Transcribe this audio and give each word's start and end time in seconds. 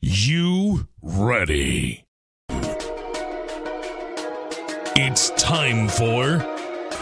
You 0.00 0.86
ready? 1.02 2.04
It's 4.94 5.30
time 5.30 5.88
for 5.88 6.38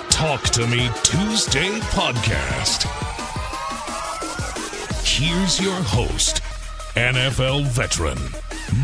Talk 0.08 0.42
to 0.44 0.66
Me 0.66 0.88
Tuesday 1.02 1.78
podcast. 1.92 2.86
Here's 5.04 5.60
your 5.60 5.74
host, 5.74 6.40
NFL 6.94 7.66
veteran, 7.66 8.16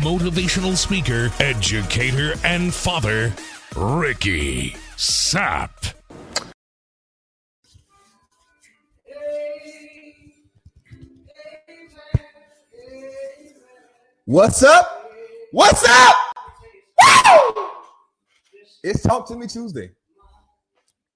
motivational 0.03 0.75
speaker, 0.77 1.31
educator, 1.39 2.35
and 2.43 2.71
father, 2.71 3.33
Ricky 3.75 4.75
Sapp. 4.95 5.95
What's 14.25 14.63
up? 14.63 15.11
What's 15.51 15.83
up? 15.85 16.15
Woo! 17.25 17.67
It's 18.81 19.03
Talk 19.03 19.27
to 19.27 19.35
Me 19.35 19.47
Tuesday. 19.47 19.91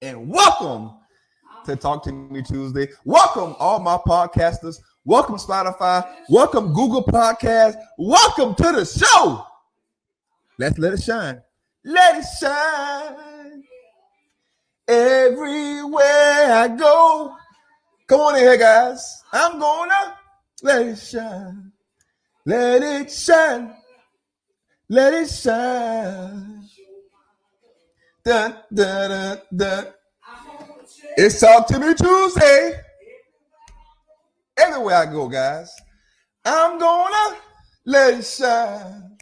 And 0.01 0.29
welcome 0.29 0.91
to 1.65 1.77
Talk 1.77 2.03
to 2.03 2.11
Me 2.11 2.41
Tuesday. 2.41 2.89
Welcome, 3.05 3.55
all 3.59 3.79
my 3.79 3.95
podcasters. 3.95 4.81
Welcome, 5.05 5.37
Spotify. 5.37 6.05
Welcome, 6.27 6.73
Google 6.73 7.01
Podcast. 7.01 7.75
Welcome 7.97 8.55
to 8.55 8.73
the 8.73 8.83
show. 8.83 9.45
Let's 10.59 10.77
let 10.77 10.91
it 10.91 11.01
shine. 11.01 11.41
Let 11.85 12.17
it 12.17 12.25
shine. 12.41 13.63
Everywhere 14.85 16.01
I 16.03 16.75
go. 16.77 17.37
Come 18.07 18.19
on 18.19 18.35
in 18.35 18.41
here, 18.41 18.57
guys. 18.57 19.23
I'm 19.31 19.57
gonna 19.59 20.17
let 20.61 20.85
it 20.87 20.97
shine. 20.97 21.71
Let 22.47 22.81
it 22.81 23.11
shine. 23.11 23.75
Let 24.87 25.13
it 25.13 25.29
shine. 25.29 26.63
Dun, 28.23 28.55
dun, 28.73 29.09
dun, 29.09 29.41
dun. 29.53 29.87
It's 31.17 31.41
Talk 31.41 31.67
to 31.67 31.77
Me 31.77 31.93
Tuesday. 31.93 32.79
Everywhere 34.55 34.95
I 34.95 35.05
go, 35.07 35.27
guys, 35.27 35.75
I'm 36.45 36.79
gonna 36.79 37.37
let 37.85 38.13
it 38.13 38.23
shine. 38.25 39.17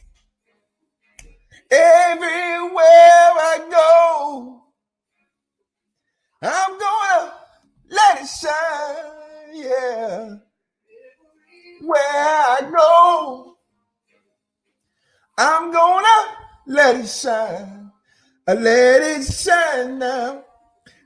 Everywhere 1.71 2.77
I 2.77 3.67
go, 3.71 4.61
I'm 6.43 6.77
gonna 6.77 7.33
let 7.89 8.21
it 8.21 8.27
shine. 8.27 9.65
Yeah 9.65 10.35
where 11.85 12.44
I 12.57 12.61
go. 12.71 13.55
I'm 15.37 15.71
gonna 15.71 16.37
let 16.67 16.95
it 16.95 17.07
shine. 17.07 17.91
I 18.47 18.53
let 18.53 19.01
it 19.01 19.25
shine 19.25 19.99
now. 19.99 20.43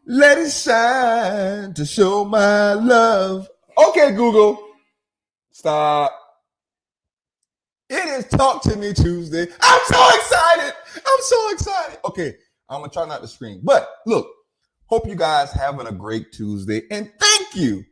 Let 0.06 0.38
it 0.38 0.52
shine 0.52 1.74
to 1.74 1.86
show 1.86 2.24
my 2.24 2.74
love. 2.74 3.50
Okay, 3.78 4.12
Google, 4.12 4.64
stop. 5.50 6.14
It 7.90 8.08
is 8.10 8.26
Talk 8.28 8.62
to 8.64 8.76
Me 8.76 8.94
Tuesday. 8.94 9.48
I'm 9.62 9.82
so 9.88 10.10
excited. 10.16 10.74
I'm 10.98 11.22
so 11.22 11.52
excited. 11.52 11.98
Okay, 12.06 12.36
I'm 12.70 12.82
gonna 12.82 12.92
try 12.92 13.08
not 13.08 13.22
to 13.22 13.28
scream, 13.28 13.62
but 13.64 13.90
look, 14.06 14.28
hope 14.86 15.08
you 15.08 15.16
guys 15.16 15.52
having 15.52 15.88
a 15.88 15.92
great 15.92 16.32
Tuesday, 16.32 16.84
and 16.92 17.12
thank 17.20 17.56
you 17.56 17.86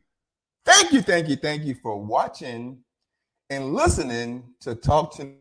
Thank 0.67 0.91
you, 0.91 1.01
thank 1.01 1.29
you, 1.29 1.37
thank 1.37 1.63
you 1.63 1.75
for 1.81 1.97
watching 1.97 2.79
and 3.49 3.73
listening 3.73 4.43
to 4.61 4.75
Talk 4.75 5.15
to 5.17 5.31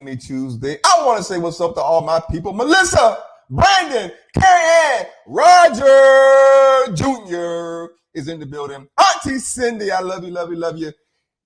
Me 0.00 0.16
Tuesday. 0.16 0.78
I 0.84 1.02
want 1.04 1.18
to 1.18 1.24
say 1.24 1.38
what's 1.38 1.60
up 1.60 1.74
to 1.74 1.80
all 1.80 2.00
my 2.02 2.20
people. 2.30 2.52
Melissa, 2.52 3.18
Brandon, 3.50 4.12
Ann, 4.36 5.06
Roger 5.26 6.94
Jr. 6.94 7.92
is 8.14 8.28
in 8.28 8.38
the 8.38 8.46
building. 8.46 8.86
Auntie 8.98 9.38
Cindy, 9.38 9.90
I 9.90 10.00
love 10.00 10.22
you, 10.24 10.30
love 10.30 10.50
you, 10.50 10.56
love 10.56 10.78
you. 10.78 10.92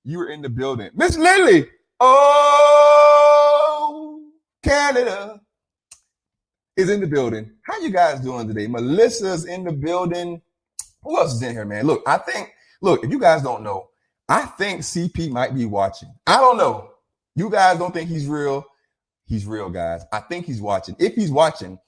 You 0.05 0.21
are 0.21 0.29
in 0.29 0.43
the 0.43 0.51
building. 0.51 0.91
Miss 0.95 1.17
Lily, 1.17 1.69
oh, 2.01 3.01
Canada 4.63 5.41
is 6.77 6.91
in 6.91 7.01
the 7.01 7.07
building. 7.07 7.51
How 7.63 7.81
you 7.81 7.91
guys 7.91 8.21
doing 8.21 8.47
today? 8.47 8.67
Melissa's 8.67 9.47
in 9.47 9.65
the 9.65 9.73
building. 9.73 10.43
Who 11.03 11.19
else 11.19 11.35
is 11.35 11.43
in 11.43 11.53
here, 11.53 11.65
man? 11.65 11.87
Look, 11.87 12.03
I 12.07 12.19
think 12.19 12.53
Look, 12.83 13.05
if 13.05 13.13
you 13.13 13.21
guys 13.21 13.43
don't 13.43 13.63
know, 13.63 13.91
I 14.33 14.47
think 14.47 14.81
CP 14.81 15.31
might 15.31 15.55
be 15.55 15.67
watching. 15.67 16.09
I 16.27 16.39
don't 16.39 16.57
know. 16.57 16.93
You 17.37 17.51
guys 17.51 17.79
don't 17.79 17.93
think 17.93 18.09
he's 18.09 18.27
real. 18.27 18.65
He's 19.27 19.45
real, 19.45 19.69
guys. 19.69 20.07
I 20.11 20.21
think 20.21 20.47
he's 20.47 20.59
watching. 20.59 20.97
If 20.99 21.15
he's 21.17 21.31
watching, 21.31 21.79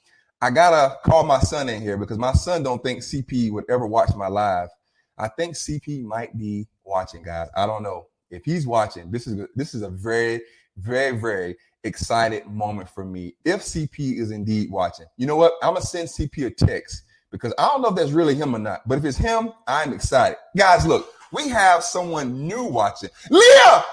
I 0.42 0.50
gotta 0.50 0.96
call 1.06 1.22
my 1.22 1.38
son 1.40 1.70
in 1.70 1.80
here 1.80 1.96
because 1.96 2.18
my 2.18 2.34
son 2.34 2.62
don't 2.62 2.82
think 2.84 3.00
CP 3.00 3.50
would 3.50 3.64
ever 3.70 3.86
watch 3.86 4.10
my 4.14 4.26
live. 4.28 4.68
I 5.16 5.28
think 5.28 5.54
CP 5.54 6.02
might 6.04 6.36
be 6.36 6.68
watching, 6.84 7.22
guys. 7.22 7.48
I 7.56 7.64
don't 7.64 7.82
know 7.82 8.08
if 8.30 8.44
he's 8.44 8.66
watching. 8.66 9.10
This 9.10 9.26
is 9.26 9.40
this 9.54 9.74
is 9.74 9.80
a 9.80 9.88
very, 9.88 10.42
very, 10.76 11.16
very 11.16 11.56
excited 11.84 12.46
moment 12.46 12.90
for 12.90 13.06
me. 13.06 13.36
If 13.46 13.62
CP 13.62 14.18
is 14.18 14.32
indeed 14.32 14.70
watching, 14.70 15.06
you 15.16 15.26
know 15.26 15.36
what? 15.36 15.54
I'm 15.62 15.72
gonna 15.72 15.86
send 15.86 16.10
CP 16.10 16.44
a 16.44 16.50
text 16.50 17.04
because 17.30 17.54
I 17.58 17.68
don't 17.68 17.80
know 17.80 17.88
if 17.88 17.96
that's 17.96 18.10
really 18.10 18.34
him 18.34 18.54
or 18.54 18.58
not. 18.58 18.86
But 18.86 18.98
if 18.98 19.06
it's 19.06 19.16
him, 19.16 19.52
I'm 19.66 19.94
excited. 19.94 20.36
Guys, 20.54 20.86
look, 20.86 21.08
we 21.34 21.48
have 21.48 21.82
someone 21.82 22.46
new 22.46 22.64
watching. 22.64 23.10
Leah, 23.30 23.84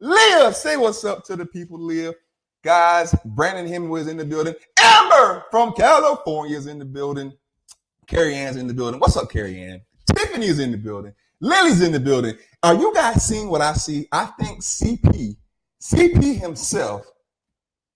Leah, 0.00 0.52
say 0.52 0.76
what's 0.76 1.04
up 1.04 1.24
to 1.24 1.36
the 1.36 1.46
people, 1.46 1.80
Leah. 1.80 2.12
Guys, 2.64 3.14
Brandon 3.24 3.68
Hemingway 3.68 4.00
is 4.02 4.08
in 4.08 4.16
the 4.16 4.24
building. 4.24 4.54
Amber 4.78 5.44
from 5.50 5.72
California 5.74 6.56
is 6.56 6.66
in 6.66 6.78
the 6.78 6.84
building. 6.84 7.32
Carrie 8.06 8.34
Ann's 8.34 8.56
in 8.56 8.66
the 8.66 8.74
building. 8.74 8.98
What's 8.98 9.16
up, 9.16 9.30
Carrie 9.30 9.62
Ann? 9.62 9.80
Tiffany's 10.14 10.58
in 10.58 10.72
the 10.72 10.78
building. 10.78 11.14
Lily's 11.40 11.82
in 11.82 11.92
the 11.92 12.00
building. 12.00 12.34
Are 12.62 12.74
you 12.74 12.92
guys 12.94 13.24
seeing 13.24 13.48
what 13.48 13.60
I 13.60 13.74
see? 13.74 14.08
I 14.10 14.26
think 14.40 14.62
CP, 14.62 15.36
CP 15.80 16.40
himself 16.40 17.06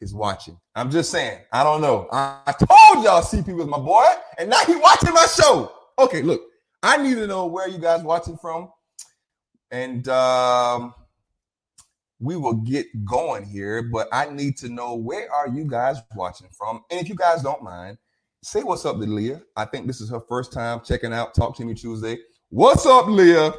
is 0.01 0.15
watching. 0.15 0.59
I'm 0.77 0.91
just 0.91 1.11
saying. 1.11 1.41
I 1.53 1.65
don't 1.65 1.81
know. 1.81 2.09
I, 2.13 2.39
I 2.47 2.53
told 2.53 3.05
y'all 3.05 3.23
CP 3.23 3.57
was 3.57 3.67
my 3.67 3.79
boy, 3.79 4.05
and 4.39 4.49
now 4.49 4.63
he 4.65 4.77
watching 4.77 5.13
my 5.13 5.27
show. 5.27 5.73
Okay, 5.99 6.23
look, 6.23 6.43
I 6.83 6.97
need 7.03 7.15
to 7.15 7.27
know 7.27 7.47
where 7.47 7.69
you 7.69 7.79
guys 7.79 8.03
watching 8.03 8.37
from, 8.37 8.71
and 9.73 10.07
um, 10.09 10.95
we 12.21 12.37
will 12.37 12.55
get 12.55 12.87
going 13.05 13.45
here. 13.45 13.83
But 13.83 14.07
I 14.13 14.31
need 14.31 14.57
to 14.59 14.69
know 14.69 14.95
where 14.95 15.33
are 15.33 15.49
you 15.49 15.65
guys 15.65 15.99
watching 16.15 16.49
from, 16.53 16.85
and 16.91 17.01
if 17.01 17.09
you 17.09 17.17
guys 17.17 17.43
don't 17.43 17.65
mind, 17.65 17.99
say 18.43 18.63
what's 18.63 18.85
up 18.85 19.01
to 19.01 19.07
Leah. 19.07 19.43
I 19.57 19.65
think 19.65 19.89
this 19.89 20.01
is 20.01 20.11
her 20.11 20.21
first 20.21 20.53
time 20.53 20.83
checking 20.85 21.13
out 21.13 21.35
Talk 21.35 21.57
to 21.57 21.65
Me 21.65 21.75
Tuesday. 21.75 22.19
What's 22.51 22.87
up, 22.87 23.09
Leah? 23.09 23.53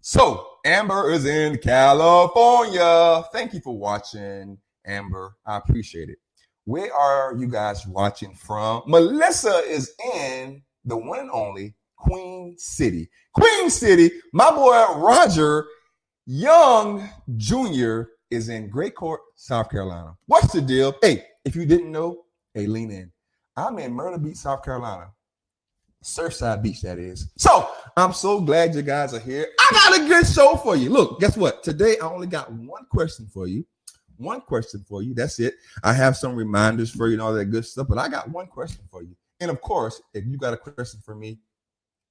So 0.00 0.46
Amber 0.64 1.10
is 1.10 1.24
in 1.24 1.58
California. 1.58 3.24
Thank 3.32 3.54
you 3.54 3.60
for 3.60 3.76
watching. 3.76 4.58
Amber. 4.86 5.36
I 5.46 5.58
appreciate 5.58 6.08
it. 6.08 6.18
Where 6.64 6.92
are 6.92 7.34
you 7.36 7.46
guys 7.46 7.86
watching 7.86 8.34
from? 8.34 8.82
Melissa 8.86 9.62
is 9.66 9.94
in 10.14 10.62
the 10.84 10.96
one 10.96 11.20
and 11.20 11.30
only 11.30 11.74
Queen 12.00 12.56
City. 12.58 13.08
Queen 13.34 13.70
City, 13.70 14.10
my 14.32 14.50
boy 14.50 14.94
Roger 14.96 15.66
Young 16.26 17.08
Jr. 17.36 18.02
is 18.30 18.48
in 18.48 18.68
Gray 18.68 18.90
Court, 18.90 19.20
South 19.36 19.70
Carolina. 19.70 20.16
What's 20.26 20.52
the 20.52 20.60
deal? 20.60 20.94
Hey, 21.02 21.24
if 21.44 21.54
you 21.54 21.66
didn't 21.66 21.92
know, 21.92 22.24
hey, 22.54 22.66
lean 22.66 22.90
in. 22.90 23.12
I'm 23.56 23.78
in 23.78 23.92
Myrtle 23.92 24.18
Beach, 24.18 24.36
South 24.36 24.64
Carolina. 24.64 25.10
Surfside 26.02 26.62
Beach, 26.62 26.80
that 26.80 26.98
is. 26.98 27.30
So 27.36 27.68
I'm 27.96 28.14
so 28.14 28.40
glad 28.40 28.74
you 28.74 28.82
guys 28.82 29.12
are 29.12 29.20
here. 29.20 29.46
I 29.60 29.70
got 29.72 30.00
a 30.00 30.08
good 30.08 30.26
show 30.26 30.56
for 30.56 30.74
you. 30.74 30.88
Look, 30.88 31.20
guess 31.20 31.36
what? 31.36 31.62
Today 31.62 31.96
I 32.02 32.06
only 32.06 32.26
got 32.26 32.50
one 32.50 32.86
question 32.90 33.26
for 33.32 33.46
you 33.46 33.64
one 34.20 34.40
question 34.42 34.84
for 34.86 35.02
you. 35.02 35.14
That's 35.14 35.40
it. 35.40 35.54
I 35.82 35.92
have 35.94 36.16
some 36.16 36.36
reminders 36.36 36.90
for 36.90 37.08
you 37.08 37.14
and 37.14 37.22
all 37.22 37.32
that 37.32 37.46
good 37.46 37.64
stuff, 37.64 37.88
but 37.88 37.98
I 37.98 38.08
got 38.08 38.28
one 38.30 38.46
question 38.46 38.84
for 38.90 39.02
you. 39.02 39.16
And 39.40 39.50
of 39.50 39.60
course, 39.60 40.02
if 40.12 40.26
you 40.26 40.36
got 40.36 40.52
a 40.52 40.58
question 40.58 41.00
for 41.04 41.14
me, 41.14 41.38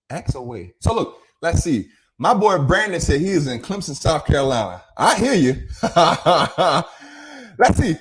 ask 0.09 0.35
away. 0.35 0.73
So 0.79 0.93
look, 0.93 1.19
let's 1.41 1.63
see. 1.63 1.89
My 2.17 2.33
boy 2.33 2.57
Brandon 2.59 2.99
said 2.99 3.21
he 3.21 3.29
is 3.29 3.47
in 3.47 3.61
Clemson, 3.61 3.95
South 3.95 4.25
Carolina. 4.25 4.83
I 4.97 5.15
hear 5.17 5.33
you. 5.33 5.53
let's 7.57 7.77
see. 7.77 7.95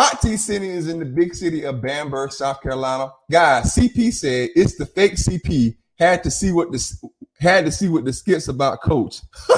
Auntie 0.00 0.36
Cindy 0.38 0.68
is 0.68 0.88
in 0.88 0.98
the 0.98 1.04
big 1.04 1.34
city 1.34 1.64
of 1.64 1.82
Bamberg, 1.82 2.32
South 2.32 2.62
Carolina. 2.62 3.12
Guys, 3.30 3.74
CP 3.74 4.14
said 4.14 4.50
it's 4.54 4.76
the 4.76 4.86
fake 4.86 5.14
CP. 5.14 5.76
Had 5.98 6.22
to 6.22 6.30
see 6.30 6.52
what 6.52 6.72
the 6.72 7.10
had 7.38 7.66
to 7.66 7.72
see 7.72 7.88
what 7.88 8.06
the 8.06 8.12
skits 8.12 8.48
about 8.48 8.80
coach. 8.82 9.20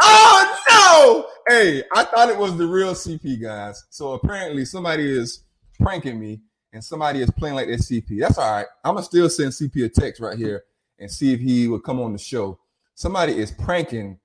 oh 0.00 0.56
no! 0.68 1.26
Hey, 1.52 1.82
I 1.96 2.04
thought 2.04 2.28
it 2.28 2.38
was 2.38 2.56
the 2.56 2.66
real 2.66 2.92
CP 2.92 3.42
guys. 3.42 3.82
So 3.90 4.12
apparently 4.12 4.64
somebody 4.64 5.10
is 5.10 5.44
pranking 5.80 6.20
me 6.20 6.42
and 6.72 6.84
somebody 6.84 7.22
is 7.22 7.30
playing 7.32 7.56
like 7.56 7.66
that 7.66 7.80
CP. 7.80 8.20
That's 8.20 8.38
all 8.38 8.52
right. 8.52 8.66
I'm 8.84 8.94
gonna 8.94 9.04
still 9.04 9.28
send 9.28 9.50
CP 9.50 9.84
a 9.84 9.88
text 9.88 10.20
right 10.20 10.38
here 10.38 10.62
and 11.00 11.10
see 11.10 11.32
if 11.32 11.40
he 11.40 11.66
would 11.66 11.82
come 11.82 12.00
on 12.00 12.12
the 12.12 12.18
show. 12.18 12.58
Somebody 12.94 13.38
is 13.38 13.50
pranking 13.50 14.18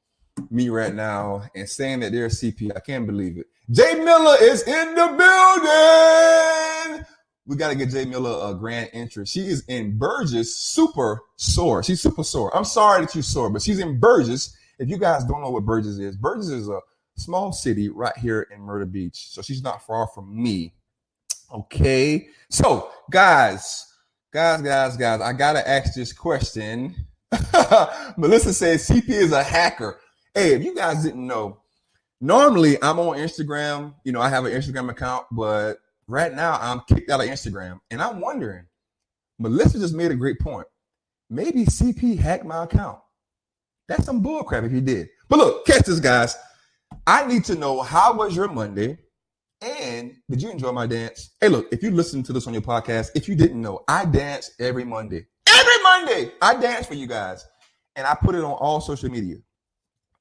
me 0.50 0.70
right 0.70 0.94
now 0.94 1.44
and 1.56 1.68
saying 1.68 2.02
that 2.02 2.12
they're 2.12 2.26
a 2.26 2.30
CP. 2.30 2.76
I 2.76 2.80
can't 2.82 3.08
believe 3.08 3.38
it. 3.38 3.48
Jay 3.72 3.96
Miller 3.96 4.36
is 4.42 4.62
in 4.64 4.94
the 4.94 5.08
building. 5.18 7.06
We 7.48 7.56
got 7.56 7.70
to 7.70 7.76
get 7.76 7.90
Jay 7.90 8.06
Miller 8.06 8.52
a 8.52 8.54
grand 8.54 8.90
entrance. 8.94 9.30
She 9.32 9.42
is 9.42 9.64
in 9.68 9.98
Burgess, 9.98 10.56
super 10.56 11.22
sore. 11.36 11.84
She's 11.84 12.02
super 12.02 12.24
sore. 12.24 12.56
I'm 12.56 12.66
sorry 12.66 13.02
that 13.06 13.16
you're 13.16 13.24
sore, 13.24 13.50
but 13.50 13.62
she's 13.62 13.80
in 13.80 14.00
Burgess. 14.00 14.56
If 14.78 14.90
you 14.90 14.98
guys 14.98 15.24
don't 15.24 15.42
know 15.42 15.52
what 15.52 15.64
Burgess 15.66 15.98
is, 16.00 16.18
Burgess 16.18 16.50
is 16.50 16.70
a 16.70 16.80
small 17.16 17.52
city 17.54 17.90
right 17.90 18.18
here 18.18 18.48
in 18.54 18.62
Myrtle 18.62 18.88
Beach. 18.88 19.30
So 19.30 19.42
she's 19.42 19.64
not 19.64 19.86
far 19.86 20.08
from 20.08 20.42
me. 20.42 20.74
Okay. 21.54 22.28
So, 22.50 22.92
guys, 23.10 23.94
guys, 24.36 24.62
guys, 24.62 24.98
guys, 24.98 25.22
I 25.22 25.32
got 25.32 25.54
to 25.54 25.66
ask 25.66 25.94
this 25.94 26.12
question. 26.12 26.94
Melissa 28.18 28.54
says 28.54 28.86
CP 28.86 29.08
is 29.08 29.32
a 29.32 29.42
hacker. 29.42 30.02
Hey, 30.34 30.54
if 30.54 30.62
you 30.62 30.76
guys 30.76 31.06
didn't 31.06 31.26
know, 31.26 31.62
normally 32.20 32.78
I'm 32.84 33.00
on 33.00 33.16
Instagram. 33.16 33.94
You 34.04 34.12
know, 34.12 34.20
I 34.20 34.28
have 34.28 34.44
an 34.44 34.52
Instagram 34.52 34.90
account, 34.90 35.26
but 35.32 35.78
right 36.08 36.34
now 36.34 36.60
I'm 36.60 36.82
kicked 36.82 37.10
out 37.10 37.22
of 37.22 37.28
Instagram. 37.28 37.80
And 37.92 38.02
I'm 38.02 38.20
wondering, 38.20 38.66
Melissa 39.40 39.80
just 39.80 39.96
made 39.96 40.12
a 40.12 40.16
great 40.16 40.40
point. 40.40 40.68
Maybe 41.30 41.64
CP 41.64 42.20
hacked 42.20 42.44
my 42.44 42.66
account. 42.66 43.00
That's 43.88 44.04
some 44.04 44.22
bullcrap 44.22 44.66
if 44.66 44.72
he 44.74 44.82
did. 44.82 45.08
But 45.30 45.40
look, 45.40 45.66
catch 45.66 45.86
this, 45.86 46.02
guys. 46.02 46.36
I 47.08 47.26
need 47.26 47.46
to 47.46 47.56
know 47.56 47.82
how 47.82 48.14
was 48.14 48.36
your 48.36 48.50
Monday? 48.50 48.98
And 49.66 50.16
did 50.30 50.44
you 50.44 50.52
enjoy 50.52 50.72
my 50.72 50.86
dance? 50.86 51.32
Hey, 51.42 51.48
look, 51.48 51.68
if 51.72 51.82
you 51.82 51.90
listen 51.90 52.22
to 52.24 52.34
this 52.34 52.46
on 52.46 52.54
your 52.54 52.62
podcast, 52.62 53.10
if 53.16 53.28
you 53.28 53.34
didn't 53.34 53.60
know, 53.60 53.84
I 53.88 54.06
dance 54.06 54.52
every 54.60 54.84
Monday. 54.84 55.26
Every 55.50 55.84
Monday, 55.84 56.32
I 56.40 56.56
dance 56.56 56.86
for 56.86 56.94
you 56.94 57.08
guys. 57.08 57.44
And 57.96 58.06
I 58.06 58.14
put 58.14 58.36
it 58.36 58.44
on 58.44 58.52
all 58.52 58.80
social 58.80 59.10
media 59.10 59.38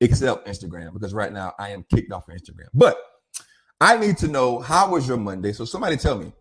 except 0.00 0.46
Instagram 0.46 0.94
because 0.94 1.12
right 1.12 1.30
now 1.30 1.52
I 1.58 1.70
am 1.70 1.84
kicked 1.94 2.10
off 2.10 2.26
of 2.26 2.34
Instagram. 2.34 2.68
But 2.72 2.96
I 3.82 3.98
need 3.98 4.16
to 4.18 4.28
know 4.28 4.60
how 4.60 4.90
was 4.90 5.06
your 5.06 5.18
Monday? 5.18 5.52
So 5.52 5.66
somebody 5.66 5.98
tell 5.98 6.16
me, 6.16 6.32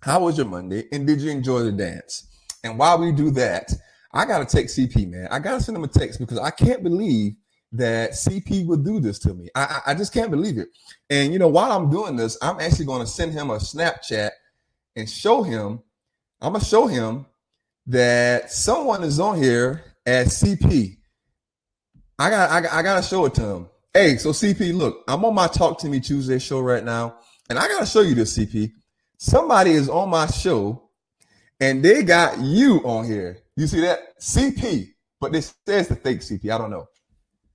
how 0.00 0.20
was 0.20 0.36
your 0.36 0.46
Monday? 0.46 0.84
And 0.92 1.08
did 1.08 1.20
you 1.20 1.32
enjoy 1.32 1.64
the 1.64 1.72
dance? 1.72 2.28
And 2.62 2.78
while 2.78 3.00
we 3.00 3.10
do 3.10 3.32
that, 3.32 3.72
I 4.12 4.24
gotta 4.24 4.44
text 4.44 4.78
CP, 4.78 5.10
man. 5.10 5.26
I 5.32 5.40
gotta 5.40 5.60
send 5.60 5.76
him 5.76 5.84
a 5.84 5.88
text 5.88 6.20
because 6.20 6.38
I 6.38 6.50
can't 6.50 6.84
believe 6.84 7.34
that 7.72 8.12
CP 8.12 8.66
would 8.66 8.84
do 8.84 9.00
this 9.00 9.18
to 9.20 9.34
me. 9.34 9.48
I, 9.54 9.80
I, 9.86 9.94
just 9.94 10.12
can't 10.12 10.30
believe 10.30 10.58
it. 10.58 10.68
And 11.08 11.32
you 11.32 11.38
know, 11.38 11.48
while 11.48 11.70
I'm 11.70 11.88
doing 11.88 12.16
this, 12.16 12.36
I'm 12.42 12.58
actually 12.58 12.86
going 12.86 13.00
to 13.00 13.06
send 13.06 13.32
him 13.32 13.50
a 13.50 13.56
Snapchat 13.56 14.30
and 14.96 15.08
show 15.08 15.42
him. 15.42 15.80
I'm 16.40 16.52
gonna 16.52 16.64
show 16.64 16.86
him 16.86 17.26
that 17.86 18.50
someone 18.50 19.02
is 19.02 19.20
on 19.20 19.40
here 19.42 19.84
at 20.06 20.28
CP. 20.28 20.96
I 22.18 22.30
got, 22.30 22.50
I, 22.50 22.78
I 22.78 22.82
gotta 22.82 23.02
show 23.02 23.24
it 23.26 23.34
to 23.34 23.42
him. 23.42 23.68
Hey, 23.92 24.16
so 24.16 24.30
CP, 24.30 24.74
look, 24.74 25.02
I'm 25.08 25.24
on 25.24 25.34
my 25.34 25.48
Talk 25.48 25.78
to 25.80 25.88
Me 25.88 26.00
Tuesday 26.00 26.38
show 26.38 26.60
right 26.60 26.84
now, 26.84 27.16
and 27.48 27.58
I 27.58 27.66
gotta 27.68 27.86
show 27.86 28.00
you 28.00 28.14
this, 28.14 28.36
CP. 28.38 28.72
Somebody 29.18 29.72
is 29.72 29.88
on 29.88 30.08
my 30.08 30.26
show, 30.26 30.90
and 31.60 31.82
they 31.82 32.02
got 32.02 32.38
you 32.38 32.80
on 32.84 33.04
here. 33.04 33.38
You 33.56 33.66
see 33.66 33.80
that 33.80 34.18
CP, 34.20 34.88
but 35.20 35.32
this 35.32 35.54
says 35.66 35.88
the 35.88 35.96
fake 35.96 36.20
CP. 36.20 36.50
I 36.50 36.58
don't 36.58 36.70
know. 36.70 36.86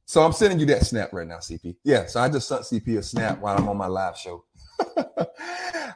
So 0.05 0.23
I'm 0.23 0.33
sending 0.33 0.59
you 0.59 0.67
that 0.67 0.85
snap 0.85 1.11
right 1.13 1.27
now, 1.27 1.37
CP. 1.37 1.75
Yeah, 1.83 2.05
so 2.05 2.19
I 2.19 2.29
just 2.29 2.47
sent 2.47 2.61
CP 2.61 2.99
a 2.99 3.03
snap 3.03 3.39
while 3.39 3.57
I'm 3.57 3.67
on 3.67 3.77
my 3.77 3.87
live 3.87 4.15
show. 4.15 4.45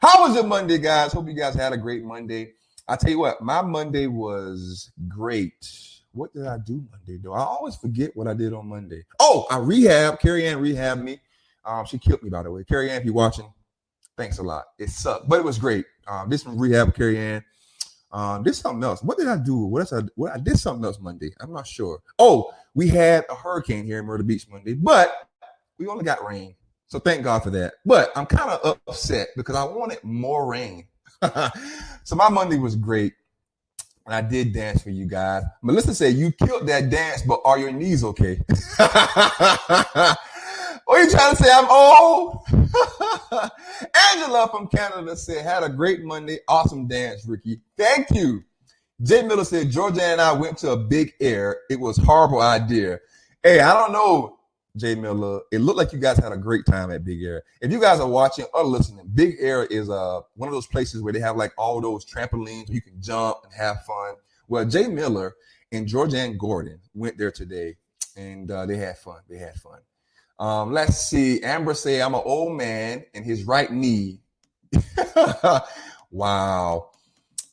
How 0.01 0.27
was 0.27 0.33
your 0.33 0.45
Monday, 0.45 0.79
guys? 0.79 1.13
Hope 1.13 1.27
you 1.27 1.35
guys 1.35 1.53
had 1.53 1.73
a 1.73 1.77
great 1.77 2.03
Monday. 2.03 2.53
I 2.87 2.95
tell 2.95 3.11
you 3.11 3.19
what, 3.19 3.39
my 3.41 3.61
Monday 3.61 4.07
was 4.07 4.91
great. 5.07 5.53
What 6.11 6.33
did 6.33 6.47
I 6.47 6.57
do 6.57 6.83
Monday, 6.89 7.21
though? 7.21 7.33
I 7.33 7.41
always 7.41 7.75
forget 7.75 8.15
what 8.15 8.27
I 8.27 8.33
did 8.33 8.51
on 8.51 8.67
Monday. 8.67 9.05
Oh, 9.19 9.45
I 9.51 9.57
rehab. 9.57 10.19
Carrie 10.19 10.47
Ann 10.47 10.57
rehabbed 10.57 11.03
me. 11.03 11.19
Um, 11.63 11.85
she 11.85 11.99
killed 11.99 12.23
me, 12.23 12.31
by 12.31 12.41
the 12.41 12.51
way. 12.51 12.63
Carrie 12.63 12.89
Ann, 12.89 13.01
if 13.01 13.05
you're 13.05 13.13
watching, 13.13 13.53
thanks 14.17 14.39
a 14.39 14.43
lot. 14.43 14.65
It 14.79 14.89
sucked, 14.89 15.29
but 15.29 15.37
it 15.37 15.45
was 15.45 15.59
great. 15.59 15.85
Um, 16.07 16.29
this 16.29 16.41
from 16.41 16.57
rehab, 16.57 16.95
Carrie 16.95 17.19
Ann. 17.19 17.43
Um, 18.11 18.41
did 18.41 18.55
something 18.55 18.83
else. 18.83 19.03
What 19.03 19.19
did 19.19 19.27
I 19.27 19.37
do? 19.37 19.55
What 19.65 19.81
else? 19.81 19.93
I, 19.93 20.01
what, 20.15 20.33
I 20.33 20.39
did 20.39 20.57
something 20.57 20.83
else 20.83 20.99
Monday. 20.99 21.31
I'm 21.39 21.53
not 21.53 21.67
sure. 21.67 21.99
Oh, 22.17 22.51
we 22.79 22.87
had 22.87 23.25
a 23.29 23.35
hurricane 23.35 23.85
here 23.85 23.99
in 23.99 24.05
Myrtle 24.05 24.25
Beach 24.25 24.47
Monday, 24.49 24.73
but 24.73 25.11
we 25.77 25.87
only 25.87 26.05
got 26.05 26.25
rain. 26.25 26.55
So 26.87 26.97
thank 26.97 27.25
God 27.25 27.43
for 27.43 27.49
that. 27.49 27.73
But 27.85 28.09
I'm 28.15 28.25
kind 28.25 28.49
of 28.51 28.79
upset 28.87 29.27
because 29.35 29.57
I 29.57 29.65
wanted 29.65 30.01
more 30.01 30.47
rain. 30.47 30.87
so 32.05 32.15
my 32.15 32.29
Monday 32.29 32.57
was 32.57 32.77
great. 32.77 33.15
And 34.05 34.15
I 34.15 34.21
did 34.21 34.53
dance 34.53 34.81
for 34.81 34.91
you 34.91 35.07
guys. 35.07 35.43
Melissa 35.61 35.93
said, 35.93 36.13
You 36.13 36.31
killed 36.31 36.67
that 36.67 36.89
dance, 36.89 37.21
but 37.21 37.41
are 37.43 37.59
your 37.59 37.73
knees 37.73 38.01
okay? 38.05 38.41
what 38.77 38.89
are 40.87 41.03
you 41.03 41.11
trying 41.11 41.35
to 41.35 41.43
say? 41.43 41.51
I'm 41.51 41.69
old. 41.69 42.47
Angela 44.13 44.47
from 44.49 44.67
Canada 44.67 45.17
said, 45.17 45.43
Had 45.43 45.63
a 45.63 45.69
great 45.69 46.05
Monday. 46.05 46.39
Awesome 46.47 46.87
dance, 46.87 47.27
Ricky. 47.27 47.59
Thank 47.77 48.09
you. 48.11 48.41
Jay 49.01 49.21
Miller 49.23 49.45
said, 49.45 49.71
Georgia 49.71 50.03
and 50.03 50.19
I 50.19 50.33
went 50.33 50.57
to 50.59 50.71
a 50.71 50.77
big 50.77 51.13
air. 51.21 51.61
It 51.69 51.79
was 51.79 51.97
horrible 51.97 52.41
idea. 52.41 52.99
Hey, 53.41 53.61
I 53.61 53.73
don't 53.73 53.93
know, 53.93 54.39
Jay 54.75 54.95
Miller. 54.95 55.41
It 55.51 55.59
looked 55.59 55.77
like 55.77 55.93
you 55.93 55.99
guys 55.99 56.17
had 56.17 56.33
a 56.33 56.37
great 56.37 56.65
time 56.65 56.91
at 56.91 57.05
Big 57.05 57.23
Air. 57.23 57.43
If 57.61 57.71
you 57.71 57.79
guys 57.79 57.99
are 57.99 58.07
watching 58.07 58.45
or 58.53 58.63
listening, 58.63 59.09
Big 59.13 59.35
Air 59.39 59.65
is 59.65 59.89
uh 59.89 60.21
one 60.35 60.49
of 60.49 60.53
those 60.53 60.67
places 60.67 61.01
where 61.01 61.13
they 61.13 61.19
have 61.19 61.37
like 61.37 61.53
all 61.57 61.79
those 61.79 62.05
trampolines 62.05 62.67
where 62.67 62.75
you 62.75 62.81
can 62.81 63.01
jump 63.01 63.37
and 63.43 63.53
have 63.53 63.83
fun. 63.85 64.15
Well, 64.47 64.65
Jay 64.65 64.87
Miller 64.87 65.35
and 65.71 65.87
Georgianne 65.87 66.37
Gordon 66.37 66.79
went 66.93 67.17
there 67.17 67.31
today 67.31 67.77
and 68.17 68.49
uh, 68.51 68.65
they 68.65 68.77
had 68.77 68.97
fun. 68.97 69.19
They 69.29 69.37
had 69.37 69.55
fun. 69.55 69.79
Um, 70.39 70.73
let's 70.73 70.97
see. 70.97 71.41
Amber 71.43 71.73
say 71.73 72.01
I'm 72.01 72.15
an 72.15 72.21
old 72.23 72.57
man 72.57 73.05
and 73.13 73.25
his 73.25 73.43
right 73.43 73.71
knee. 73.71 74.19
wow. 76.11 76.89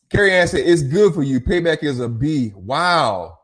Carrie 0.09 0.33
Ann 0.33 0.47
said, 0.47 0.61
it's 0.61 0.83
good 0.83 1.15
for 1.15 1.23
you. 1.23 1.41
Payback 1.41 1.83
is 1.83 1.99
a 2.01 2.09
B. 2.09 2.53
Wow. 2.55 3.39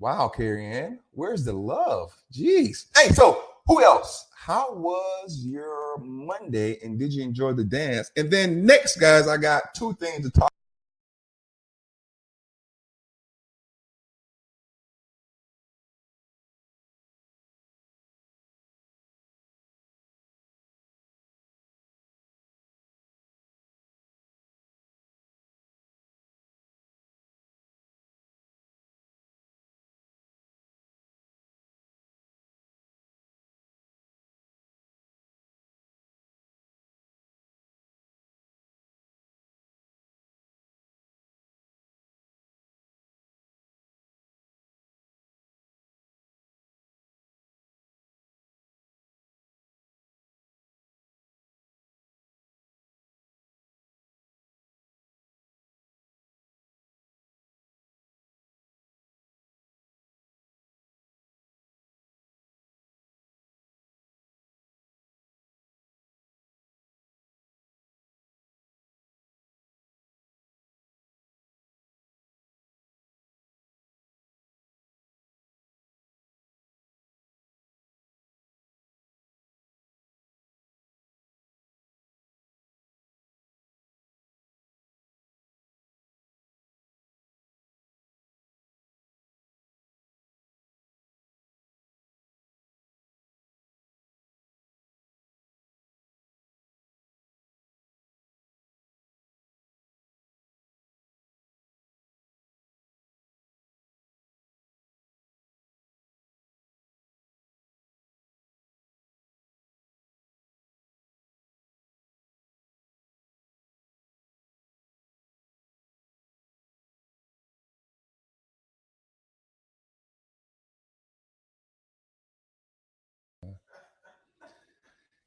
Wow, 0.00 0.28
Carrie 0.28 0.66
Ann. 0.66 0.98
Where's 1.12 1.44
the 1.44 1.52
love? 1.52 2.12
Jeez. 2.32 2.86
Hey, 2.96 3.10
so 3.10 3.44
who 3.66 3.82
else? 3.82 4.26
How 4.34 4.74
was 4.74 5.44
your 5.44 5.98
Monday 5.98 6.78
and 6.82 6.98
did 6.98 7.12
you 7.12 7.22
enjoy 7.22 7.52
the 7.52 7.64
dance? 7.64 8.10
And 8.16 8.30
then 8.30 8.66
next, 8.66 8.96
guys, 8.96 9.28
I 9.28 9.36
got 9.36 9.74
two 9.74 9.92
things 9.94 10.24
to 10.24 10.30
talk 10.30 10.52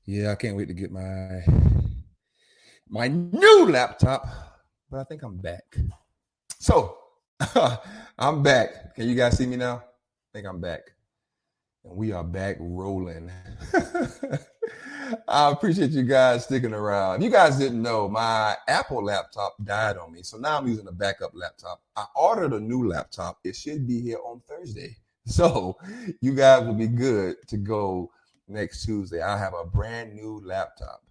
Yeah, 0.05 0.31
I 0.31 0.35
can't 0.35 0.57
wait 0.57 0.67
to 0.67 0.73
get 0.73 0.91
my 0.91 1.43
my 2.89 3.07
new 3.07 3.69
laptop, 3.69 4.27
but 4.91 4.99
I 4.99 5.03
think 5.05 5.23
I'm 5.23 5.37
back. 5.37 5.77
So 6.59 6.97
I'm 8.19 8.43
back. 8.43 8.95
Can 8.95 9.07
you 9.07 9.15
guys 9.15 9.37
see 9.37 9.45
me 9.45 9.55
now? 9.55 9.77
I 9.77 10.29
think 10.33 10.45
I'm 10.45 10.59
back. 10.59 10.81
And 11.85 11.95
we 11.95 12.11
are 12.11 12.23
back 12.23 12.57
rolling. 12.59 13.31
I 15.27 15.51
appreciate 15.51 15.91
you 15.91 16.03
guys 16.03 16.43
sticking 16.43 16.73
around. 16.73 17.17
If 17.17 17.23
you 17.23 17.29
guys 17.29 17.57
didn't 17.57 17.81
know, 17.81 18.09
my 18.09 18.57
Apple 18.67 19.05
laptop 19.05 19.55
died 19.63 19.95
on 19.95 20.11
me. 20.11 20.21
So 20.23 20.37
now 20.37 20.57
I'm 20.57 20.67
using 20.67 20.87
a 20.87 20.91
backup 20.91 21.31
laptop. 21.33 21.81
I 21.95 22.05
ordered 22.15 22.51
a 22.51 22.59
new 22.59 22.89
laptop. 22.89 23.39
It 23.45 23.55
should 23.55 23.87
be 23.87 24.01
here 24.01 24.19
on 24.25 24.41
Thursday. 24.47 24.97
So 25.25 25.77
you 26.19 26.35
guys 26.35 26.65
will 26.65 26.73
be 26.73 26.87
good 26.87 27.37
to 27.47 27.55
go 27.55 28.11
next 28.47 28.85
Tuesday. 28.85 29.21
I 29.21 29.37
have 29.37 29.53
a 29.53 29.65
brand 29.65 30.13
new 30.13 30.41
laptop. 30.43 31.03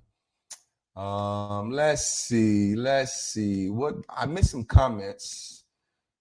Um, 0.96 1.70
let's 1.70 2.04
see. 2.04 2.74
Let's 2.74 3.32
see. 3.32 3.70
What 3.70 3.96
I 4.08 4.26
missed 4.26 4.50
some 4.50 4.64
comments. 4.64 5.64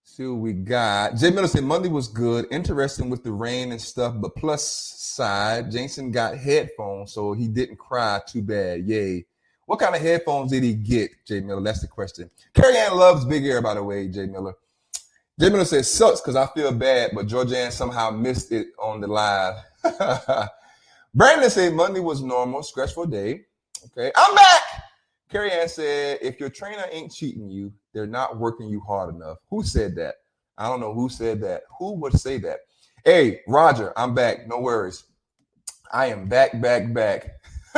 See 0.03 0.25
what 0.25 0.39
we 0.39 0.53
got. 0.53 1.15
Jay 1.15 1.29
Miller 1.31 1.47
said 1.47 1.63
Monday 1.63 1.87
was 1.87 2.09
good. 2.09 2.45
Interesting 2.51 3.09
with 3.09 3.23
the 3.23 3.31
rain 3.31 3.71
and 3.71 3.81
stuff, 3.81 4.13
but 4.17 4.35
plus 4.35 4.61
side, 4.61 5.71
Jason 5.71 6.11
got 6.11 6.37
headphones, 6.37 7.13
so 7.13 7.31
he 7.31 7.47
didn't 7.47 7.77
cry 7.77 8.19
too 8.27 8.41
bad. 8.41 8.83
Yay. 8.85 9.25
What 9.67 9.79
kind 9.79 9.95
of 9.95 10.01
headphones 10.01 10.51
did 10.51 10.63
he 10.63 10.73
get, 10.73 11.11
Jay 11.25 11.39
Miller? 11.39 11.61
That's 11.61 11.79
the 11.79 11.87
question. 11.87 12.29
Carrie 12.53 12.75
Ann 12.75 12.97
loves 12.97 13.23
Big 13.23 13.45
Air, 13.45 13.61
by 13.61 13.73
the 13.73 13.83
way, 13.83 14.09
Jay 14.09 14.25
Miller. 14.25 14.53
Jay 15.39 15.49
Miller 15.49 15.63
says 15.63 15.89
sucks 15.89 16.19
because 16.19 16.35
I 16.35 16.45
feel 16.47 16.73
bad, 16.73 17.11
but 17.13 17.27
Georgianne 17.27 17.71
somehow 17.71 18.11
missed 18.11 18.51
it 18.51 18.67
on 18.77 18.99
the 18.99 19.07
live. 19.07 19.55
Brandon 21.13 21.49
said 21.49 21.73
Monday 21.73 21.99
was 21.99 22.21
normal, 22.21 22.63
stressful 22.63 23.07
day. 23.07 23.41
Okay, 23.85 24.11
I'm 24.15 24.35
back. 24.35 24.61
Carrie 25.29 25.51
Ann 25.51 25.67
said, 25.67 26.19
if 26.21 26.39
your 26.39 26.49
trainer 26.49 26.85
ain't 26.91 27.11
cheating 27.11 27.49
you, 27.49 27.73
they're 27.93 28.07
not 28.07 28.37
working 28.37 28.67
you 28.67 28.79
hard 28.81 29.13
enough. 29.13 29.37
Who 29.49 29.63
said 29.63 29.95
that? 29.95 30.15
I 30.57 30.67
don't 30.67 30.79
know 30.79 30.93
who 30.93 31.09
said 31.09 31.41
that. 31.41 31.63
Who 31.79 31.93
would 31.95 32.17
say 32.19 32.37
that? 32.39 32.59
Hey, 33.03 33.41
Roger, 33.47 33.91
I'm 33.97 34.13
back. 34.13 34.47
No 34.47 34.59
worries. 34.59 35.03
I 35.91 36.07
am 36.07 36.29
back, 36.29 36.61
back, 36.61 36.93
back. 36.93 37.31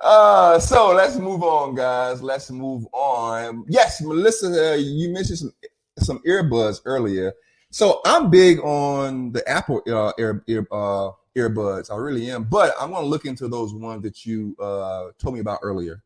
uh, 0.00 0.58
so 0.58 0.94
let's 0.94 1.16
move 1.16 1.42
on, 1.42 1.74
guys. 1.74 2.22
Let's 2.22 2.50
move 2.50 2.86
on. 2.92 3.64
Yes, 3.68 4.00
Melissa, 4.00 4.72
uh, 4.72 4.76
you 4.76 5.12
mentioned 5.12 5.38
some 5.38 5.52
some 5.98 6.20
earbuds 6.26 6.80
earlier. 6.84 7.32
So 7.70 8.00
I'm 8.04 8.30
big 8.30 8.60
on 8.60 9.32
the 9.32 9.46
Apple 9.48 9.82
uh, 9.86 10.12
ear, 10.18 10.42
ear 10.46 10.66
uh, 10.72 11.10
earbuds. 11.38 11.90
I 11.90 11.96
really 11.96 12.30
am. 12.30 12.44
But 12.44 12.74
I'm 12.80 12.90
going 12.90 13.02
to 13.02 13.08
look 13.08 13.24
into 13.24 13.48
those 13.48 13.72
ones 13.72 14.02
that 14.02 14.26
you 14.26 14.56
uh, 14.60 15.10
told 15.18 15.34
me 15.34 15.40
about 15.40 15.60
earlier. 15.62 16.02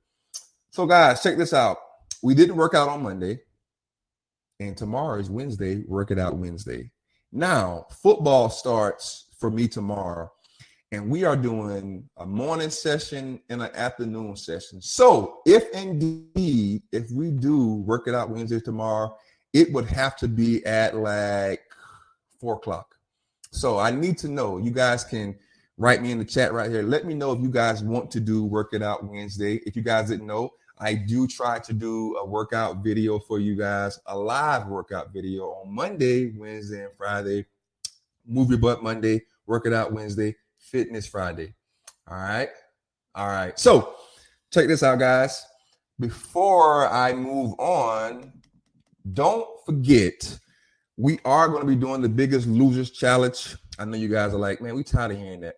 So, 0.70 0.86
guys, 0.86 1.22
check 1.22 1.36
this 1.36 1.52
out. 1.52 1.78
We 2.22 2.34
didn't 2.34 2.56
work 2.56 2.74
out 2.74 2.88
on 2.88 3.02
Monday, 3.02 3.40
and 4.60 4.76
tomorrow 4.76 5.18
is 5.18 5.28
Wednesday. 5.28 5.84
Work 5.88 6.10
it 6.10 6.18
out 6.18 6.36
Wednesday. 6.36 6.90
Now, 7.32 7.86
football 7.90 8.48
starts 8.48 9.26
for 9.38 9.50
me 9.50 9.66
tomorrow, 9.66 10.30
and 10.92 11.10
we 11.10 11.24
are 11.24 11.36
doing 11.36 12.08
a 12.18 12.26
morning 12.26 12.70
session 12.70 13.40
and 13.48 13.62
an 13.62 13.70
afternoon 13.74 14.36
session. 14.36 14.80
So, 14.80 15.40
if 15.46 15.68
indeed, 15.70 16.82
if 16.92 17.10
we 17.10 17.30
do 17.30 17.74
work 17.76 18.06
it 18.06 18.14
out 18.14 18.30
Wednesday 18.30 18.60
tomorrow, 18.60 19.16
it 19.52 19.72
would 19.72 19.86
have 19.86 20.16
to 20.16 20.28
be 20.28 20.64
at 20.64 20.96
like 20.96 21.62
four 22.40 22.54
o'clock. 22.54 22.91
So 23.52 23.78
I 23.78 23.90
need 23.90 24.18
to 24.18 24.28
know. 24.28 24.58
You 24.58 24.70
guys 24.70 25.04
can 25.04 25.36
write 25.76 26.02
me 26.02 26.10
in 26.10 26.18
the 26.18 26.24
chat 26.24 26.52
right 26.52 26.70
here. 26.70 26.82
Let 26.82 27.04
me 27.04 27.14
know 27.14 27.32
if 27.32 27.40
you 27.40 27.50
guys 27.50 27.82
want 27.82 28.10
to 28.12 28.20
do 28.20 28.44
work 28.44 28.72
it 28.72 28.82
out 28.82 29.04
Wednesday. 29.04 29.60
If 29.66 29.76
you 29.76 29.82
guys 29.82 30.08
didn't 30.08 30.26
know, 30.26 30.50
I 30.78 30.94
do 30.94 31.28
try 31.28 31.58
to 31.60 31.72
do 31.72 32.16
a 32.16 32.26
workout 32.26 32.78
video 32.78 33.18
for 33.18 33.38
you 33.38 33.54
guys, 33.54 34.00
a 34.06 34.16
live 34.16 34.66
workout 34.66 35.12
video 35.12 35.44
on 35.50 35.72
Monday, 35.72 36.32
Wednesday, 36.36 36.84
and 36.86 36.94
Friday. 36.96 37.46
Move 38.26 38.50
your 38.50 38.58
butt 38.58 38.82
Monday, 38.82 39.22
work 39.46 39.66
it 39.66 39.72
out 39.72 39.92
Wednesday, 39.92 40.34
fitness 40.58 41.06
Friday. 41.06 41.54
All 42.08 42.16
right. 42.16 42.48
All 43.14 43.28
right. 43.28 43.58
So 43.58 43.94
check 44.50 44.66
this 44.66 44.82
out, 44.82 44.98
guys. 44.98 45.44
Before 46.00 46.88
I 46.88 47.12
move 47.12 47.54
on, 47.60 48.32
don't 49.12 49.46
forget 49.66 50.38
we 51.02 51.18
are 51.24 51.48
going 51.48 51.62
to 51.62 51.66
be 51.66 51.74
doing 51.74 52.00
the 52.00 52.08
biggest 52.08 52.46
losers 52.46 52.92
challenge. 52.92 53.56
I 53.76 53.84
know 53.84 53.96
you 53.96 54.06
guys 54.06 54.34
are 54.34 54.38
like, 54.38 54.60
man, 54.60 54.76
we 54.76 54.84
tired 54.84 55.10
of 55.10 55.18
hearing 55.18 55.40
that. 55.40 55.56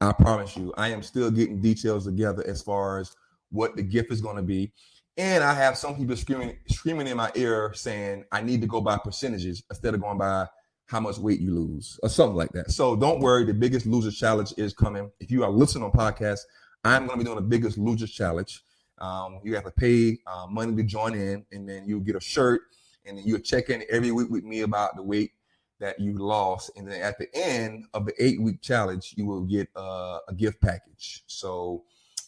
I 0.00 0.10
promise 0.12 0.56
you, 0.56 0.72
I 0.78 0.88
am 0.88 1.02
still 1.02 1.30
getting 1.30 1.60
details 1.60 2.06
together 2.06 2.42
as 2.46 2.62
far 2.62 2.98
as 2.98 3.14
what 3.50 3.76
the 3.76 3.82
gift 3.82 4.10
is 4.10 4.22
going 4.22 4.36
to 4.36 4.42
be. 4.42 4.72
And 5.18 5.44
I 5.44 5.52
have 5.52 5.76
some 5.76 5.96
people 5.96 6.16
screaming, 6.16 6.56
screaming 6.68 7.08
in 7.08 7.18
my 7.18 7.30
ear 7.34 7.72
saying 7.74 8.24
I 8.32 8.40
need 8.40 8.62
to 8.62 8.66
go 8.66 8.80
by 8.80 8.96
percentages 8.96 9.62
instead 9.68 9.92
of 9.92 10.00
going 10.00 10.16
by 10.16 10.46
how 10.86 11.00
much 11.00 11.18
weight 11.18 11.40
you 11.40 11.52
lose 11.52 12.00
or 12.02 12.08
something 12.08 12.36
like 12.36 12.52
that. 12.52 12.70
So 12.70 12.96
don't 12.96 13.20
worry, 13.20 13.44
the 13.44 13.52
biggest 13.52 13.84
loser 13.84 14.10
challenge 14.10 14.54
is 14.56 14.72
coming. 14.72 15.10
If 15.20 15.30
you 15.30 15.44
are 15.44 15.50
listening 15.50 15.84
on 15.84 15.92
podcast, 15.92 16.40
I'm 16.84 17.06
going 17.06 17.18
to 17.18 17.22
be 17.22 17.24
doing 17.24 17.36
the 17.36 17.42
biggest 17.42 17.76
loser 17.76 18.06
challenge. 18.06 18.62
Um, 18.96 19.40
you 19.44 19.56
have 19.56 19.64
to 19.64 19.72
pay 19.72 20.16
uh, 20.26 20.46
money 20.48 20.74
to 20.74 20.82
join 20.84 21.14
in, 21.14 21.44
and 21.52 21.68
then 21.68 21.84
you'll 21.86 22.00
get 22.00 22.16
a 22.16 22.20
shirt 22.20 22.62
and 23.06 23.18
you'll 23.18 23.40
check 23.40 23.70
in 23.70 23.84
every 23.90 24.10
week 24.12 24.30
with 24.30 24.44
me 24.44 24.60
about 24.60 24.96
the 24.96 25.02
weight 25.02 25.32
that 25.80 26.00
you 26.00 26.14
lost. 26.14 26.70
And 26.76 26.90
then 26.90 27.00
at 27.00 27.18
the 27.18 27.28
end 27.34 27.86
of 27.94 28.06
the 28.06 28.14
eight 28.18 28.40
week 28.40 28.62
challenge, 28.62 29.14
you 29.16 29.26
will 29.26 29.42
get 29.42 29.68
a 29.76 30.20
gift 30.36 30.60
package. 30.60 31.22
So 31.26 31.84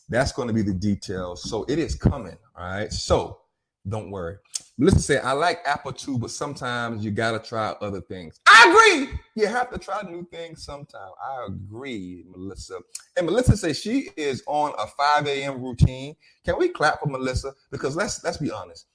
that's 0.09 0.33
going 0.33 0.49
to 0.49 0.55
be 0.55 0.63
the 0.63 0.75
details. 0.75 1.49
So 1.49 1.65
it 1.69 1.79
is 1.79 1.95
coming. 1.95 2.37
All 2.57 2.65
right. 2.65 2.93
So 2.93 3.41
don't 3.89 4.11
worry. 4.11 4.37
Melissa 4.81 5.01
said, 5.01 5.25
I 5.25 5.33
like 5.33 5.61
Apple 5.65 5.93
too, 5.93 6.19
but 6.19 6.31
sometimes 6.31 7.05
you 7.05 7.11
got 7.11 7.33
to 7.33 7.49
try 7.49 7.75
other 7.81 8.01
things. 8.01 8.39
I 8.47 8.69
agree. 8.69 9.19
You 9.35 9.49
have 9.49 9.71
to 9.73 9.79
try 9.79 10.03
new 10.03 10.27
things 10.31 10.63
sometime. 10.63 11.11
I 11.21 11.47
agree, 11.49 12.25
Melissa. 12.29 12.79
And 13.17 13.27
Melissa 13.27 13.57
says 13.57 13.81
she 13.81 14.11
is 14.17 14.43
on 14.47 14.73
a 14.79 14.87
5 14.87 15.27
a.m. 15.27 15.61
routine. 15.61 16.15
Can 16.45 16.59
we 16.59 16.69
clap 16.69 17.01
for 17.01 17.09
Melissa? 17.09 17.55
Because 17.73 17.97
let's 17.97 18.23
let's 18.23 18.37
be 18.37 18.53
honest 18.53 18.87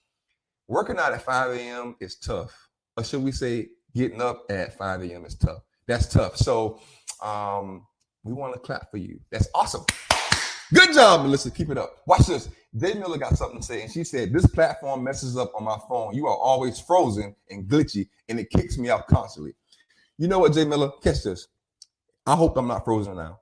working 0.74 0.98
out 0.98 1.14
at 1.14 1.22
5 1.22 1.52
a.m. 1.52 1.96
is 2.00 2.16
tough. 2.16 2.52
Or 2.98 3.04
should 3.04 3.24
we 3.24 3.32
say 3.32 3.70
getting 3.96 4.22
up 4.22 4.44
at 4.50 4.78
5 4.78 5.04
a.m. 5.04 5.26
is 5.26 5.36
tough? 5.36 5.60
That's 5.88 6.08
tough. 6.08 6.36
So 6.36 6.80
um, 7.22 7.86
we 8.24 8.34
want 8.34 8.54
to 8.54 8.60
clap 8.60 8.90
for 8.90 8.98
you. 8.98 9.20
That's 9.32 9.48
awesome. 9.54 9.86
Good 10.74 10.94
job, 10.94 11.22
Melissa. 11.22 11.52
Keep 11.52 11.70
it 11.70 11.78
up. 11.78 11.98
Watch 12.08 12.26
this. 12.26 12.50
Dave 12.76 12.98
Miller 12.98 13.20
got 13.20 13.38
something 13.38 13.60
to 13.60 13.66
say, 13.66 13.84
and 13.84 13.92
she 13.92 14.04
said, 14.04 14.34
This 14.34 14.48
platform 14.48 15.04
messes 15.04 15.38
up 15.38 15.52
on 15.56 15.64
my 15.64 15.78
phone. 15.88 16.16
You 16.16 16.26
are 16.26 16.36
always 16.36 16.80
frozen 16.80 17.36
and 17.52 17.68
glitchy, 17.68 18.10
and 18.28 18.40
it 18.40 18.50
kicks 18.50 18.80
me 18.80 18.90
out 18.90 19.06
constantly. 19.08 19.54
You 20.18 20.28
know 20.28 20.40
what, 20.40 20.54
Jay 20.54 20.66
Miller? 20.66 20.90
Catch 21.04 21.24
this. 21.24 21.48
I 22.26 22.36
hope 22.36 22.58
I'm 22.58 22.68
not 22.68 22.84
frozen 22.84 23.16
now. 23.18 23.42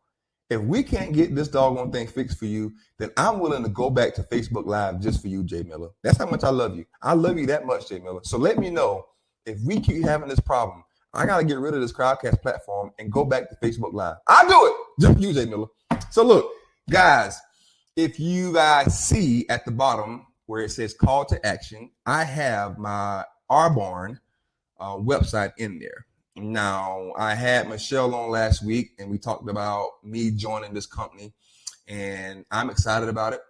If 0.51 0.59
we 0.59 0.83
can't 0.83 1.13
get 1.13 1.33
this 1.33 1.47
doggone 1.47 1.93
thing 1.93 2.07
fixed 2.07 2.37
for 2.37 2.43
you, 2.43 2.73
then 2.97 3.09
I'm 3.15 3.39
willing 3.39 3.63
to 3.63 3.69
go 3.69 3.89
back 3.89 4.13
to 4.15 4.23
Facebook 4.23 4.65
Live 4.65 4.99
just 4.99 5.21
for 5.21 5.29
you, 5.29 5.45
Jay 5.45 5.63
Miller. 5.63 5.87
That's 6.03 6.17
how 6.17 6.25
much 6.25 6.43
I 6.43 6.49
love 6.49 6.75
you. 6.75 6.83
I 7.01 7.13
love 7.13 7.39
you 7.39 7.45
that 7.45 7.65
much, 7.65 7.87
Jay 7.87 7.99
Miller. 7.99 8.19
So 8.23 8.37
let 8.37 8.57
me 8.57 8.69
know 8.69 9.05
if 9.45 9.61
we 9.61 9.79
keep 9.79 10.03
having 10.03 10.27
this 10.27 10.41
problem. 10.41 10.83
I 11.13 11.25
gotta 11.25 11.45
get 11.45 11.57
rid 11.57 11.73
of 11.73 11.79
this 11.79 11.93
Crowdcast 11.93 12.41
platform 12.41 12.91
and 12.99 13.09
go 13.09 13.23
back 13.23 13.49
to 13.49 13.55
Facebook 13.65 13.93
Live. 13.93 14.17
I'll 14.27 14.45
do 14.45 14.67
it 14.67 14.73
just 14.99 15.19
you, 15.19 15.31
Jay 15.31 15.45
Miller. 15.45 15.67
So 16.09 16.21
look, 16.21 16.51
guys, 16.89 17.39
if 17.95 18.19
you 18.19 18.51
guys 18.51 18.99
see 18.99 19.47
at 19.47 19.63
the 19.63 19.71
bottom 19.71 20.27
where 20.47 20.63
it 20.63 20.71
says 20.71 20.93
call 20.93 21.23
to 21.27 21.47
action, 21.47 21.91
I 22.05 22.25
have 22.25 22.77
my 22.77 23.23
R 23.49 23.69
uh, 24.81 24.97
website 24.97 25.53
in 25.59 25.79
there. 25.79 26.07
Now, 26.35 27.11
I 27.17 27.35
had 27.35 27.67
Michelle 27.67 28.15
on 28.15 28.29
last 28.29 28.63
week 28.63 28.91
and 28.99 29.09
we 29.09 29.17
talked 29.17 29.49
about 29.49 29.89
me 30.03 30.31
joining 30.31 30.73
this 30.73 30.85
company, 30.85 31.33
and 31.87 32.45
I'm 32.51 32.69
excited 32.69 33.09
about 33.09 33.33
it. 33.33 33.41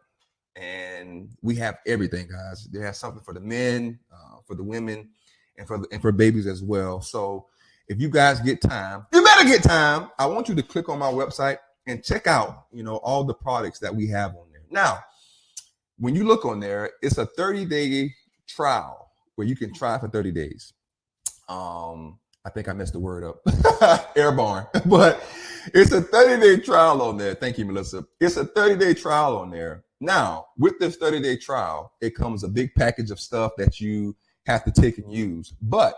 And 0.55 1.29
we 1.41 1.55
have 1.55 1.77
everything, 1.85 2.27
guys. 2.27 2.65
They 2.65 2.79
have 2.79 2.95
something 2.95 3.23
for 3.23 3.33
the 3.33 3.39
men, 3.39 3.99
uh, 4.11 4.37
for 4.45 4.55
the 4.55 4.63
women, 4.63 5.09
and 5.57 5.67
for 5.67 5.77
the, 5.77 5.87
and 5.91 6.01
for 6.01 6.11
babies 6.11 6.47
as 6.47 6.61
well. 6.61 7.01
So, 7.01 7.47
if 7.87 7.99
you 7.99 8.09
guys 8.09 8.39
get 8.39 8.61
time, 8.61 9.05
you 9.13 9.23
better 9.23 9.45
get 9.45 9.63
time. 9.63 10.09
I 10.17 10.25
want 10.25 10.49
you 10.49 10.55
to 10.55 10.63
click 10.63 10.89
on 10.89 10.99
my 10.99 11.11
website 11.11 11.57
and 11.87 12.03
check 12.03 12.27
out, 12.27 12.65
you 12.71 12.83
know, 12.83 12.97
all 12.97 13.23
the 13.23 13.33
products 13.33 13.79
that 13.79 13.93
we 13.93 14.07
have 14.07 14.31
on 14.31 14.45
there. 14.51 14.61
Now, 14.69 14.99
when 15.99 16.15
you 16.15 16.23
look 16.23 16.45
on 16.45 16.59
there, 16.59 16.91
it's 17.01 17.17
a 17.17 17.25
30 17.25 17.65
day 17.65 18.13
trial 18.47 19.11
where 19.35 19.47
you 19.47 19.55
can 19.55 19.73
try 19.73 19.97
for 19.99 20.07
30 20.07 20.31
days. 20.31 20.73
Um, 21.49 22.17
I 22.45 22.49
think 22.49 22.67
I 22.67 22.73
messed 22.73 22.93
the 22.93 22.99
word 22.99 23.23
up. 23.23 24.11
Airborne. 24.15 24.65
But 24.85 25.23
it's 25.73 25.91
a 25.91 26.01
30 26.01 26.41
day 26.41 26.57
trial 26.61 27.01
on 27.01 27.17
there. 27.17 27.35
Thank 27.35 27.57
you, 27.57 27.65
Melissa. 27.65 28.05
It's 28.19 28.37
a 28.37 28.45
30 28.45 28.77
day 28.77 28.93
trial 28.93 29.37
on 29.37 29.51
there. 29.51 29.83
Now, 29.99 30.47
with 30.57 30.79
this 30.79 30.95
30 30.97 31.21
day 31.21 31.37
trial, 31.37 31.93
it 32.01 32.15
comes 32.15 32.43
a 32.43 32.47
big 32.47 32.73
package 32.75 33.11
of 33.11 33.19
stuff 33.19 33.51
that 33.57 33.79
you 33.79 34.15
have 34.47 34.63
to 34.63 34.71
take 34.71 34.97
and 34.97 35.13
use. 35.13 35.53
But 35.61 35.95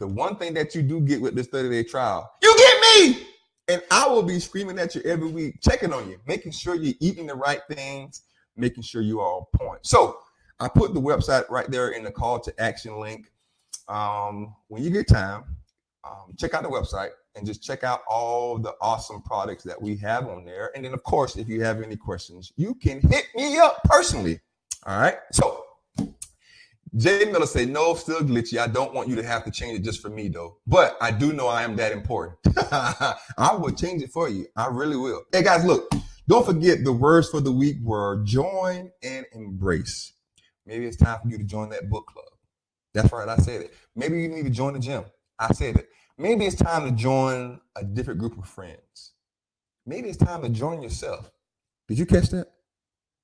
the 0.00 0.08
one 0.08 0.36
thing 0.36 0.54
that 0.54 0.74
you 0.74 0.82
do 0.82 1.00
get 1.00 1.20
with 1.20 1.36
this 1.36 1.46
30 1.46 1.70
day 1.70 1.84
trial, 1.84 2.30
you 2.42 2.54
get 2.56 2.80
me. 2.80 3.26
And 3.68 3.82
I 3.90 4.06
will 4.08 4.22
be 4.22 4.40
screaming 4.40 4.78
at 4.78 4.94
you 4.94 5.00
every 5.02 5.28
week, 5.28 5.60
checking 5.62 5.92
on 5.92 6.10
you, 6.10 6.18
making 6.26 6.52
sure 6.52 6.74
you're 6.74 6.94
eating 7.00 7.26
the 7.26 7.34
right 7.34 7.62
things, 7.70 8.22
making 8.56 8.82
sure 8.82 9.00
you 9.00 9.20
are 9.20 9.38
on 9.38 9.44
point. 9.54 9.86
So 9.86 10.18
I 10.60 10.68
put 10.68 10.92
the 10.92 11.00
website 11.00 11.48
right 11.48 11.70
there 11.70 11.90
in 11.90 12.04
the 12.04 12.10
call 12.10 12.40
to 12.40 12.60
action 12.60 12.98
link. 13.00 13.30
Um, 13.88 14.54
when 14.68 14.82
you 14.82 14.90
get 14.90 15.08
time, 15.08 15.44
um, 16.04 16.34
check 16.36 16.54
out 16.54 16.62
the 16.62 16.68
website 16.68 17.10
and 17.34 17.46
just 17.46 17.62
check 17.62 17.82
out 17.82 18.02
all 18.08 18.58
the 18.58 18.74
awesome 18.80 19.22
products 19.22 19.64
that 19.64 19.80
we 19.80 19.96
have 19.96 20.28
on 20.28 20.44
there. 20.44 20.70
And 20.74 20.84
then, 20.84 20.94
of 20.94 21.02
course, 21.02 21.36
if 21.36 21.48
you 21.48 21.62
have 21.62 21.82
any 21.82 21.96
questions, 21.96 22.52
you 22.56 22.74
can 22.74 23.00
hit 23.00 23.26
me 23.34 23.58
up 23.58 23.82
personally. 23.84 24.40
All 24.86 25.00
right. 25.00 25.16
So 25.32 25.64
Jay 26.96 27.24
Miller 27.24 27.46
said, 27.46 27.70
no, 27.70 27.94
still 27.94 28.20
glitchy. 28.20 28.58
I 28.58 28.68
don't 28.68 28.94
want 28.94 29.08
you 29.08 29.16
to 29.16 29.22
have 29.24 29.44
to 29.44 29.50
change 29.50 29.80
it 29.80 29.82
just 29.82 30.00
for 30.00 30.10
me, 30.10 30.28
though. 30.28 30.58
But 30.66 30.96
I 31.00 31.10
do 31.10 31.32
know 31.32 31.48
I 31.48 31.62
am 31.62 31.74
that 31.76 31.92
important. 31.92 32.38
I 32.70 33.56
will 33.58 33.72
change 33.72 34.02
it 34.02 34.10
for 34.10 34.28
you. 34.28 34.46
I 34.56 34.68
really 34.68 34.96
will. 34.96 35.22
Hey, 35.32 35.42
guys, 35.42 35.64
look, 35.64 35.90
don't 36.28 36.46
forget 36.46 36.84
the 36.84 36.92
words 36.92 37.28
for 37.30 37.40
the 37.40 37.50
week 37.50 37.78
were 37.82 38.22
join 38.24 38.92
and 39.02 39.26
embrace. 39.32 40.12
Maybe 40.66 40.86
it's 40.86 40.96
time 40.96 41.18
for 41.22 41.28
you 41.28 41.38
to 41.38 41.44
join 41.44 41.68
that 41.70 41.90
book 41.90 42.06
club. 42.06 42.26
That's 42.92 43.12
right. 43.12 43.28
I 43.28 43.36
said 43.38 43.62
it. 43.62 43.74
Maybe 43.96 44.22
you 44.22 44.28
need 44.28 44.44
to 44.44 44.50
join 44.50 44.74
the 44.74 44.78
gym. 44.78 45.04
I 45.38 45.52
said 45.52 45.76
it. 45.76 45.88
Maybe 46.16 46.44
it's 46.46 46.56
time 46.56 46.84
to 46.84 46.92
join 46.92 47.60
a 47.76 47.84
different 47.84 48.20
group 48.20 48.38
of 48.38 48.46
friends. 48.46 49.12
Maybe 49.86 50.08
it's 50.08 50.16
time 50.16 50.42
to 50.42 50.48
join 50.48 50.82
yourself. 50.82 51.30
Did 51.88 51.98
you 51.98 52.06
catch 52.06 52.30
that? 52.30 52.48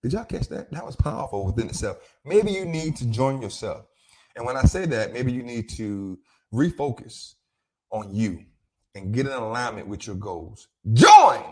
Did 0.02 0.12
y'all 0.12 0.24
catch 0.24 0.48
that? 0.48 0.70
That 0.70 0.84
was 0.84 0.96
powerful 0.96 1.46
within 1.46 1.68
itself. 1.68 1.98
Maybe 2.24 2.50
you 2.52 2.64
need 2.64 2.96
to 2.96 3.06
join 3.06 3.40
yourself. 3.40 3.86
And 4.36 4.46
when 4.46 4.56
I 4.56 4.62
say 4.62 4.86
that, 4.86 5.12
maybe 5.12 5.32
you 5.32 5.42
need 5.42 5.68
to 5.70 6.18
refocus 6.52 7.34
on 7.90 8.14
you 8.14 8.44
and 8.94 9.12
get 9.12 9.26
in 9.26 9.32
alignment 9.32 9.88
with 9.88 10.06
your 10.06 10.16
goals. 10.16 10.68
Join 10.92 11.44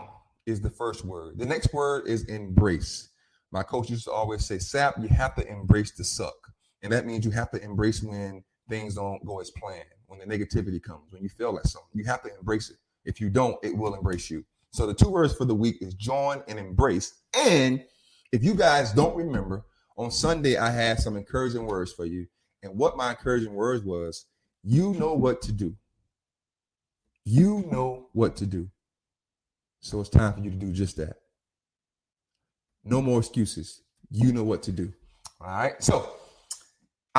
is 0.45 0.61
the 0.61 0.69
first 0.69 1.05
word. 1.05 1.37
The 1.37 1.45
next 1.45 1.73
word 1.73 2.07
is 2.07 2.25
embrace. 2.25 3.09
My 3.51 3.63
coach 3.63 3.89
used 3.89 4.05
to 4.05 4.11
always 4.11 4.45
say, 4.45 4.59
Sap, 4.59 4.95
you 4.99 5.07
have 5.09 5.35
to 5.35 5.47
embrace 5.47 5.91
the 5.91 6.03
suck. 6.03 6.35
And 6.81 6.91
that 6.91 7.05
means 7.05 7.25
you 7.25 7.31
have 7.31 7.51
to 7.51 7.61
embrace 7.61 8.01
when 8.01 8.43
things 8.69 8.95
don't 8.95 9.23
go 9.25 9.39
as 9.39 9.51
planned, 9.51 9.83
when 10.09 10.19
the 10.19 10.25
negativity 10.25 10.81
comes, 10.81 11.11
when 11.11 11.21
you 11.21 11.29
feel 11.29 11.53
like 11.53 11.65
something. 11.65 11.89
You 11.93 12.03
have 12.05 12.23
to 12.23 12.35
embrace 12.37 12.69
it. 12.69 12.77
If 13.05 13.21
you 13.21 13.29
don't, 13.29 13.57
it 13.63 13.75
will 13.75 13.93
embrace 13.93 14.29
you. 14.29 14.43
So 14.71 14.85
the 14.85 14.93
two 14.93 15.09
words 15.09 15.33
for 15.35 15.45
the 15.45 15.55
week 15.55 15.77
is 15.81 15.93
join 15.93 16.43
and 16.47 16.59
embrace. 16.59 17.13
And 17.35 17.83
if 18.31 18.43
you 18.43 18.53
guys 18.53 18.91
don't 18.91 19.15
remember, 19.15 19.65
on 19.97 20.11
Sunday 20.11 20.57
I 20.57 20.71
had 20.71 20.99
some 20.99 21.15
encouraging 21.15 21.65
words 21.65 21.93
for 21.93 22.05
you. 22.05 22.27
And 22.63 22.77
what 22.77 22.97
my 22.97 23.11
encouraging 23.11 23.53
words 23.53 23.83
was, 23.85 24.25
you 24.63 24.93
know 24.95 25.13
what 25.13 25.41
to 25.43 25.51
do. 25.51 25.75
You 27.23 27.65
know 27.71 28.09
what 28.13 28.35
to 28.37 28.45
do. 28.45 28.69
So 29.81 30.01
it's 30.01 30.09
time 30.09 30.33
for 30.33 30.39
you 30.41 30.49
to 30.49 30.55
do 30.55 30.71
just 30.71 30.97
that. 30.97 31.17
No 32.83 33.01
more 33.01 33.19
excuses. 33.19 33.81
You 34.09 34.33
know 34.33 34.43
what 34.43 34.63
to 34.63 34.71
do. 34.71 34.91
All 35.39 35.47
right. 35.47 35.81
So 35.81 36.18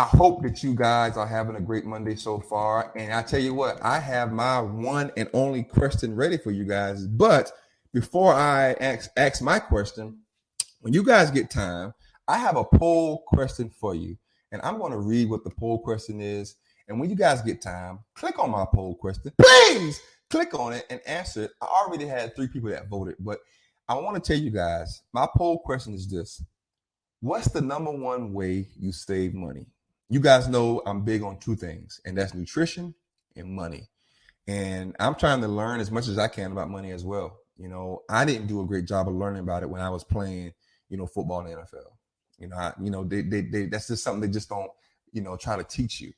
I 0.00 0.04
hope 0.04 0.42
that 0.45 0.62
you 0.62 0.75
guys 0.75 1.19
are 1.19 1.26
having 1.26 1.57
a 1.57 1.61
great 1.61 1.85
Monday 1.85 2.14
so 2.14 2.40
far. 2.40 2.90
And 2.97 3.12
I 3.12 3.21
tell 3.21 3.38
you 3.38 3.52
what, 3.52 3.78
I 3.85 3.99
have 3.99 4.33
my 4.33 4.59
one 4.59 5.12
and 5.14 5.28
only 5.35 5.62
question 5.62 6.16
ready 6.16 6.38
for 6.38 6.50
you 6.50 6.64
guys. 6.64 7.07
But 7.07 7.52
before 7.92 8.33
I 8.33 8.73
ask, 8.80 9.11
ask 9.19 9.42
my 9.42 9.59
question, 9.59 10.21
when 10.80 10.95
you 10.95 11.04
guys 11.04 11.30
get 11.30 11.50
time, 11.50 11.92
I 12.26 12.38
have 12.38 12.57
a 12.57 12.64
poll 12.64 13.25
question 13.27 13.68
for 13.68 13.94
you. 13.94 14.16
And 14.53 14.62
I'm 14.62 14.79
going 14.79 14.92
to 14.92 14.98
read 14.98 15.29
what 15.29 15.44
the 15.44 15.51
poll 15.51 15.79
question 15.79 16.22
is. 16.22 16.57
And 16.88 16.98
when 16.98 17.11
you 17.11 17.16
guys 17.16 17.42
get 17.42 17.61
time, 17.61 17.98
click 18.14 18.38
on 18.38 18.53
my 18.53 18.64
poll 18.75 18.94
question. 18.94 19.33
Please 19.38 20.01
click 20.31 20.55
on 20.55 20.72
it 20.72 20.87
and 20.88 21.03
answer 21.07 21.42
it. 21.42 21.51
I 21.61 21.66
already 21.66 22.07
had 22.07 22.35
three 22.35 22.48
people 22.48 22.70
that 22.70 22.88
voted, 22.88 23.16
but 23.20 23.40
I 23.87 23.96
want 23.96 24.16
to 24.16 24.27
tell 24.27 24.42
you 24.42 24.51
guys 24.51 25.03
my 25.12 25.29
poll 25.37 25.59
question 25.59 25.92
is 25.92 26.09
this 26.09 26.42
What's 27.20 27.51
the 27.51 27.61
number 27.61 27.90
one 27.90 28.33
way 28.33 28.68
you 28.79 28.92
save 28.92 29.35
money? 29.35 29.66
You 30.11 30.20
guys 30.20 30.49
know 30.49 30.83
I'm 30.85 31.03
big 31.03 31.23
on 31.23 31.38
two 31.38 31.57
things, 31.57 32.01
and 32.05 32.18
that's 32.18 32.35
nutrition 32.35 32.94
and 33.37 33.51
money. 33.55 33.88
And 34.46 34.94
I'm 35.01 35.14
trying 35.14 35.40
to 35.40 35.49
learn 35.49 35.81
as 35.81 35.90
much 35.90 36.09
as 36.09 36.18
I 36.18 36.29
can 36.29 36.53
about 36.53 36.68
money 36.68 36.90
as 36.90 37.05
well. 37.05 37.38
You 37.57 37.68
know, 37.68 38.03
I 38.11 38.25
didn't 38.27 38.49
do 38.49 38.61
a 38.61 38.66
great 38.66 38.87
job 38.87 39.09
of 39.09 39.14
learning 39.14 39.42
about 39.42 39.62
it 39.62 39.70
when 39.70 39.81
I 39.81 39.88
was 39.88 40.05
playing 40.05 40.53
you 40.90 40.96
know, 40.96 41.07
football 41.07 41.40
in 41.40 41.46
the 41.46 41.57
NFL. 41.57 41.87
You 42.38 42.49
know, 42.49 42.57
I, 42.57 42.73
you 42.83 42.90
know, 42.90 43.05
they, 43.05 43.23
they, 43.23 43.42
they, 43.42 43.66
that's 43.66 43.88
just 43.88 44.05
something 44.05 44.20
they 44.20 44.33
just 44.33 44.49
don't, 44.49 44.70
you 45.12 45.23
know, 45.23 45.37
try 45.37 45.57
to 45.57 45.64
teach 45.64 46.01
you. 46.01 46.12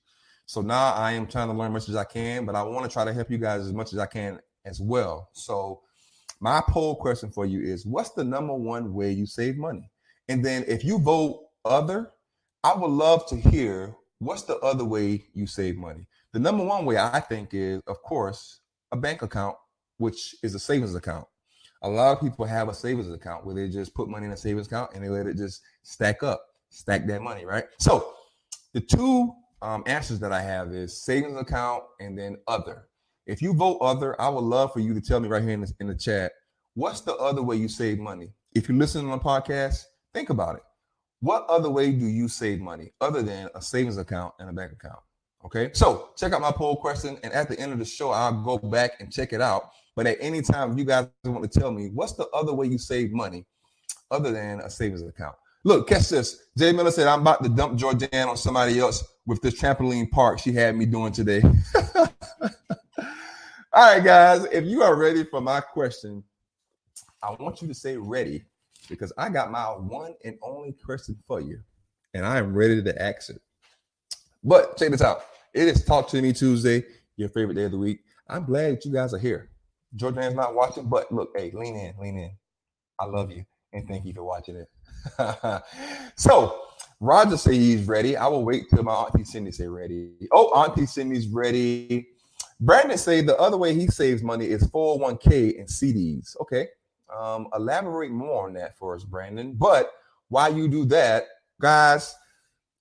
So 0.47 0.61
now 0.61 0.95
I 0.95 1.13
am 1.13 1.27
trying 1.27 1.49
to 1.49 1.55
learn 1.55 1.69
as 1.69 1.83
much 1.85 1.89
as 1.89 1.97
I 1.97 2.05
can, 2.05 2.45
but 2.47 2.57
I 2.57 2.63
want 2.63 2.85
to 2.85 2.93
try 2.93 3.05
to 3.05 3.13
help 3.13 3.31
you 3.31 3.39
guys 3.39 3.61
as 3.61 3.73
much 3.73 3.93
as 3.93 3.99
I 3.99 4.07
can 4.07 4.41
as 4.65 4.81
well. 4.81 5.29
So 5.33 5.83
my 6.41 6.63
poll 6.69 6.97
question 6.97 7.31
for 7.31 7.47
you 7.47 7.61
is 7.61 7.87
what's 7.87 8.11
the 8.11 8.25
number 8.25 8.55
one 8.55 8.93
way 8.93 9.13
you 9.13 9.27
save 9.27 9.57
money? 9.57 9.91
And 10.29 10.45
then 10.45 10.65
if 10.67 10.85
you 10.85 10.99
vote 10.99 11.45
other, 11.65 12.11
I 12.65 12.75
would 12.75 12.91
love 12.91 13.27
to 13.29 13.37
hear 13.37 13.95
what's 14.19 14.43
the 14.43 14.59
other 14.59 14.85
way 14.85 15.25
you 15.35 15.47
save 15.47 15.77
money. 15.77 16.07
The 16.33 16.39
number 16.39 16.65
one 16.65 16.85
way 16.85 16.97
I 16.97 17.21
think 17.21 17.51
is, 17.53 17.81
of 17.87 18.03
course, 18.03 18.61
a 18.93 18.97
bank 18.97 19.23
account, 19.23 19.57
which 19.99 20.35
is 20.43 20.55
a 20.55 20.59
savings 20.59 20.95
account 20.95 21.27
a 21.83 21.89
lot 21.89 22.13
of 22.13 22.21
people 22.21 22.45
have 22.45 22.69
a 22.69 22.75
savings 22.75 23.11
account 23.11 23.45
where 23.45 23.55
they 23.55 23.69
just 23.69 23.95
put 23.95 24.09
money 24.09 24.27
in 24.27 24.33
a 24.33 24.37
savings 24.37 24.67
account 24.67 24.93
and 24.95 25.05
they 25.05 25.09
let 25.09 25.27
it 25.27 25.37
just 25.37 25.63
stack 25.83 26.23
up, 26.23 26.45
stack 26.71 27.07
that 27.07 27.23
money, 27.23 27.45
right? 27.45 27.65
So 27.79 28.15
the 28.73 28.81
two 28.81 29.33
um, 29.61 29.83
answers 29.87 30.21
that 30.21 30.33
I 30.33 30.41
have 30.41 30.73
is 30.73 31.03
savings 31.03 31.39
account 31.39 31.85
and 32.01 32.17
then 32.17 32.37
other. 32.47 32.89
If 33.27 33.43
you 33.43 33.53
vote 33.53 33.79
other, 33.81 34.21
I 34.21 34.29
would 34.29 34.45
love 34.45 34.73
for 34.73 34.81
you 34.81 34.95
to 34.95 35.01
tell 35.01 35.21
me 35.21 35.29
right 35.29 35.43
here 35.43 35.53
in 35.53 35.61
the, 35.61 35.73
in 35.81 35.87
the 35.89 35.95
chat, 35.95 36.33
what's 36.75 37.01
the 37.01 37.15
other 37.17 37.43
way 37.43 37.57
you 37.57 37.69
save 37.69 37.99
money? 37.99 38.31
If 38.55 38.69
you 38.69 38.77
listen 38.77 39.09
on 39.09 39.19
a 39.19 39.23
podcast, 39.23 39.83
think 40.15 40.31
about 40.31 40.57
it. 40.57 40.63
What 41.23 41.47
other 41.49 41.71
way 41.71 41.91
do 41.93 42.07
you 42.07 42.29
save 42.29 42.61
money 42.61 42.93
other 43.01 43.23
than 43.23 43.49
a 43.55 43.63
savings 43.63 43.97
account 43.97 44.35
and 44.39 44.51
a 44.51 44.53
bank 44.53 44.73
account? 44.73 45.01
Okay, 45.45 45.71
so 45.73 46.11
check 46.17 46.33
out 46.33 46.41
my 46.41 46.53
poll 46.53 46.77
question, 46.77 47.19
and 47.23 47.33
at 47.33 47.49
the 47.49 47.59
end 47.59 47.73
of 47.73 47.79
the 47.79 47.85
show, 47.85 48.11
I'll 48.11 48.43
go 48.43 48.59
back 48.59 48.93
and 49.01 49.11
check 49.11 49.33
it 49.33 49.41
out 49.41 49.71
but 49.95 50.07
at 50.07 50.19
any 50.21 50.43
time, 50.43 50.79
you 50.79 50.85
guys 50.85 51.09
want 51.25 51.51
to 51.51 51.61
tell 51.61 51.71
me 51.71 51.91
what's 51.93 52.15
the 52.15 52.27
other 52.29 52.55
way 52.55 52.67
you 52.67 52.79
save 52.79 53.13
money 53.13 53.45
other 54.11 54.33
than 54.33 54.61
a 54.61 54.71
savings 54.71 55.03
account? 55.03 55.37
Look, 55.65 55.89
catch 55.89 56.09
this. 56.09 56.49
Jay 56.57 56.73
Miller 56.73 56.91
said, 56.91 57.07
I'm 57.07 57.21
about 57.21 57.43
to 57.43 57.49
dump 57.49 57.79
Jordan 57.79 58.29
on 58.29 58.37
somebody 58.37 58.81
else 58.81 59.05
with 59.27 59.41
this 59.43 59.61
trampoline 59.61 60.11
park 60.11 60.39
she 60.39 60.53
had 60.53 60.75
me 60.77 60.87
doing 60.87 61.13
today. 61.13 61.43
All 63.75 63.95
right, 63.95 64.03
guys, 64.03 64.45
if 64.53 64.65
you 64.65 64.83
are 64.83 64.97
ready 64.97 65.25
for 65.25 65.41
my 65.41 65.61
question, 65.61 66.25
I 67.23 67.31
want 67.33 67.63
you 67.63 67.69
to 67.69 67.75
say 67.75 67.97
ready 67.97 68.45
because 68.93 69.13
I 69.19 69.29
got 69.29 69.51
my 69.51 69.65
one 69.65 70.15
and 70.25 70.39
only 70.43 70.73
question 70.73 71.17
for 71.27 71.41
you, 71.41 71.61
and 72.15 72.25
I 72.25 72.39
am 72.39 72.55
ready 72.55 72.83
to 72.83 73.03
ask 73.03 73.31
it. 73.31 73.41
But 74.45 74.77
check 74.77 74.91
this 74.91 75.03
out. 75.03 75.25
It 75.55 75.69
is 75.69 75.85
Talk 75.85 76.09
to 76.09 76.23
Me 76.23 76.33
Tuesday, 76.33 76.85
your 77.17 77.29
favorite 77.31 77.55
day 77.55 77.65
of 77.65 77.73
the 77.73 77.79
week. 77.79 78.01
I'm 78.29 78.45
glad 78.45 78.77
that 78.77 78.85
you 78.85 78.93
guys 78.93 79.15
are 79.15 79.19
here. 79.19 79.51
Jordan's 79.97 80.35
not 80.35 80.55
watching, 80.55 80.89
but 80.89 81.11
look, 81.13 81.31
hey, 81.37 81.51
lean 81.55 81.77
in, 81.77 81.95
lean 82.01 82.19
in. 82.19 82.31
I 82.99 83.07
love 83.07 83.31
you 83.31 83.45
and 83.73 83.87
thank 83.89 84.05
you 84.05 84.13
for 84.13 84.25
watching 84.25 84.57
it. 84.57 84.69
so 86.17 86.61
Roger 87.01 87.37
say 87.37 87.59
he's 87.59 87.87
ready. 87.87 88.17
I 88.17 88.27
will 88.29 88.45
wait 88.45 88.69
till 88.71 88.83
my 88.83 88.93
auntie 88.93 89.25
Cindy 89.25 89.53
say 89.53 89.67
ready. 89.67 90.13
Oh, 90.33 90.49
auntie 90.55 90.87
Cindy's 90.87 91.29
ready. 91.29 92.09
Brandon 92.61 92.97
say 92.97 93.23
the 93.23 93.37
other 93.39 93.57
way 93.57 93.75
he 93.75 93.89
saves 93.89 94.23
money 94.23 94.47
is 94.47 94.63
401k 94.69 95.59
and 95.59 95.69
CDs. 95.69 96.37
Okay. 96.41 96.69
Um, 97.19 97.49
elaborate 97.55 98.11
more 98.11 98.47
on 98.47 98.55
that 98.55 98.77
for 98.77 98.95
us, 98.95 99.05
Brandon. 99.05 99.55
But 99.55 99.91
while 100.29 100.55
you 100.57 100.69
do 100.69 100.85
that, 100.87 101.25
guys, 101.61 102.15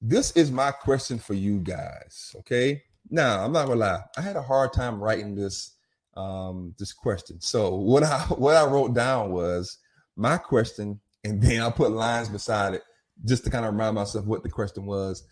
this 0.02 0.32
is 0.32 0.52
my 0.52 0.72
question 0.72 1.20
for 1.20 1.34
you 1.34 1.60
guys. 1.60 2.36
Okay. 2.40 2.82
Now, 3.10 3.44
I'm 3.44 3.52
not 3.52 3.68
gonna 3.68 3.80
lie. 3.80 4.02
I 4.18 4.22
had 4.22 4.36
a 4.36 4.42
hard 4.42 4.74
time 4.74 5.02
writing 5.02 5.36
this 5.36 5.74
um, 6.16 6.74
this 6.78 6.94
question. 6.94 7.40
So 7.42 7.76
what 7.76 8.04
I 8.04 8.20
what 8.30 8.56
I 8.56 8.66
wrote 8.66 8.94
down 8.94 9.32
was 9.32 9.78
my 10.16 10.38
question, 10.38 11.00
and 11.24 11.42
then 11.42 11.62
I 11.62 11.70
put 11.70 11.92
lines 11.92 12.30
beside 12.30 12.74
it 12.74 12.84
just 13.26 13.44
to 13.44 13.50
kind 13.50 13.66
of 13.66 13.74
remind 13.74 13.96
myself 13.96 14.26
what 14.26 14.44
the 14.44 14.50
question 14.50 14.86
was. 14.86 15.24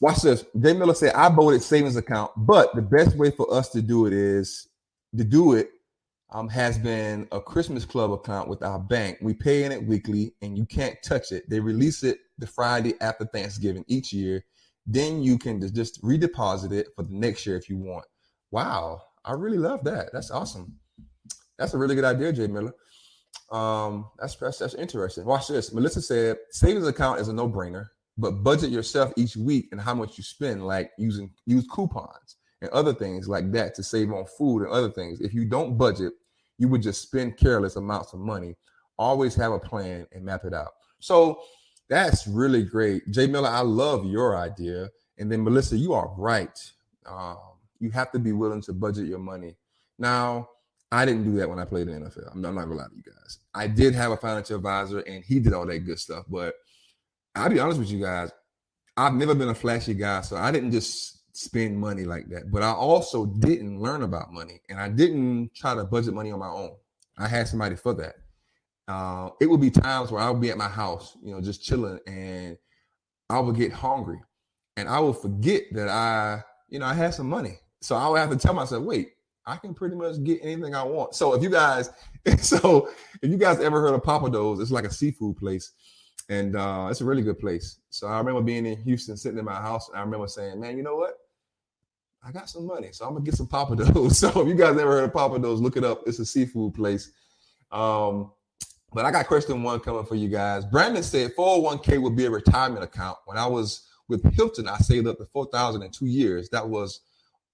Watch 0.00 0.22
this. 0.22 0.44
Jay 0.60 0.74
Miller 0.74 0.94
said, 0.94 1.14
I 1.14 1.30
voted 1.30 1.62
savings 1.62 1.96
account, 1.96 2.30
but 2.36 2.74
the 2.74 2.82
best 2.82 3.16
way 3.16 3.30
for 3.30 3.52
us 3.52 3.70
to 3.70 3.80
do 3.80 4.04
it 4.06 4.12
is 4.12 4.68
to 5.16 5.24
do 5.24 5.54
it 5.54 5.70
um, 6.30 6.48
has 6.48 6.78
been 6.78 7.28
a 7.32 7.40
Christmas 7.40 7.84
club 7.84 8.10
account 8.12 8.48
with 8.48 8.62
our 8.62 8.78
bank. 8.78 9.18
We 9.20 9.34
pay 9.34 9.64
in 9.64 9.72
it 9.72 9.84
weekly 9.86 10.34
and 10.42 10.56
you 10.56 10.66
can't 10.66 10.96
touch 11.02 11.32
it. 11.32 11.48
They 11.48 11.60
release 11.60 12.02
it 12.02 12.18
the 12.38 12.46
Friday 12.46 12.94
after 13.00 13.24
Thanksgiving 13.26 13.84
each 13.86 14.12
year. 14.12 14.44
Then 14.86 15.22
you 15.22 15.38
can 15.38 15.60
just 15.72 16.02
redeposit 16.02 16.72
it 16.72 16.88
for 16.96 17.02
the 17.04 17.14
next 17.14 17.46
year 17.46 17.56
if 17.56 17.68
you 17.68 17.76
want. 17.76 18.06
Wow. 18.50 19.02
I 19.24 19.32
really 19.32 19.58
love 19.58 19.84
that. 19.84 20.10
That's 20.12 20.30
awesome. 20.30 20.76
That's 21.58 21.74
a 21.74 21.78
really 21.78 21.94
good 21.94 22.04
idea, 22.04 22.32
Jay 22.32 22.46
Miller. 22.46 22.74
Um, 23.50 24.10
that's, 24.18 24.36
that's 24.36 24.58
that's 24.58 24.74
interesting. 24.74 25.24
Watch 25.24 25.48
this. 25.48 25.72
Melissa 25.72 26.02
said 26.02 26.36
savings 26.50 26.86
account 26.86 27.20
is 27.20 27.28
a 27.28 27.32
no-brainer, 27.32 27.86
but 28.18 28.42
budget 28.42 28.70
yourself 28.70 29.12
each 29.16 29.36
week 29.36 29.68
and 29.72 29.80
how 29.80 29.94
much 29.94 30.18
you 30.18 30.24
spend, 30.24 30.66
like 30.66 30.90
using 30.98 31.30
use 31.46 31.66
coupons 31.70 32.36
and 32.66 32.74
other 32.74 32.92
things 32.92 33.28
like 33.28 33.52
that 33.52 33.74
to 33.74 33.82
save 33.82 34.12
on 34.12 34.26
food 34.26 34.62
and 34.62 34.72
other 34.72 34.90
things. 34.90 35.20
If 35.20 35.32
you 35.32 35.44
don't 35.44 35.78
budget, 35.78 36.12
you 36.58 36.68
would 36.68 36.82
just 36.82 37.02
spend 37.02 37.36
careless 37.36 37.76
amounts 37.76 38.12
of 38.12 38.20
money. 38.20 38.56
Always 38.98 39.34
have 39.36 39.52
a 39.52 39.58
plan 39.58 40.06
and 40.12 40.24
map 40.24 40.44
it 40.44 40.54
out. 40.54 40.72
So 40.98 41.40
that's 41.88 42.26
really 42.26 42.64
great. 42.64 43.10
Jay 43.10 43.26
Miller, 43.26 43.48
I 43.48 43.60
love 43.60 44.04
your 44.06 44.36
idea. 44.36 44.88
And 45.18 45.30
then 45.30 45.44
Melissa, 45.44 45.76
you 45.76 45.92
are 45.92 46.12
right. 46.16 46.58
Um, 47.06 47.38
you 47.78 47.90
have 47.90 48.10
to 48.12 48.18
be 48.18 48.32
willing 48.32 48.62
to 48.62 48.72
budget 48.72 49.06
your 49.06 49.18
money. 49.18 49.54
Now, 49.98 50.48
I 50.90 51.04
didn't 51.04 51.24
do 51.24 51.36
that 51.38 51.48
when 51.48 51.58
I 51.58 51.64
played 51.64 51.88
in 51.88 52.02
the 52.02 52.10
NFL. 52.10 52.32
I'm 52.32 52.40
not, 52.40 52.48
I'm 52.48 52.54
not 52.54 52.64
gonna 52.64 52.76
lie 52.76 52.88
to 52.88 52.96
you 52.96 53.02
guys. 53.02 53.38
I 53.54 53.66
did 53.66 53.94
have 53.94 54.12
a 54.12 54.16
financial 54.16 54.56
advisor 54.56 55.00
and 55.00 55.24
he 55.24 55.40
did 55.40 55.52
all 55.52 55.66
that 55.66 55.80
good 55.80 55.98
stuff. 55.98 56.24
But 56.28 56.54
I'll 57.34 57.50
be 57.50 57.60
honest 57.60 57.78
with 57.78 57.90
you 57.90 58.00
guys, 58.00 58.30
I've 58.96 59.14
never 59.14 59.34
been 59.34 59.50
a 59.50 59.54
flashy 59.54 59.94
guy. 59.94 60.22
So 60.22 60.36
I 60.36 60.50
didn't 60.50 60.72
just 60.72 61.15
spend 61.36 61.78
money 61.78 62.04
like 62.04 62.28
that. 62.30 62.50
But 62.50 62.62
I 62.62 62.70
also 62.72 63.26
didn't 63.26 63.80
learn 63.80 64.02
about 64.02 64.32
money 64.32 64.60
and 64.68 64.80
I 64.80 64.88
didn't 64.88 65.54
try 65.54 65.74
to 65.74 65.84
budget 65.84 66.14
money 66.14 66.30
on 66.30 66.40
my 66.40 66.48
own. 66.48 66.72
I 67.18 67.28
had 67.28 67.48
somebody 67.48 67.76
for 67.76 67.94
that. 67.94 68.16
Uh, 68.88 69.30
it 69.40 69.46
would 69.46 69.60
be 69.60 69.70
times 69.70 70.10
where 70.10 70.22
I 70.22 70.30
would 70.30 70.40
be 70.40 70.50
at 70.50 70.56
my 70.56 70.68
house, 70.68 71.16
you 71.22 71.34
know, 71.34 71.40
just 71.40 71.62
chilling, 71.62 71.98
and 72.06 72.56
I 73.28 73.40
would 73.40 73.56
get 73.56 73.72
hungry, 73.72 74.20
and 74.76 74.88
I 74.88 75.00
would 75.00 75.16
forget 75.16 75.62
that 75.72 75.88
I, 75.88 76.42
you 76.68 76.78
know, 76.78 76.86
I 76.86 76.94
had 76.94 77.12
some 77.12 77.28
money. 77.28 77.58
So 77.80 77.96
I 77.96 78.08
would 78.08 78.20
have 78.20 78.30
to 78.30 78.36
tell 78.36 78.54
myself, 78.54 78.84
wait, 78.84 79.10
I 79.44 79.56
can 79.56 79.74
pretty 79.74 79.96
much 79.96 80.22
get 80.22 80.40
anything 80.42 80.74
I 80.74 80.84
want. 80.84 81.14
So 81.14 81.34
if 81.34 81.42
you 81.42 81.50
guys, 81.50 81.90
so 82.40 82.88
if 83.22 83.30
you 83.30 83.36
guys 83.36 83.58
ever 83.58 83.80
heard 83.80 83.94
of 83.94 84.02
Pappadeaux, 84.02 84.60
it's 84.60 84.70
like 84.70 84.84
a 84.84 84.92
seafood 84.92 85.36
place, 85.36 85.72
and 86.28 86.54
uh, 86.54 86.86
it's 86.88 87.00
a 87.00 87.04
really 87.04 87.22
good 87.22 87.40
place. 87.40 87.80
So 87.90 88.06
I 88.06 88.18
remember 88.18 88.40
being 88.40 88.66
in 88.66 88.76
Houston, 88.82 89.16
sitting 89.16 89.38
in 89.38 89.44
my 89.44 89.60
house, 89.60 89.88
and 89.88 89.98
I 89.98 90.02
remember 90.02 90.28
saying, 90.28 90.60
man, 90.60 90.76
you 90.76 90.84
know 90.84 90.96
what? 90.96 91.18
I 92.26 92.32
got 92.32 92.50
some 92.50 92.66
money, 92.66 92.88
so 92.90 93.06
I'm 93.06 93.12
gonna 93.12 93.24
get 93.24 93.34
some 93.34 93.46
Pappadeaux. 93.46 94.12
So 94.14 94.40
if 94.40 94.48
you 94.48 94.54
guys 94.54 94.76
ever 94.76 94.90
heard 94.90 95.04
of 95.04 95.12
Pappadeaux, 95.12 95.60
look 95.60 95.76
it 95.76 95.84
up. 95.84 96.02
It's 96.06 96.18
a 96.18 96.26
seafood 96.26 96.74
place. 96.74 97.12
Um, 97.70 98.32
but 98.92 99.04
I 99.04 99.12
got 99.12 99.28
question 99.28 99.62
one 99.62 99.78
coming 99.78 100.04
for 100.04 100.16
you 100.16 100.28
guys. 100.28 100.64
Brandon 100.64 101.02
said 101.02 101.36
401k 101.36 102.02
would 102.02 102.16
be 102.16 102.24
a 102.24 102.30
retirement 102.30 102.82
account. 102.82 103.18
When 103.26 103.38
I 103.38 103.46
was 103.46 103.86
with 104.08 104.24
Hilton, 104.34 104.66
I 104.66 104.78
saved 104.78 105.06
up 105.06 105.18
to 105.18 105.26
4,000 105.26 105.82
in 105.82 105.90
two 105.90 106.06
years. 106.06 106.48
That 106.48 106.68
was 106.68 107.00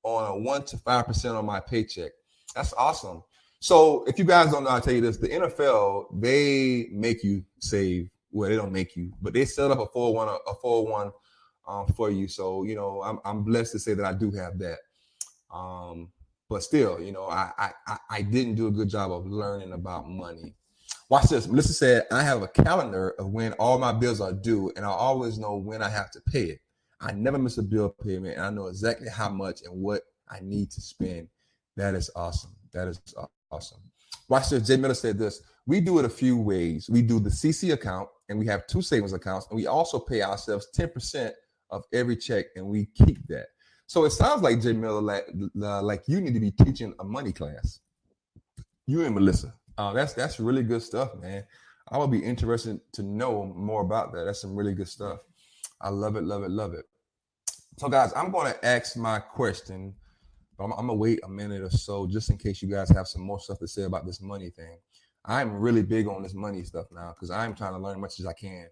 on 0.04 0.30
a 0.30 0.38
one 0.38 0.64
to 0.64 0.78
five 0.78 1.06
percent 1.06 1.37
on 1.37 1.44
my 1.44 1.61
paycheck. 1.61 2.12
That's 2.54 2.72
awesome. 2.72 3.22
So 3.61 4.04
if 4.06 4.18
you 4.18 4.24
guys 4.24 4.50
don't 4.50 4.64
know, 4.64 4.70
I'll 4.70 4.80
tell 4.80 4.94
you 4.94 5.02
this: 5.02 5.18
the 5.18 5.28
NFL 5.28 6.18
they 6.18 6.88
make 6.92 7.22
you 7.22 7.44
save. 7.58 8.08
Well, 8.30 8.48
they 8.48 8.56
don't 8.56 8.72
make 8.72 8.96
you, 8.96 9.12
but 9.20 9.35
they 9.35 9.44
set 9.44 9.70
up 9.70 9.78
a 9.78 9.87
401 9.87 10.28
a 10.28 10.54
401 10.62 11.12
um, 11.66 11.87
for 11.88 12.11
you. 12.11 12.29
So 12.29 12.64
you 12.64 12.75
know, 12.75 13.03
I'm 13.03 13.18
I'm 13.25 13.42
blessed 13.42 13.72
to 13.72 13.79
say 13.79 13.94
that 13.94 14.05
I 14.05 14.12
do 14.12 14.31
have 14.33 14.59
that. 14.59 14.79
Um, 15.53 16.11
but 16.48 16.62
still, 16.62 17.01
you 17.01 17.12
know, 17.12 17.27
I 17.27 17.72
I 17.87 17.98
I 18.11 18.22
didn't 18.22 18.57
do 18.57 18.66
a 18.66 18.70
good 18.70 18.88
job 18.88 19.12
of 19.12 19.27
learning 19.27 19.72
about 19.72 20.09
money. 20.09 20.55
Watch 21.09 21.25
this. 21.25 21.46
Melissa 21.46 21.75
said, 21.75 22.07
I 22.11 22.22
have 22.22 22.42
a 22.42 22.48
calendar 22.48 23.11
of 23.18 23.29
when 23.29 23.53
all 23.55 23.79
my 23.79 23.92
bills 23.92 24.20
are 24.20 24.33
due, 24.33 24.72
and 24.77 24.85
I 24.85 24.88
always 24.88 25.38
know 25.38 25.57
when 25.57 25.83
I 25.83 25.90
have 25.90 26.11
to 26.12 26.20
pay 26.22 26.44
it. 26.44 26.61
I 27.03 27.12
never 27.12 27.38
miss 27.38 27.59
a 27.59 27.62
bill 27.62 27.90
payment, 28.03 28.37
and 28.37 28.46
I 28.46 28.51
know 28.51 28.68
exactly 28.68 29.09
how 29.11 29.29
much 29.29 29.61
and 29.62 29.75
what 29.75 30.03
I 30.31 30.38
need 30.40 30.70
to 30.70 30.81
spend. 30.81 31.29
That 31.77 31.94
is 31.94 32.11
awesome. 32.16 32.55
That 32.72 32.88
is 32.88 33.01
awesome. 33.51 33.81
Watch 34.29 34.51
this. 34.51 34.66
Jay 34.66 34.77
Miller 34.77 34.94
said 34.94 35.18
this. 35.18 35.42
We 35.66 35.81
do 35.81 35.98
it 35.98 36.05
a 36.05 36.09
few 36.09 36.37
ways. 36.38 36.88
We 36.90 37.03
do 37.03 37.20
the 37.20 37.31
CC 37.31 37.72
account, 37.72 38.09
and 38.29 38.38
we 38.38 38.46
have 38.46 38.66
two 38.66 38.81
savings 38.81 39.12
accounts, 39.12 39.46
and 39.51 39.57
we 39.57 39.66
also 39.66 39.98
pay 39.98 40.22
ourselves 40.22 40.68
10% 40.75 41.31
of 41.72 41.85
every 41.92 42.16
check, 42.16 42.46
and 42.54 42.64
we 42.66 42.87
keep 42.94 43.26
that. 43.28 43.46
So 43.87 44.04
it 44.04 44.11
sounds 44.11 44.42
like 44.42 44.62
Jay 44.62 44.72
Miller, 44.72 45.00
like, 45.00 45.26
like 45.54 46.04
you 46.06 46.20
need 46.20 46.35
to 46.35 46.40
be 46.40 46.52
teaching 46.52 46.94
a 47.00 47.04
money 47.04 47.32
class. 47.32 47.80
You 48.87 49.04
and 49.04 49.14
Melissa. 49.14 49.54
Uh, 49.76 49.92
that's 49.92 50.12
that's 50.12 50.38
really 50.38 50.62
good 50.62 50.82
stuff, 50.82 51.14
man. 51.20 51.44
I 51.88 51.98
would 51.98 52.11
be 52.11 52.18
interested 52.18 52.80
to 52.92 53.02
know 53.02 53.44
more 53.56 53.82
about 53.82 54.12
that. 54.12 54.24
That's 54.24 54.40
some 54.40 54.54
really 54.54 54.74
good 54.74 54.88
stuff. 54.88 55.20
I 55.80 55.88
love 55.88 56.16
it, 56.16 56.24
love 56.24 56.42
it, 56.42 56.50
love 56.50 56.74
it. 56.74 56.87
So, 57.78 57.88
guys, 57.88 58.12
I'm 58.14 58.30
going 58.30 58.52
to 58.52 58.64
ask 58.64 58.96
my 58.96 59.18
question, 59.18 59.94
but 60.56 60.64
I'm, 60.64 60.72
I'm, 60.72 60.87
gonna 60.87 60.94
wait 60.94 61.20
a 61.24 61.28
minute 61.28 61.62
or 61.62 61.70
so 61.70 62.06
just 62.06 62.30
in 62.30 62.38
case 62.38 62.62
you 62.62 62.68
guys 62.68 62.90
have 62.90 63.08
some 63.08 63.22
more 63.22 63.40
stuff 63.40 63.58
to 63.58 63.68
say 63.68 63.82
about 63.82 64.06
this 64.06 64.20
money 64.20 64.50
thing. 64.50 64.78
I'm 65.24 65.54
really 65.54 65.82
big 65.82 66.06
on 66.06 66.22
this 66.22 66.35
money 66.35 66.62
stuff 66.64 66.87
now 66.92 67.14
because 67.14 67.30
I'm 67.30 67.54
trying 67.54 67.72
to 67.72 67.78
learn 67.78 67.96
as 67.96 68.00
much 68.00 68.20
as 68.20 68.26
I 68.26 68.32
can. 68.32 68.68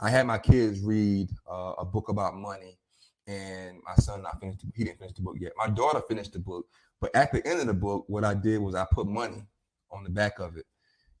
I 0.00 0.10
had 0.10 0.26
my 0.26 0.38
kids 0.38 0.80
read 0.80 1.30
uh, 1.50 1.74
a 1.78 1.84
book 1.84 2.08
about 2.08 2.34
money, 2.34 2.78
and 3.26 3.78
my 3.86 3.94
son 3.96 4.22
not 4.22 4.40
finished. 4.40 4.64
He 4.74 4.84
didn't 4.84 4.98
finish 4.98 5.14
the 5.14 5.22
book 5.22 5.36
yet. 5.38 5.52
My 5.56 5.68
daughter 5.68 6.00
finished 6.08 6.32
the 6.32 6.40
book, 6.40 6.66
but 7.00 7.14
at 7.14 7.32
the 7.32 7.46
end 7.46 7.60
of 7.60 7.66
the 7.66 7.74
book, 7.74 8.04
what 8.08 8.24
I 8.24 8.34
did 8.34 8.60
was 8.60 8.74
I 8.74 8.86
put 8.90 9.06
money 9.06 9.44
on 9.90 10.04
the 10.04 10.10
back 10.10 10.38
of 10.38 10.56
it, 10.56 10.66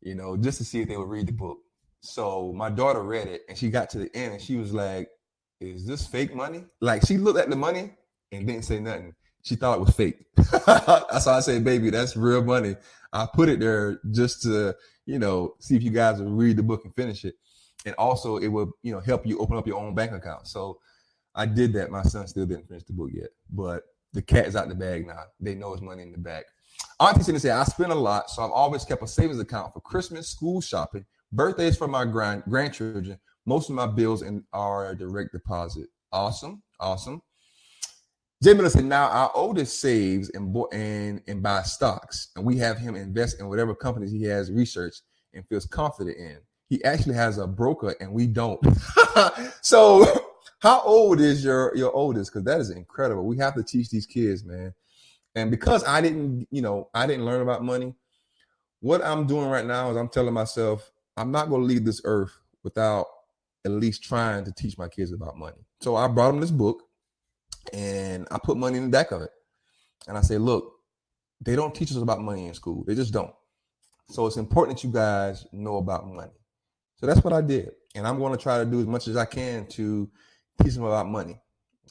you 0.00 0.14
know, 0.14 0.36
just 0.36 0.58
to 0.58 0.64
see 0.64 0.80
if 0.80 0.88
they 0.88 0.96
would 0.96 1.08
read 1.08 1.26
the 1.26 1.32
book. 1.32 1.58
So 2.00 2.52
my 2.52 2.68
daughter 2.70 3.02
read 3.02 3.28
it 3.28 3.42
and 3.48 3.56
she 3.56 3.70
got 3.70 3.88
to 3.90 3.98
the 3.98 4.16
end 4.16 4.34
and 4.34 4.42
she 4.42 4.56
was 4.56 4.72
like, 4.72 5.08
Is 5.60 5.86
this 5.86 6.06
fake 6.06 6.34
money? 6.34 6.64
Like 6.80 7.06
she 7.06 7.16
looked 7.16 7.38
at 7.38 7.50
the 7.50 7.56
money 7.56 7.92
and 8.32 8.46
didn't 8.46 8.64
say 8.64 8.80
nothing. 8.80 9.14
She 9.42 9.56
thought 9.56 9.78
it 9.78 9.84
was 9.84 9.94
fake. 9.94 10.24
that's 10.36 11.26
why 11.26 11.34
I 11.36 11.40
say, 11.40 11.58
baby, 11.58 11.90
that's 11.90 12.16
real 12.16 12.42
money. 12.42 12.76
I 13.12 13.26
put 13.32 13.48
it 13.48 13.60
there 13.60 14.00
just 14.10 14.42
to, 14.42 14.74
you 15.04 15.18
know, 15.18 15.54
see 15.58 15.76
if 15.76 15.82
you 15.82 15.90
guys 15.90 16.20
would 16.20 16.32
read 16.32 16.56
the 16.56 16.62
book 16.62 16.84
and 16.84 16.94
finish 16.94 17.24
it. 17.24 17.34
And 17.84 17.94
also 17.96 18.36
it 18.36 18.48
will 18.48 18.72
you 18.82 18.92
know, 18.92 19.00
help 19.00 19.26
you 19.26 19.38
open 19.38 19.56
up 19.56 19.66
your 19.66 19.78
own 19.78 19.94
bank 19.94 20.12
account. 20.12 20.46
So 20.46 20.78
I 21.34 21.46
did 21.46 21.72
that. 21.74 21.90
My 21.90 22.02
son 22.02 22.26
still 22.26 22.46
didn't 22.46 22.68
finish 22.68 22.84
the 22.84 22.92
book 22.92 23.10
yet, 23.12 23.30
but 23.50 23.82
the 24.12 24.22
cat's 24.22 24.54
out 24.54 24.68
the 24.68 24.74
bag 24.74 25.06
now. 25.06 25.24
They 25.40 25.54
know 25.54 25.72
it's 25.72 25.82
money 25.82 26.02
in 26.02 26.12
the 26.12 26.18
bag. 26.18 26.44
Auntie 27.00 27.22
said, 27.38 27.50
I 27.52 27.64
spend 27.64 27.90
a 27.90 27.96
lot, 27.96 28.30
so 28.30 28.44
I've 28.44 28.50
always 28.50 28.84
kept 28.84 29.02
a 29.02 29.08
savings 29.08 29.40
account 29.40 29.72
for 29.72 29.80
Christmas, 29.80 30.28
school 30.28 30.60
shopping, 30.60 31.04
birthdays 31.32 31.76
for 31.76 31.88
my 31.88 32.04
grand 32.04 32.44
grandchildren. 32.48 33.18
Most 33.46 33.68
of 33.68 33.74
my 33.74 33.86
bills 33.86 34.22
in, 34.22 34.44
are 34.52 34.94
direct 34.94 35.32
deposit. 35.32 35.88
Awesome, 36.12 36.62
awesome. 36.78 37.22
Jimmy 38.42 38.68
said, 38.68 38.84
now 38.84 39.08
our 39.08 39.30
oldest 39.34 39.80
saves 39.80 40.30
and, 40.30 40.54
and, 40.72 41.22
and 41.26 41.42
buys 41.42 41.72
stocks, 41.72 42.28
and 42.36 42.44
we 42.44 42.56
have 42.58 42.78
him 42.78 42.94
invest 42.94 43.40
in 43.40 43.48
whatever 43.48 43.74
companies 43.74 44.12
he 44.12 44.24
has 44.24 44.50
researched 44.50 45.02
and 45.32 45.46
feels 45.48 45.66
confident 45.66 46.16
in. 46.16 46.38
He 46.72 46.82
actually 46.84 47.16
has 47.16 47.36
a 47.36 47.46
broker, 47.46 47.94
and 48.00 48.14
we 48.14 48.26
don't. 48.26 48.58
so, 49.60 50.06
how 50.60 50.80
old 50.80 51.20
is 51.20 51.44
your 51.44 51.76
your 51.76 51.92
oldest? 51.92 52.32
Because 52.32 52.44
that 52.44 52.62
is 52.62 52.70
incredible. 52.70 53.26
We 53.26 53.36
have 53.36 53.54
to 53.56 53.62
teach 53.62 53.90
these 53.90 54.06
kids, 54.06 54.42
man. 54.42 54.72
And 55.34 55.50
because 55.50 55.84
I 55.86 56.00
didn't, 56.00 56.48
you 56.50 56.62
know, 56.62 56.88
I 56.94 57.06
didn't 57.06 57.26
learn 57.26 57.42
about 57.42 57.62
money, 57.62 57.94
what 58.80 59.04
I'm 59.04 59.26
doing 59.26 59.50
right 59.50 59.66
now 59.66 59.90
is 59.90 59.98
I'm 59.98 60.08
telling 60.08 60.32
myself, 60.32 60.90
I'm 61.18 61.30
not 61.30 61.50
going 61.50 61.60
to 61.60 61.66
leave 61.66 61.84
this 61.84 62.00
earth 62.04 62.38
without 62.64 63.04
at 63.66 63.72
least 63.72 64.02
trying 64.02 64.46
to 64.46 64.52
teach 64.52 64.78
my 64.78 64.88
kids 64.88 65.12
about 65.12 65.36
money. 65.36 65.66
So 65.82 65.96
I 65.96 66.08
brought 66.08 66.30
them 66.30 66.40
this 66.40 66.50
book 66.50 66.84
and 67.74 68.26
I 68.30 68.38
put 68.42 68.56
money 68.56 68.78
in 68.78 68.84
the 68.84 68.90
back 68.90 69.10
of 69.10 69.20
it. 69.20 69.30
And 70.08 70.16
I 70.16 70.22
say, 70.22 70.38
look, 70.38 70.72
they 71.38 71.54
don't 71.54 71.74
teach 71.74 71.90
us 71.90 71.98
about 71.98 72.22
money 72.22 72.46
in 72.46 72.54
school. 72.54 72.82
They 72.86 72.94
just 72.94 73.12
don't. 73.12 73.34
So 74.08 74.24
it's 74.26 74.38
important 74.38 74.78
that 74.78 74.84
you 74.84 74.90
guys 74.90 75.44
know 75.52 75.76
about 75.76 76.08
money. 76.08 76.32
So 77.02 77.08
that's 77.08 77.24
what 77.24 77.32
I 77.32 77.40
did. 77.40 77.72
And 77.96 78.06
I'm 78.06 78.20
going 78.20 78.30
to 78.30 78.40
try 78.40 78.58
to 78.58 78.64
do 78.64 78.78
as 78.78 78.86
much 78.86 79.08
as 79.08 79.16
I 79.16 79.24
can 79.24 79.66
to 79.70 80.08
teach 80.62 80.74
them 80.74 80.84
about 80.84 81.08
money. 81.08 81.42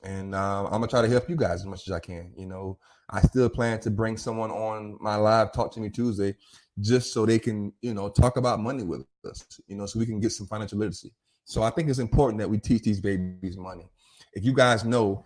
And 0.04 0.34
uh, 0.34 0.64
I'm 0.64 0.70
going 0.70 0.84
to 0.84 0.88
try 0.88 1.02
to 1.02 1.10
help 1.10 1.30
you 1.30 1.36
guys 1.36 1.56
as 1.56 1.66
much 1.66 1.86
as 1.86 1.92
I 1.92 2.00
can. 2.00 2.32
You 2.38 2.46
know, 2.46 2.78
I 3.10 3.20
still 3.20 3.50
plan 3.50 3.82
to 3.82 3.92
bring 3.92 4.16
someone 4.16 4.52
on 4.52 4.98
my 5.02 5.18
live 5.18 5.52
Talk 5.52 5.74
to 5.74 5.82
Me 5.82 5.90
Tuesday 5.90 6.38
just 6.80 7.12
so 7.12 7.26
they 7.26 7.40
can, 7.40 7.74
you 7.82 7.94
know, 7.94 8.08
talk 8.08 8.38
about 8.38 8.62
money 8.62 8.84
with 8.84 9.06
us, 9.30 9.46
you 9.68 9.76
know, 9.76 9.86
so 9.86 10.00
we 10.00 10.06
can 10.06 10.22
get 10.22 10.32
some 10.32 10.48
financial 10.48 10.78
literacy. 10.78 11.12
So 11.44 11.62
I 11.62 11.72
think 11.72 11.90
it's 11.90 12.00
important 12.00 12.40
that 12.40 12.50
we 12.50 12.58
teach 12.58 12.84
these 12.84 13.02
babies 13.02 13.58
money. 13.58 13.90
If 14.32 14.46
you 14.46 14.54
guys 14.54 14.86
know, 14.86 15.26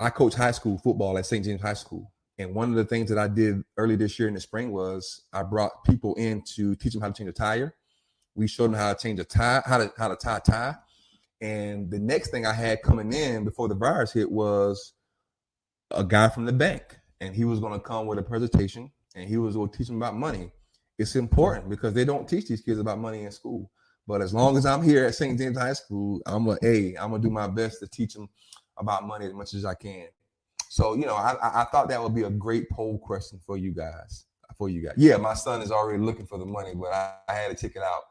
I 0.00 0.08
coach 0.08 0.32
high 0.32 0.52
school 0.52 0.78
football 0.78 1.18
at 1.18 1.26
St. 1.26 1.44
James 1.44 1.60
High 1.60 1.74
School. 1.74 2.10
And 2.38 2.54
one 2.54 2.70
of 2.70 2.76
the 2.76 2.86
things 2.86 3.10
that 3.10 3.18
I 3.18 3.28
did 3.28 3.62
early 3.76 3.96
this 3.96 4.18
year 4.18 4.28
in 4.28 4.32
the 4.32 4.40
spring 4.40 4.72
was 4.72 5.26
I 5.34 5.42
brought 5.42 5.84
people 5.84 6.14
in 6.14 6.42
to 6.54 6.74
teach 6.76 6.94
them 6.94 7.02
how 7.02 7.08
to 7.08 7.12
change 7.12 7.28
a 7.28 7.34
tire. 7.34 7.74
We 8.34 8.46
showed 8.46 8.64
them 8.64 8.74
how 8.74 8.92
to 8.92 8.98
change 8.98 9.20
a 9.20 9.24
tie, 9.24 9.62
how 9.64 9.78
to 9.78 9.92
how 9.96 10.08
to 10.08 10.16
tie 10.16 10.40
tie. 10.40 10.74
And 11.40 11.90
the 11.90 11.98
next 11.98 12.30
thing 12.30 12.46
I 12.46 12.52
had 12.52 12.82
coming 12.82 13.12
in 13.12 13.44
before 13.44 13.68
the 13.68 13.74
virus 13.74 14.12
hit 14.12 14.30
was 14.30 14.92
a 15.90 16.04
guy 16.04 16.28
from 16.28 16.44
the 16.44 16.52
bank, 16.52 16.98
and 17.20 17.34
he 17.34 17.44
was 17.44 17.60
going 17.60 17.72
to 17.72 17.80
come 17.80 18.06
with 18.06 18.18
a 18.18 18.22
presentation, 18.22 18.90
and 19.14 19.28
he 19.28 19.36
was 19.36 19.56
going 19.56 19.70
to 19.70 19.76
teach 19.76 19.88
them 19.88 19.96
about 19.96 20.16
money. 20.16 20.52
It's 20.98 21.16
important 21.16 21.70
because 21.70 21.94
they 21.94 22.04
don't 22.04 22.28
teach 22.28 22.48
these 22.48 22.60
kids 22.60 22.78
about 22.78 22.98
money 22.98 23.24
in 23.24 23.32
school. 23.32 23.70
But 24.06 24.22
as 24.22 24.34
long 24.34 24.56
as 24.56 24.66
I'm 24.66 24.82
here 24.82 25.06
at 25.06 25.14
St. 25.14 25.38
James 25.38 25.56
High 25.56 25.72
School, 25.72 26.20
I'm 26.26 26.48
a 26.48 26.58
hey, 26.60 26.96
I'm 26.96 27.10
gonna 27.10 27.22
do 27.22 27.30
my 27.30 27.46
best 27.46 27.80
to 27.80 27.86
teach 27.86 28.14
them 28.14 28.28
about 28.76 29.06
money 29.06 29.26
as 29.26 29.32
much 29.32 29.54
as 29.54 29.64
I 29.64 29.74
can. 29.74 30.08
So 30.68 30.94
you 30.94 31.06
know, 31.06 31.14
I, 31.14 31.62
I 31.62 31.64
thought 31.64 31.88
that 31.88 32.02
would 32.02 32.14
be 32.14 32.24
a 32.24 32.30
great 32.30 32.68
poll 32.70 32.98
question 32.98 33.40
for 33.46 33.56
you 33.56 33.72
guys. 33.72 34.26
For 34.58 34.68
you 34.68 34.82
guys, 34.82 34.94
yeah, 34.96 35.16
my 35.16 35.34
son 35.34 35.62
is 35.62 35.70
already 35.70 36.02
looking 36.02 36.26
for 36.26 36.38
the 36.38 36.44
money, 36.44 36.74
but 36.74 36.92
I, 36.92 37.14
I 37.28 37.34
had 37.34 37.48
to 37.48 37.54
check 37.54 37.76
it 37.76 37.82
out, 37.82 38.02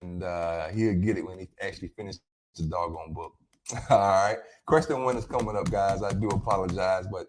and 0.00 0.22
uh, 0.22 0.68
he'll 0.68 0.94
get 0.94 1.18
it 1.18 1.26
when 1.26 1.38
he 1.38 1.48
actually 1.60 1.88
finishes 1.88 2.20
the 2.56 2.64
doggone 2.64 3.12
book. 3.12 3.32
All 3.90 3.98
right. 3.98 4.36
Question 4.66 5.02
one 5.04 5.16
is 5.16 5.24
coming 5.24 5.56
up, 5.56 5.70
guys. 5.70 6.02
I 6.02 6.12
do 6.12 6.28
apologize, 6.28 7.06
but 7.10 7.26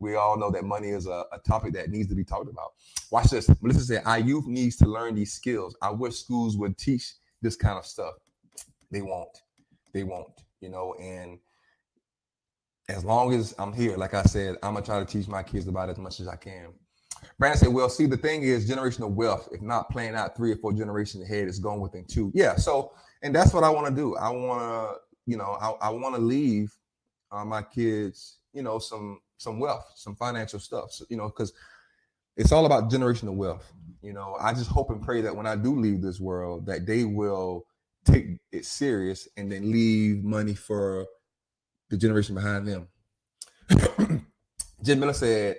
we 0.00 0.16
all 0.16 0.36
know 0.36 0.50
that 0.50 0.64
money 0.64 0.88
is 0.88 1.06
a, 1.06 1.24
a, 1.32 1.38
topic 1.46 1.72
that 1.74 1.88
needs 1.88 2.08
to 2.08 2.14
be 2.14 2.24
talked 2.24 2.50
about. 2.50 2.72
Watch 3.10 3.30
this. 3.30 3.48
Melissa 3.62 3.80
said, 3.80 4.02
Our 4.04 4.18
youth 4.18 4.46
needs 4.46 4.76
to 4.76 4.86
learn 4.86 5.14
these 5.14 5.32
skills. 5.32 5.76
I 5.80 5.90
wish 5.90 6.16
schools 6.16 6.56
would 6.56 6.76
teach 6.76 7.14
this 7.40 7.56
kind 7.56 7.78
of 7.78 7.86
stuff. 7.86 8.14
They 8.90 9.02
won't. 9.02 9.38
They 9.92 10.02
won't, 10.02 10.42
you 10.60 10.68
know, 10.68 10.94
and 11.00 11.38
as 12.88 13.04
long 13.04 13.32
as 13.32 13.54
I'm 13.58 13.72
here, 13.72 13.96
like 13.96 14.14
I 14.14 14.24
said, 14.24 14.56
I'm 14.62 14.74
gonna 14.74 14.84
try 14.84 14.98
to 14.98 15.04
teach 15.06 15.28
my 15.28 15.42
kids 15.42 15.68
about 15.68 15.88
as 15.88 15.98
much 15.98 16.20
as 16.20 16.28
I 16.28 16.36
can. 16.36 16.72
Brandon 17.38 17.58
said, 17.58 17.72
Well, 17.72 17.88
see, 17.88 18.06
the 18.06 18.16
thing 18.16 18.42
is 18.42 18.68
generational 18.68 19.10
wealth, 19.10 19.48
if 19.52 19.60
not 19.60 19.90
playing 19.90 20.14
out 20.14 20.36
three 20.36 20.52
or 20.52 20.56
four 20.56 20.72
generations 20.72 21.24
ahead, 21.24 21.48
it's 21.48 21.58
going 21.58 21.80
within 21.80 22.04
two. 22.04 22.30
Yeah. 22.34 22.56
So, 22.56 22.92
and 23.22 23.34
that's 23.34 23.52
what 23.52 23.64
I 23.64 23.70
want 23.70 23.86
to 23.88 23.94
do. 23.94 24.16
I 24.16 24.30
want 24.30 24.60
to, 24.60 25.00
you 25.26 25.36
know, 25.36 25.56
I, 25.60 25.86
I 25.86 25.90
want 25.90 26.14
to 26.14 26.20
leave 26.20 26.72
uh, 27.32 27.44
my 27.44 27.62
kids, 27.62 28.38
you 28.52 28.62
know, 28.62 28.78
some 28.78 29.20
some 29.38 29.58
wealth, 29.58 29.90
some 29.96 30.14
financial 30.14 30.60
stuff. 30.60 30.92
So, 30.92 31.04
you 31.08 31.16
know, 31.16 31.26
because 31.28 31.52
it's 32.36 32.52
all 32.52 32.66
about 32.66 32.90
generational 32.90 33.34
wealth. 33.34 33.72
You 34.02 34.12
know, 34.12 34.36
I 34.40 34.52
just 34.52 34.70
hope 34.70 34.90
and 34.90 35.02
pray 35.02 35.20
that 35.22 35.34
when 35.34 35.46
I 35.46 35.56
do 35.56 35.78
leave 35.78 36.02
this 36.02 36.20
world, 36.20 36.66
that 36.66 36.86
they 36.86 37.04
will 37.04 37.66
take 38.04 38.38
it 38.52 38.64
serious 38.64 39.28
and 39.36 39.50
then 39.50 39.72
leave 39.72 40.22
money 40.22 40.54
for 40.54 41.06
the 41.90 41.96
generation 41.96 42.34
behind 42.34 42.68
them. 42.68 42.88
Jim 44.82 45.00
Miller 45.00 45.14
said 45.14 45.56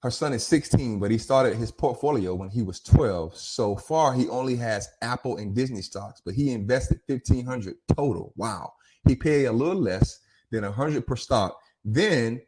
her 0.00 0.10
son 0.10 0.32
is 0.32 0.46
16, 0.46 1.00
but 1.00 1.10
he 1.10 1.18
started 1.18 1.56
his 1.56 1.72
portfolio 1.72 2.34
when 2.34 2.50
he 2.50 2.62
was 2.62 2.80
12. 2.80 3.36
So 3.36 3.74
far, 3.74 4.14
he 4.14 4.28
only 4.28 4.54
has 4.56 4.88
Apple 5.02 5.38
and 5.38 5.54
Disney 5.54 5.82
stocks, 5.82 6.22
but 6.24 6.34
he 6.34 6.52
invested 6.52 7.00
1500 7.06 7.74
total. 7.96 8.32
Wow. 8.36 8.72
He 9.06 9.16
paid 9.16 9.46
a 9.46 9.52
little 9.52 9.80
less 9.80 10.20
than 10.50 10.62
100 10.62 11.06
per 11.06 11.16
stock. 11.16 11.58
Then 11.84 12.40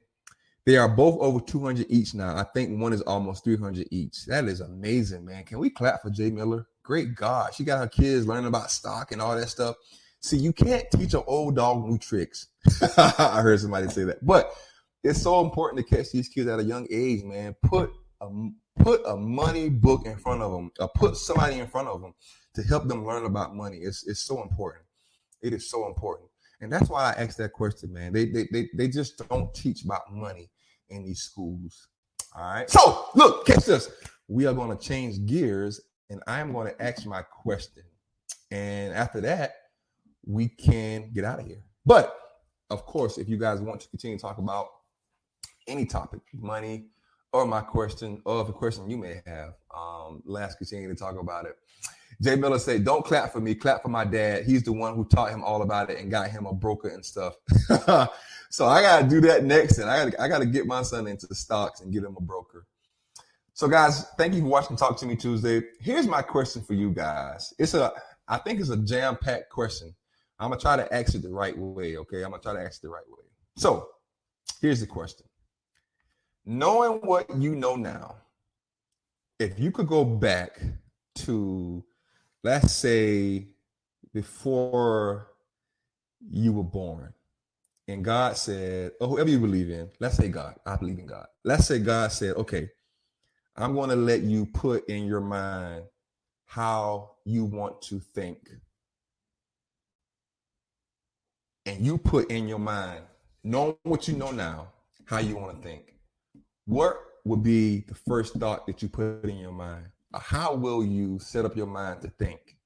they 0.64 0.76
are 0.76 0.88
both 0.88 1.18
over 1.20 1.40
200 1.40 1.86
each 1.88 2.14
now. 2.14 2.36
I 2.36 2.44
think 2.54 2.80
one 2.80 2.92
is 2.92 3.02
almost 3.02 3.42
300 3.42 3.88
each. 3.90 4.26
That 4.26 4.44
is 4.44 4.60
amazing, 4.60 5.24
man. 5.24 5.44
Can 5.44 5.58
we 5.58 5.70
clap 5.70 6.02
for 6.02 6.10
Jay 6.10 6.30
Miller? 6.30 6.66
Great 6.84 7.16
God. 7.16 7.54
She 7.54 7.64
got 7.64 7.78
her 7.78 7.88
kids 7.88 8.26
learning 8.26 8.46
about 8.46 8.70
stock 8.70 9.10
and 9.10 9.20
all 9.20 9.36
that 9.36 9.48
stuff. 9.48 9.74
See, 10.20 10.36
you 10.36 10.52
can't 10.52 10.84
teach 10.92 11.14
an 11.14 11.22
old 11.26 11.56
dog 11.56 11.84
new 11.84 11.98
tricks. 11.98 12.48
I 12.98 13.40
heard 13.42 13.58
somebody 13.58 13.88
say 13.88 14.04
that. 14.04 14.24
But 14.24 14.52
it's 15.02 15.22
so 15.22 15.44
important 15.44 15.86
to 15.86 15.96
catch 15.96 16.10
these 16.12 16.28
kids 16.28 16.48
at 16.48 16.60
a 16.60 16.64
young 16.64 16.86
age, 16.90 17.22
man. 17.24 17.54
Put 17.64 17.92
a 18.20 18.28
put 18.78 19.02
a 19.06 19.16
money 19.16 19.68
book 19.68 20.06
in 20.06 20.16
front 20.16 20.42
of 20.42 20.52
them, 20.52 20.70
or 20.78 20.88
put 20.94 21.16
somebody 21.16 21.58
in 21.58 21.66
front 21.66 21.88
of 21.88 22.00
them 22.00 22.14
to 22.54 22.62
help 22.62 22.86
them 22.88 23.06
learn 23.06 23.24
about 23.24 23.54
money. 23.54 23.78
It's 23.78 24.06
it's 24.06 24.20
so 24.20 24.42
important. 24.42 24.84
It 25.42 25.52
is 25.52 25.70
so 25.70 25.86
important. 25.86 26.30
And 26.60 26.70
that's 26.70 26.90
why 26.90 27.12
I 27.12 27.22
asked 27.22 27.38
that 27.38 27.52
question, 27.52 27.92
man. 27.92 28.12
They, 28.12 28.26
they, 28.26 28.46
they, 28.52 28.68
they 28.74 28.88
just 28.88 29.16
don't 29.28 29.52
teach 29.54 29.84
about 29.84 30.12
money 30.12 30.50
in 30.90 31.04
these 31.04 31.22
schools. 31.22 31.88
All 32.36 32.42
right. 32.42 32.68
So 32.68 33.06
look, 33.14 33.46
catch 33.46 33.64
this. 33.64 33.90
We 34.28 34.46
are 34.46 34.52
going 34.52 34.76
to 34.76 34.82
change 34.82 35.24
gears 35.26 35.80
and 36.10 36.22
I'm 36.26 36.52
going 36.52 36.68
to 36.68 36.82
ask 36.82 37.06
my 37.06 37.22
question. 37.22 37.82
And 38.50 38.92
after 38.92 39.20
that, 39.22 39.54
we 40.26 40.48
can 40.48 41.10
get 41.12 41.24
out 41.24 41.40
of 41.40 41.46
here. 41.46 41.62
But 41.86 42.16
of 42.68 42.84
course, 42.84 43.16
if 43.16 43.28
you 43.28 43.38
guys 43.38 43.60
want 43.60 43.80
to 43.80 43.88
continue 43.88 44.18
to 44.18 44.22
talk 44.22 44.38
about 44.38 44.68
any 45.70 45.87
topic, 45.87 46.20
money, 46.35 46.87
or 47.33 47.46
my 47.46 47.61
question, 47.61 48.20
or 48.24 48.44
the 48.44 48.52
question 48.52 48.90
you 48.90 48.96
may 48.96 49.22
have, 49.24 49.54
um, 49.76 50.22
let's 50.24 50.54
continue 50.56 50.88
to 50.88 50.94
talk 50.94 51.18
about 51.18 51.46
it. 51.46 51.56
Jay 52.20 52.37
Miller 52.37 52.59
said, 52.59 52.85
"Don't 52.85 53.04
clap 53.04 53.33
for 53.33 53.40
me, 53.40 53.54
clap 53.54 53.83
for 53.83 53.88
my 53.88 54.04
dad. 54.04 54.44
He's 54.44 54.62
the 54.62 54.72
one 54.72 54.94
who 54.94 55.04
taught 55.06 55.30
him 55.30 55.42
all 55.42 55.62
about 55.62 55.90
it 55.90 55.98
and 55.98 56.11
got 56.11 56.28
him 56.28 56.44
a 56.46 56.52
broker 56.52 56.88
and 56.88 57.04
stuff." 57.04 57.35
so 58.50 58.66
I 58.66 58.83
gotta 58.83 59.09
do 59.09 59.20
that 59.22 59.44
next, 59.44 59.78
and 59.78 59.88
I 59.88 60.04
gotta 60.04 60.22
I 60.22 60.28
gotta 60.28 60.46
get 60.46 60.66
my 60.66 60.83
son 60.83 61.06
into 61.06 61.26
the 61.26 61.35
stocks 61.35 61.80
and 61.80 61.92
get 61.92 62.04
him 62.04 62.16
a 62.18 62.20
broker. 62.20 62.66
So 63.54 63.68
guys, 63.68 64.06
thank 64.18 64.35
you 64.35 64.40
for 64.40 64.48
watching 64.48 64.76
Talk 64.76 64.98
to 64.98 65.06
Me 65.06 65.16
Tuesday. 65.16 65.62
Here's 65.80 66.06
my 66.06 66.22
question 66.22 66.62
for 66.62 66.74
you 66.74 66.90
guys. 66.90 67.54
It's 67.59 67.74
a 67.74 67.92
I 68.28 68.38
think 68.38 68.61
it's 68.61 68.70
a 68.70 68.76
jam 68.76 69.16
packed 69.16 69.50
question. 69.50 69.94
I'm 70.38 70.50
gonna 70.50 70.61
try 70.61 70.76
to 70.76 70.92
ask 70.94 71.14
it 71.14 71.22
the 71.22 71.30
right 71.30 71.56
way. 71.56 71.96
Okay, 71.96 72.22
I'm 72.22 72.30
gonna 72.30 72.42
try 72.42 72.54
to 72.54 72.61
ask 72.62 72.78
it 72.78 72.83
the 72.83 72.90
right 72.90 73.09
way. 73.09 73.24
So 73.56 73.88
here's 74.61 74.80
the 74.80 74.87
question: 74.87 75.26
Knowing 76.44 77.00
what 77.00 77.29
you 77.37 77.55
know 77.55 77.76
now, 77.76 78.16
if 79.38 79.59
you 79.59 79.70
could 79.70 79.87
go 79.87 80.05
back 80.05 80.61
to 81.16 81.85
let's 82.42 82.72
say 82.72 83.46
before 84.12 85.29
you 86.31 86.53
were 86.53 86.64
born 86.64 87.12
and 87.88 88.05
God 88.05 88.37
said, 88.37 88.92
or 89.00 89.09
whoever 89.09 89.31
you 89.31 89.40
believe 89.40 89.70
in, 89.70 89.90
let's 89.98 90.16
say 90.16 90.29
God, 90.29 90.55
I 90.64 90.76
believe 90.76 90.98
in 90.98 91.07
God. 91.07 91.26
Let's 91.44 91.66
say 91.66 91.79
God 91.79 92.12
said, 92.12 92.37
okay, 92.37 92.68
I'm 93.57 93.74
going 93.74 93.90
to 93.90 93.96
let 93.96 94.22
you 94.22 94.46
put 94.46 94.88
in 94.88 95.07
your 95.07 95.20
mind 95.20 95.85
how 96.46 97.12
you 97.24 97.44
want 97.44 97.83
to 97.83 97.98
think. 97.98 98.50
And 101.66 101.85
you 101.85 101.98
put 101.98 102.31
in 102.31 102.48
your 102.48 102.59
mind, 102.59 103.03
knowing 103.44 103.76
what 103.83 104.09
you 104.09 104.16
know 104.16 104.31
now, 104.31 104.68
how 105.05 105.18
you 105.18 105.37
want 105.37 105.61
to 105.61 105.68
think. 105.68 105.89
What 106.70 107.00
would 107.24 107.42
be 107.42 107.80
the 107.88 107.96
first 107.96 108.35
thought 108.35 108.64
that 108.68 108.80
you 108.80 108.88
put 108.88 109.24
in 109.24 109.38
your 109.38 109.50
mind? 109.50 109.87
how 110.14 110.54
will 110.54 110.85
you 110.85 111.18
set 111.18 111.44
up 111.44 111.56
your 111.56 111.66
mind 111.66 112.00
to 112.02 112.09
think, 112.11 112.56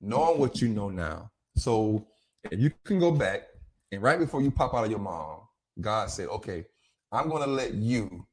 knowing 0.00 0.38
what 0.38 0.62
you 0.62 0.68
know 0.68 0.88
now? 0.88 1.30
So 1.56 2.06
if 2.50 2.58
you 2.58 2.70
can 2.84 2.98
go 2.98 3.10
back 3.10 3.42
and 3.90 4.02
right 4.02 4.18
before 4.18 4.40
you 4.40 4.50
pop 4.50 4.72
out 4.72 4.84
of 4.84 4.90
your 4.90 5.00
mom, 5.00 5.40
God 5.78 6.08
said, 6.10 6.28
okay, 6.28 6.64
I'm 7.12 7.28
going 7.28 7.42
to 7.42 7.50
let 7.50 7.74
you 7.74 8.26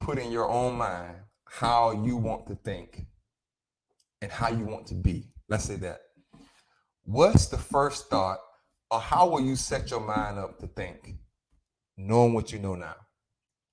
put 0.00 0.18
in 0.18 0.30
your 0.30 0.48
own 0.48 0.78
mind 0.78 1.16
how 1.46 1.90
you 2.04 2.16
want 2.16 2.46
to 2.46 2.54
think 2.54 3.06
and 4.22 4.30
how 4.30 4.50
you 4.50 4.64
want 4.64 4.86
to 4.86 4.94
be. 4.94 5.32
Let's 5.48 5.64
say 5.64 5.76
that. 5.76 5.98
What's 7.02 7.46
the 7.46 7.58
first 7.58 8.08
thought, 8.08 8.38
or 8.88 9.00
how 9.00 9.28
will 9.28 9.40
you 9.40 9.56
set 9.56 9.90
your 9.90 10.00
mind 10.00 10.38
up 10.38 10.60
to 10.60 10.68
think, 10.68 11.16
knowing 11.96 12.34
what 12.34 12.52
you 12.52 12.60
know 12.60 12.76
now? 12.76 12.94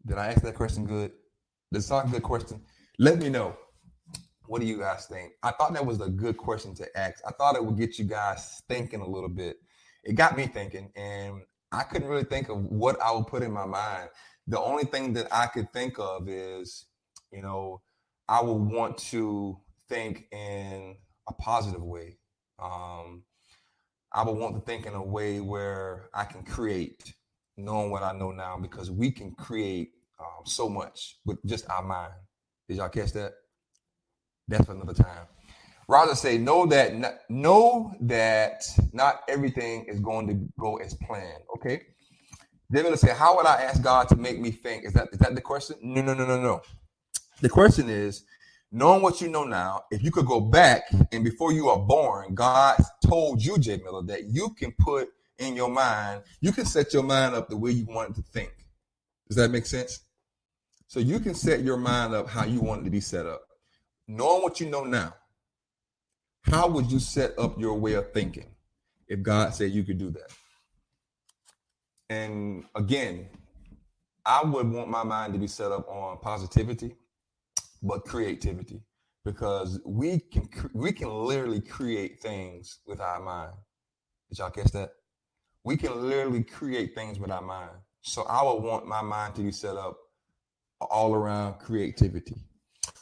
Did 0.08 0.18
I 0.18 0.28
ask 0.28 0.42
that 0.44 0.56
question 0.56 0.86
good? 0.86 1.12
That's 1.70 1.90
not 1.90 2.08
a 2.08 2.10
good 2.10 2.24
question. 2.24 2.62
Let 2.98 3.18
me 3.20 3.28
know. 3.28 3.58
What 4.46 4.62
do 4.62 4.66
you 4.66 4.78
guys 4.80 5.06
think? 5.06 5.34
I 5.44 5.52
thought 5.52 5.74
that 5.74 5.86
was 5.86 6.00
a 6.00 6.10
good 6.10 6.38
question 6.38 6.74
to 6.76 6.98
ask. 6.98 7.20
I 7.28 7.32
thought 7.32 7.58
it 7.58 7.66
would 7.66 7.78
get 7.78 8.00
you 8.00 8.06
guys 8.06 8.62
thinking 8.70 9.02
a 9.02 9.08
little 9.08 9.28
bit. 9.28 9.58
It 10.06 10.14
got 10.14 10.38
me 10.38 10.48
thinking, 10.48 10.94
and 10.96 11.42
I 11.74 11.84
couldn't 11.84 12.08
really 12.08 12.24
think 12.24 12.48
of 12.48 12.64
what 12.64 13.02
I 13.02 13.12
would 13.12 13.28
put 13.28 13.44
in 13.44 13.52
my 13.52 13.66
mind. 13.66 14.08
The 14.48 14.58
only 14.58 14.86
thing 14.86 15.12
that 15.14 15.28
I 15.30 15.48
could 15.48 15.74
think 15.74 16.00
of 16.00 16.30
is, 16.30 16.86
you 17.30 17.42
know, 17.42 17.82
I 18.30 18.42
would 18.42 18.54
want 18.54 18.98
to 19.10 19.60
think 19.90 20.28
in 20.32 20.96
a 21.28 21.34
positive 21.34 21.84
way. 21.84 22.18
Um, 22.60 23.24
I 24.14 24.24
would 24.24 24.38
want 24.38 24.56
to 24.56 24.62
think 24.62 24.86
in 24.86 24.94
a 24.94 25.04
way 25.04 25.42
where 25.42 26.10
I 26.14 26.24
can 26.24 26.44
create, 26.44 27.14
knowing 27.58 27.92
what 27.92 28.04
I 28.04 28.14
know 28.14 28.32
now, 28.32 28.58
because 28.58 28.90
we 28.90 29.12
can 29.12 29.32
create 29.32 29.90
um, 30.20 30.46
so 30.46 30.70
much 30.70 31.18
with 31.26 31.44
just 31.46 31.70
our 31.70 31.84
mind. 31.84 32.14
Did 32.68 32.78
y'all 32.78 32.90
catch 32.90 33.14
that? 33.14 33.34
That's 34.48 34.66
for 34.66 34.74
another 34.74 34.94
time. 34.94 35.28
Roger 35.90 36.16
say, 36.16 36.38
know 36.38 36.66
that 36.66 37.30
know 37.30 37.94
that 38.02 38.64
not 38.92 39.22
everything 39.30 39.86
is 39.86 40.00
going 40.00 40.28
to 40.28 40.34
go 40.60 40.78
as 40.78 40.94
planned. 40.94 41.44
Okay. 41.56 41.82
David 42.70 43.00
say, 43.00 43.14
how 43.14 43.38
would 43.38 43.46
I 43.46 43.62
ask 43.62 43.82
God 43.82 44.10
to 44.10 44.18
make 44.18 44.40
me 44.40 44.52
think? 44.52 44.84
Is 44.84 44.94
that 44.94 45.08
is 45.14 45.20
that 45.20 45.34
the 45.36 45.42
question? 45.42 45.78
No, 45.82 46.02
no, 46.02 46.14
no, 46.14 46.26
no, 46.26 46.42
no. 46.42 46.62
The 47.40 47.48
question 47.48 47.90
is, 47.90 48.26
knowing 48.72 49.02
what 49.02 49.22
you 49.22 49.30
know 49.30 49.46
now, 49.46 49.84
if 49.90 50.04
you 50.04 50.12
could 50.12 50.26
go 50.26 50.42
back 50.42 50.84
and 51.14 51.24
before 51.24 51.54
you 51.54 51.70
are 51.70 51.80
born, 51.80 52.34
God 52.34 52.78
told 53.06 53.42
you, 53.42 53.58
Jay 53.58 53.78
Miller, 53.78 54.04
that 54.08 54.26
you 54.26 54.50
can 54.58 54.74
put 54.78 55.10
in 55.40 55.56
your 55.56 55.70
mind, 55.70 56.24
you 56.42 56.52
can 56.52 56.66
set 56.66 56.94
your 56.94 57.04
mind 57.04 57.36
up 57.36 57.48
the 57.48 57.56
way 57.56 57.72
you 57.72 57.86
want 57.86 58.10
it 58.10 58.16
to 58.16 58.22
think. 58.22 58.52
Does 59.28 59.38
that 59.38 59.52
make 59.52 59.66
sense? 59.66 60.02
So 60.88 61.02
you 61.02 61.20
can 61.20 61.36
set 61.36 61.64
your 61.64 61.78
mind 61.78 62.14
up 62.14 62.30
how 62.30 62.46
you 62.46 62.62
want 62.62 62.82
it 62.82 62.84
to 62.86 62.90
be 62.90 63.02
set 63.02 63.26
up. 63.26 63.42
Knowing 64.08 64.42
what 64.42 64.62
you 64.62 64.70
know 64.70 64.86
now, 64.86 65.14
how 66.44 66.70
would 66.70 66.90
you 66.90 67.00
set 67.00 67.38
up 67.38 67.60
your 67.60 67.74
way 67.74 67.94
of 67.94 68.14
thinking 68.14 68.56
if 69.10 69.22
God 69.22 69.54
said 69.54 69.72
you 69.72 69.84
could 69.84 69.98
do 69.98 70.10
that? 70.12 70.32
And 72.10 72.64
again, 72.76 73.28
I 74.26 74.44
would 74.44 74.72
want 74.72 74.90
my 74.90 75.04
mind 75.04 75.34
to 75.34 75.40
be 75.40 75.48
set 75.48 75.74
up 75.74 75.90
on 75.90 76.20
positivity, 76.20 76.96
but 77.84 78.06
creativity, 78.06 78.82
because 79.26 79.82
we 79.86 80.20
can 80.20 80.48
we 80.74 80.94
can 80.94 81.10
literally 81.10 81.60
create 81.60 82.22
things 82.22 82.80
with 82.88 83.02
our 83.02 83.20
mind. 83.20 83.54
Did 84.30 84.40
y'all 84.40 84.50
catch 84.52 84.72
that? 84.72 84.92
We 85.66 85.76
can 85.76 86.10
literally 86.10 86.44
create 86.44 86.96
things 86.96 87.20
with 87.20 87.30
our 87.30 87.42
mind. 87.42 87.72
So 88.02 88.24
I 88.24 88.42
would 88.42 88.64
want 88.64 88.88
my 88.88 89.02
mind 89.02 89.36
to 89.36 89.42
be 89.42 89.52
set 89.52 89.76
up 89.76 89.98
all 90.82 91.14
around 91.14 91.60
creativity. 91.60 92.36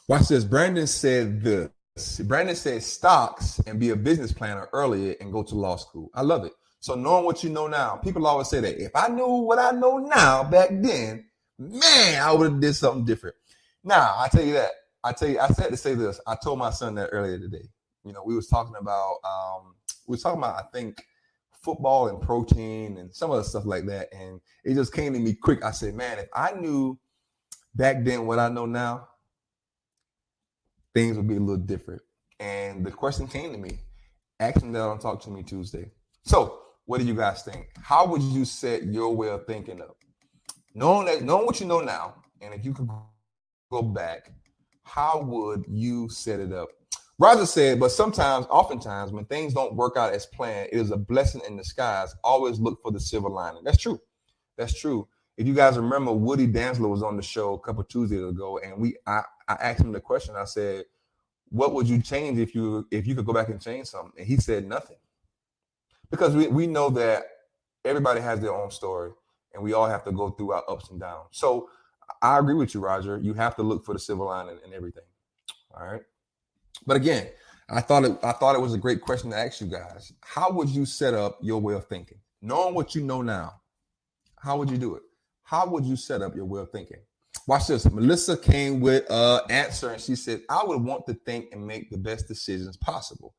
Watch 0.07 0.27
this. 0.27 0.43
Brandon 0.43 0.88
said 0.88 1.41
this. 1.41 2.19
Brandon 2.19 2.55
said 2.55 2.83
stocks 2.83 3.59
and 3.65 3.79
be 3.79 3.89
a 3.89 3.95
business 3.95 4.31
planner 4.31 4.67
earlier 4.73 5.15
and 5.21 5.31
go 5.31 5.43
to 5.43 5.55
law 5.55 5.75
school. 5.77 6.09
I 6.13 6.21
love 6.21 6.45
it. 6.45 6.51
So 6.79 6.93
knowing 6.93 7.25
what 7.25 7.43
you 7.43 7.49
know 7.49 7.67
now, 7.67 7.95
people 7.95 8.27
always 8.27 8.49
say 8.49 8.59
that 8.59 8.79
if 8.79 8.91
I 8.95 9.07
knew 9.07 9.25
what 9.25 9.57
I 9.57 9.71
know 9.71 9.97
now 9.97 10.43
back 10.43 10.69
then, 10.71 11.25
man, 11.57 12.21
I 12.21 12.31
would 12.31 12.51
have 12.51 12.61
did 12.61 12.75
something 12.75 13.05
different. 13.05 13.35
Now, 13.83 14.15
I 14.19 14.27
tell 14.27 14.43
you 14.43 14.53
that. 14.53 14.71
I 15.03 15.11
tell 15.13 15.29
you, 15.29 15.39
I 15.39 15.47
said 15.47 15.69
to 15.69 15.77
say 15.77 15.93
this. 15.93 16.19
I 16.27 16.35
told 16.35 16.59
my 16.59 16.71
son 16.71 16.95
that 16.95 17.09
earlier 17.11 17.39
today. 17.39 17.69
You 18.03 18.13
know, 18.13 18.23
we 18.25 18.35
was 18.35 18.47
talking 18.47 18.75
about 18.79 19.17
um, 19.23 19.75
we 20.07 20.13
was 20.13 20.23
talking 20.23 20.39
about, 20.39 20.57
I 20.57 20.63
think, 20.73 21.03
football 21.61 22.07
and 22.07 22.21
protein 22.21 22.97
and 22.97 23.13
some 23.13 23.31
other 23.31 23.43
stuff 23.43 23.65
like 23.65 23.85
that. 23.88 24.09
And 24.13 24.39
it 24.63 24.75
just 24.75 24.93
came 24.93 25.13
to 25.13 25.19
me 25.19 25.33
quick. 25.33 25.63
I 25.63 25.71
said, 25.71 25.95
man, 25.95 26.19
if 26.19 26.27
I 26.33 26.51
knew 26.53 26.99
back 27.75 28.03
then 28.03 28.25
what 28.25 28.39
I 28.39 28.49
know 28.49 28.65
now, 28.65 29.09
things 30.93 31.17
would 31.17 31.27
be 31.27 31.35
a 31.35 31.39
little 31.39 31.57
different. 31.57 32.01
And 32.39 32.85
the 32.85 32.91
question 32.91 33.27
came 33.27 33.51
to 33.51 33.57
me. 33.57 33.79
Ask 34.39 34.61
him 34.61 34.71
that 34.73 34.81
on 34.81 34.99
Talk 34.99 35.21
to 35.23 35.29
Me 35.29 35.43
Tuesday. 35.43 35.91
So, 36.23 36.59
what 36.85 36.99
do 36.99 37.05
you 37.05 37.15
guys 37.15 37.43
think? 37.43 37.69
How 37.81 38.05
would 38.05 38.21
you 38.21 38.45
set 38.45 38.83
your 38.83 39.15
way 39.15 39.29
of 39.29 39.45
thinking 39.45 39.81
up? 39.81 39.97
Knowing 40.73 41.05
that, 41.05 41.21
knowing 41.21 41.45
what 41.45 41.59
you 41.59 41.65
know 41.65 41.79
now, 41.79 42.15
and 42.41 42.53
if 42.53 42.65
you 42.65 42.73
could 42.73 42.89
go 43.71 43.81
back, 43.81 44.31
how 44.83 45.21
would 45.21 45.65
you 45.67 46.09
set 46.09 46.39
it 46.39 46.51
up? 46.51 46.69
Roger 47.17 47.45
said, 47.45 47.79
but 47.79 47.91
sometimes, 47.91 48.45
oftentimes, 48.49 49.13
when 49.13 49.25
things 49.25 49.53
don't 49.53 49.75
work 49.75 49.95
out 49.95 50.13
as 50.13 50.25
planned, 50.25 50.69
it 50.73 50.77
is 50.77 50.91
a 50.91 50.97
blessing 50.97 51.41
in 51.47 51.55
disguise. 51.55 52.13
Always 52.25 52.59
look 52.59 52.81
for 52.81 52.91
the 52.91 52.99
silver 52.99 53.29
lining. 53.29 53.63
That's 53.63 53.77
true. 53.77 54.01
That's 54.57 54.77
true. 54.77 55.07
If 55.38 55.48
you 55.48 55.54
guys 55.54 55.78
remember, 55.78 56.13
Woody 56.13 56.48
Dantzler 56.48 56.89
was 56.89 57.04
on 57.04 57.17
the 57.17 57.21
show 57.21 57.54
a 57.54 57.60
couple 57.60 57.84
Tuesdays 57.84 58.24
ago, 58.24 58.60
and 58.60 58.78
we 58.80 58.95
I, 59.06 59.21
I 59.48 59.54
asked 59.54 59.82
him 59.82 59.91
the 59.91 60.00
question. 60.00 60.36
I 60.36 60.45
said, 60.45 60.86
"What 61.50 61.74
would 61.74 61.88
you 61.88 62.02
change 62.02 62.39
if 62.39 62.56
you 62.56 62.88
if 62.91 63.06
you 63.06 63.15
could 63.15 63.26
go 63.26 63.34
back 63.34 63.50
and 63.50 63.62
change 63.62 63.88
something?" 63.88 64.13
And 64.17 64.26
he 64.26 64.38
said 64.38 64.67
nothing, 64.67 64.98
because 66.10 66.36
we 66.36 66.48
we 66.48 66.67
know 66.67 66.89
that 66.91 67.24
everybody 67.84 68.21
has 68.21 68.39
their 68.39 68.54
own 68.54 68.71
story, 68.71 69.12
and 69.54 69.62
we 69.62 69.74
all 69.74 69.88
have 69.88 70.04
to 70.06 70.12
go 70.12 70.30
through 70.32 70.52
our 70.54 70.63
ups 70.69 70.89
and 70.89 71.00
downs. 71.00 71.28
So 71.32 71.69
I 72.21 72.39
agree 72.39 72.56
with 72.56 72.74
you, 72.74 72.80
Roger. 72.80 73.19
You 73.21 73.34
have 73.34 73.56
to 73.58 73.63
look 73.63 73.84
for 73.84 73.93
the 73.93 74.00
silver 74.00 74.24
lining 74.24 74.58
and 74.63 74.74
everything. 74.74 75.04
All 75.78 75.86
right. 75.86 76.02
But 76.88 76.98
again, 76.98 77.28
I 77.69 77.82
thought 77.82 78.06
it 78.06 78.17
I 78.24 78.32
thought 78.32 78.56
it 78.56 78.62
was 78.62 78.74
a 78.74 78.78
great 78.78 79.02
question 79.02 79.32
to 79.32 79.38
ask 79.38 79.60
you 79.60 79.67
guys. 79.67 80.13
How 80.21 80.52
would 80.52 80.69
you 80.69 80.86
set 80.86 81.13
up 81.13 81.39
your 81.41 81.60
way 81.60 81.74
of 81.74 81.88
thinking? 81.88 82.19
Knowing 82.41 82.74
what 82.74 82.95
you 82.95 83.02
know 83.02 83.21
now, 83.21 83.62
how 84.39 84.58
would 84.58 84.69
you 84.69 84.78
do 84.78 84.95
it? 84.95 85.02
How 85.45 85.67
would 85.67 85.86
you 85.86 85.95
set 85.95 86.23
up 86.23 86.36
your 86.36 86.45
way 86.45 86.62
of 86.62 86.71
thinking? 86.71 86.97
Watch 87.47 87.67
this. 87.67 87.86
Melissa 87.91 88.36
came 88.36 88.79
with 88.79 89.05
an 89.12 89.41
answer 89.51 89.91
and 89.91 90.01
she 90.01 90.15
said, 90.15 90.41
I 90.49 90.63
would 90.63 90.84
want 90.84 91.05
to 91.05 91.13
think 91.13 91.49
and 91.51 91.65
make 91.65 91.91
the 91.91 91.99
best 91.99 92.27
decisions 92.27 92.77
possible. 92.77 93.36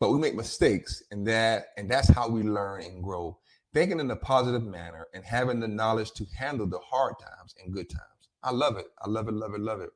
But 0.00 0.10
we 0.10 0.18
make 0.18 0.34
mistakes, 0.34 1.02
and 1.10 1.26
that 1.26 1.66
and 1.76 1.90
that's 1.90 2.08
how 2.08 2.28
we 2.28 2.42
learn 2.42 2.82
and 2.82 3.04
grow. 3.04 3.38
Thinking 3.74 4.00
in 4.00 4.10
a 4.10 4.16
positive 4.16 4.64
manner 4.64 5.06
and 5.12 5.24
having 5.24 5.60
the 5.60 5.68
knowledge 5.68 6.12
to 6.12 6.26
handle 6.36 6.66
the 6.66 6.78
hard 6.78 7.14
times 7.20 7.54
and 7.62 7.72
good 7.72 7.90
times. 7.90 8.30
I 8.42 8.50
love 8.50 8.78
it. 8.78 8.86
I 9.02 9.10
love 9.10 9.28
it, 9.28 9.34
love 9.34 9.54
it, 9.54 9.60
love 9.60 9.80
it. 9.80 9.90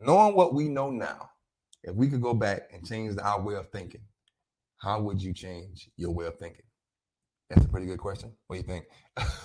Knowing 0.00 0.36
what 0.36 0.54
we 0.54 0.68
know 0.68 0.90
now, 0.90 1.30
if 1.82 1.94
we 1.94 2.08
could 2.08 2.22
go 2.22 2.34
back 2.34 2.68
and 2.72 2.86
change 2.86 3.16
our 3.20 3.40
way 3.40 3.54
of 3.54 3.70
thinking, 3.70 4.02
how 4.76 5.00
would 5.00 5.20
you 5.20 5.32
change 5.32 5.88
your 5.96 6.10
way 6.10 6.26
of 6.26 6.38
thinking? 6.38 6.66
That's 7.50 7.64
a 7.66 7.68
pretty 7.68 7.86
good 7.86 7.98
question. 7.98 8.32
What 8.46 8.56
do 8.56 8.62
you 8.62 8.66
think? 8.66 8.86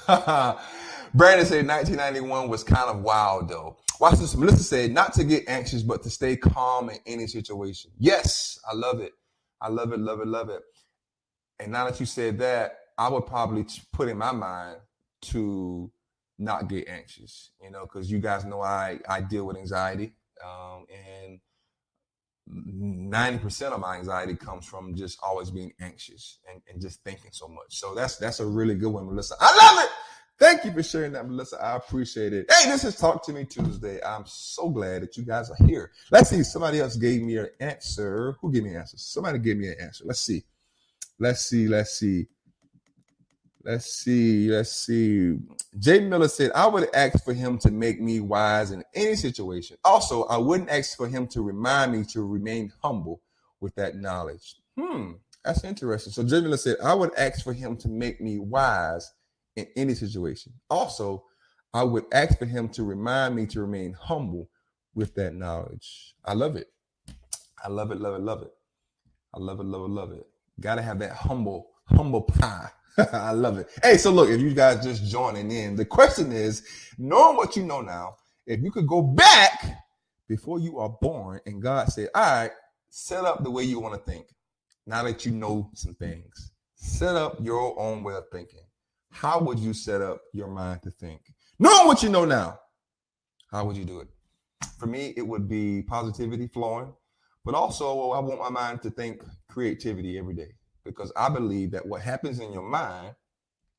Brandon 1.16 1.46
said 1.46 1.68
1991 1.68 2.50
was 2.50 2.64
kind 2.64 2.90
of 2.90 3.02
wild 3.02 3.50
though. 3.50 3.78
Watch 4.00 4.20
this. 4.20 4.36
Melissa 4.36 4.64
said 4.64 4.92
not 4.92 5.14
to 5.14 5.24
get 5.24 5.48
anxious, 5.48 5.82
but 5.82 6.04
to 6.04 6.10
stay 6.10 6.36
calm 6.36 6.90
in 6.90 6.98
any 7.08 7.28
situation. 7.28 7.92
Yes, 7.98 8.60
I 8.72 8.76
love 8.76 9.00
it. 9.00 9.14
I 9.62 9.70
love 9.70 9.92
it, 9.92 10.00
love 10.00 10.20
it, 10.20 10.28
love 10.28 10.50
it. 10.50 10.62
And 11.60 11.72
now 11.72 11.86
that 11.86 12.00
you 12.00 12.06
said 12.06 12.38
that, 12.40 12.78
I 12.98 13.10
would 13.10 13.26
probably 13.26 13.66
put 13.92 14.10
in 14.10 14.18
my 14.18 14.32
mind 14.32 14.78
to 15.24 15.92
not 16.38 16.68
get 16.68 16.88
anxious, 16.88 17.52
you 17.62 17.72
know, 17.72 17.82
because 17.84 18.12
you 18.12 18.20
guys 18.20 18.46
know 18.46 18.62
I 18.62 19.00
I 19.10 19.22
deal 19.22 19.46
with 19.48 19.58
anxiety, 19.58 20.14
um, 20.46 20.86
and 20.94 21.40
90% 22.50 23.72
of 23.72 23.80
my 23.80 23.98
anxiety 23.98 24.36
comes 24.36 24.66
from 24.66 24.96
just 24.96 25.20
always 25.24 25.50
being 25.50 25.74
anxious 25.80 26.40
and, 26.52 26.62
and 26.72 26.82
just 26.82 27.04
thinking 27.04 27.32
so 27.32 27.48
much. 27.48 27.70
So 27.70 27.96
that's 27.96 28.18
that's 28.18 28.40
a 28.40 28.46
really 28.46 28.76
good 28.76 28.92
one, 28.92 29.08
Melissa. 29.08 29.36
I 29.40 29.74
love 29.74 29.86
it. 29.86 29.92
Thank 30.38 30.66
you 30.66 30.74
for 30.74 30.84
sharing 30.84 31.14
that, 31.14 31.28
Melissa. 31.28 31.58
I 31.64 31.78
appreciate 31.78 32.34
it. 32.34 32.52
Hey, 32.52 32.70
this 32.70 32.84
is 32.84 32.98
Talk 32.98 33.26
to 33.26 33.34
Me 33.34 33.46
Tuesday. 33.46 34.04
I'm 34.04 34.26
so 34.26 34.70
glad 34.70 35.02
that 35.04 35.16
you 35.16 35.24
guys 35.24 35.50
are 35.50 35.66
here. 35.66 35.92
Let's 36.12 36.30
see. 36.30 36.44
Somebody 36.44 36.82
else 36.82 36.98
gave 36.98 37.22
me 37.22 37.38
an 37.38 37.48
answer. 37.62 38.36
Who 38.42 38.52
gave 38.52 38.64
me 38.64 38.72
an 38.72 38.78
answer? 38.78 38.98
Somebody 38.98 39.40
gave 39.40 39.58
me 39.58 39.70
an 39.70 39.76
answer. 39.80 40.04
Let's 40.06 40.20
see. 40.20 40.44
Let's 41.20 41.46
see. 41.46 41.70
Let's 41.70 41.98
see. 41.98 42.28
Let's 43.66 43.88
see. 43.88 44.52
Let's 44.52 44.72
see. 44.72 45.40
Jay 45.80 46.00
Miller 46.00 46.28
said, 46.28 46.52
I 46.54 46.68
would 46.68 46.88
ask 46.94 47.26
for 47.26 47.34
him 47.34 47.58
to 47.60 47.72
make 47.72 48.00
me 48.00 48.20
wise 48.20 48.70
in 48.70 48.84
any 48.94 49.16
situation. 49.16 49.76
Also, 49.84 50.26
I 50.26 50.38
wouldn't 50.38 50.70
ask 50.70 50.96
for 50.96 51.08
him 51.08 51.26
to 51.30 51.42
remind 51.42 51.92
me 51.92 52.04
to 52.12 52.24
remain 52.24 52.72
humble 52.84 53.22
with 53.62 53.74
that 53.74 53.96
knowledge. 53.96 54.58
Hmm, 54.80 55.14
that's 55.44 55.64
interesting. 55.64 56.14
So 56.14 56.22
Jay 56.22 56.42
Miller 56.42 56.58
said, 56.58 56.78
I 56.84 56.94
would 56.94 57.16
ask 57.16 57.44
for 57.44 57.54
him 57.54 57.76
to 57.78 57.88
make 57.88 58.22
me 58.22 58.38
wise 58.38 59.12
in 59.56 59.66
any 59.76 59.96
situation. 59.96 60.54
Also, 60.70 61.26
I 61.74 61.82
would 61.82 62.06
ask 62.14 62.38
for 62.38 62.46
him 62.46 62.70
to 62.70 62.84
remind 62.84 63.36
me 63.36 63.48
to 63.48 63.62
remain 63.62 63.94
humble 63.94 64.48
with 64.94 65.16
that 65.16 65.34
knowledge. 65.34 66.14
I 66.24 66.34
love 66.34 66.56
it. 66.56 66.68
I 67.64 67.70
love 67.70 67.90
it, 67.90 68.00
love 68.00 68.14
it, 68.14 68.22
love 68.22 68.44
it. 68.44 68.54
I 69.34 69.40
love 69.40 69.60
it, 69.60 69.66
love 69.66 69.82
it, 69.82 69.90
love 69.90 70.12
it. 70.12 70.28
Gotta 70.60 70.84
have 70.84 71.00
that 71.00 71.14
humble, 71.14 71.72
humble 71.88 72.22
pie 72.22 72.70
I 73.12 73.32
love 73.32 73.58
it. 73.58 73.70
Hey, 73.84 73.98
so 73.98 74.12
look, 74.12 74.30
if 74.30 74.40
you 74.40 74.54
guys 74.54 74.84
just 74.84 75.06
joining 75.06 75.52
in, 75.52 75.76
the 75.76 75.86
question 75.86 76.32
is 76.32 76.64
knowing 76.98 77.36
what 77.36 77.56
you 77.56 77.64
know 77.64 77.82
now, 77.82 78.16
if 78.46 78.62
you 78.62 78.72
could 78.72 78.88
go 78.88 79.02
back 79.02 79.84
before 80.30 80.60
you 80.60 80.80
are 80.80 80.90
born 81.02 81.42
and 81.46 81.62
God 81.62 81.90
said, 81.90 82.10
All 82.16 82.22
right, 82.22 82.52
set 82.90 83.26
up 83.26 83.44
the 83.44 83.52
way 83.52 83.64
you 83.64 83.80
want 83.80 83.96
to 83.96 84.12
think. 84.12 84.28
Now 84.88 85.04
that 85.04 85.26
you 85.26 85.32
know 85.32 85.70
some 85.74 85.96
things, 85.96 86.52
set 86.76 87.16
up 87.16 87.38
your 87.42 87.78
own 87.80 88.04
way 88.04 88.14
of 88.14 88.26
thinking. 88.32 88.62
How 89.12 89.40
would 89.40 89.60
you 89.60 89.74
set 89.74 90.02
up 90.02 90.22
your 90.32 90.48
mind 90.48 90.84
to 90.84 90.92
think? 90.92 91.22
Knowing 91.60 91.88
what 91.88 92.04
you 92.04 92.10
know 92.10 92.26
now, 92.26 92.60
how 93.52 93.66
would 93.66 93.76
you 93.76 93.86
do 93.86 94.00
it? 94.00 94.08
For 94.78 94.86
me, 94.86 95.14
it 95.18 95.26
would 95.26 95.50
be 95.50 95.82
positivity 95.82 96.48
flowing, 96.48 96.94
but 97.44 97.56
also 97.56 98.12
I 98.12 98.20
want 98.20 98.40
my 98.40 98.50
mind 98.50 98.82
to 98.84 98.90
think 98.90 99.22
creativity 99.50 100.18
every 100.18 100.36
day 100.36 100.54
because 100.86 101.12
I 101.18 101.30
believe 101.30 101.72
that 101.72 101.86
what 101.86 102.02
happens 102.02 102.40
in 102.40 102.54
your 102.54 102.62
mind 102.62 103.16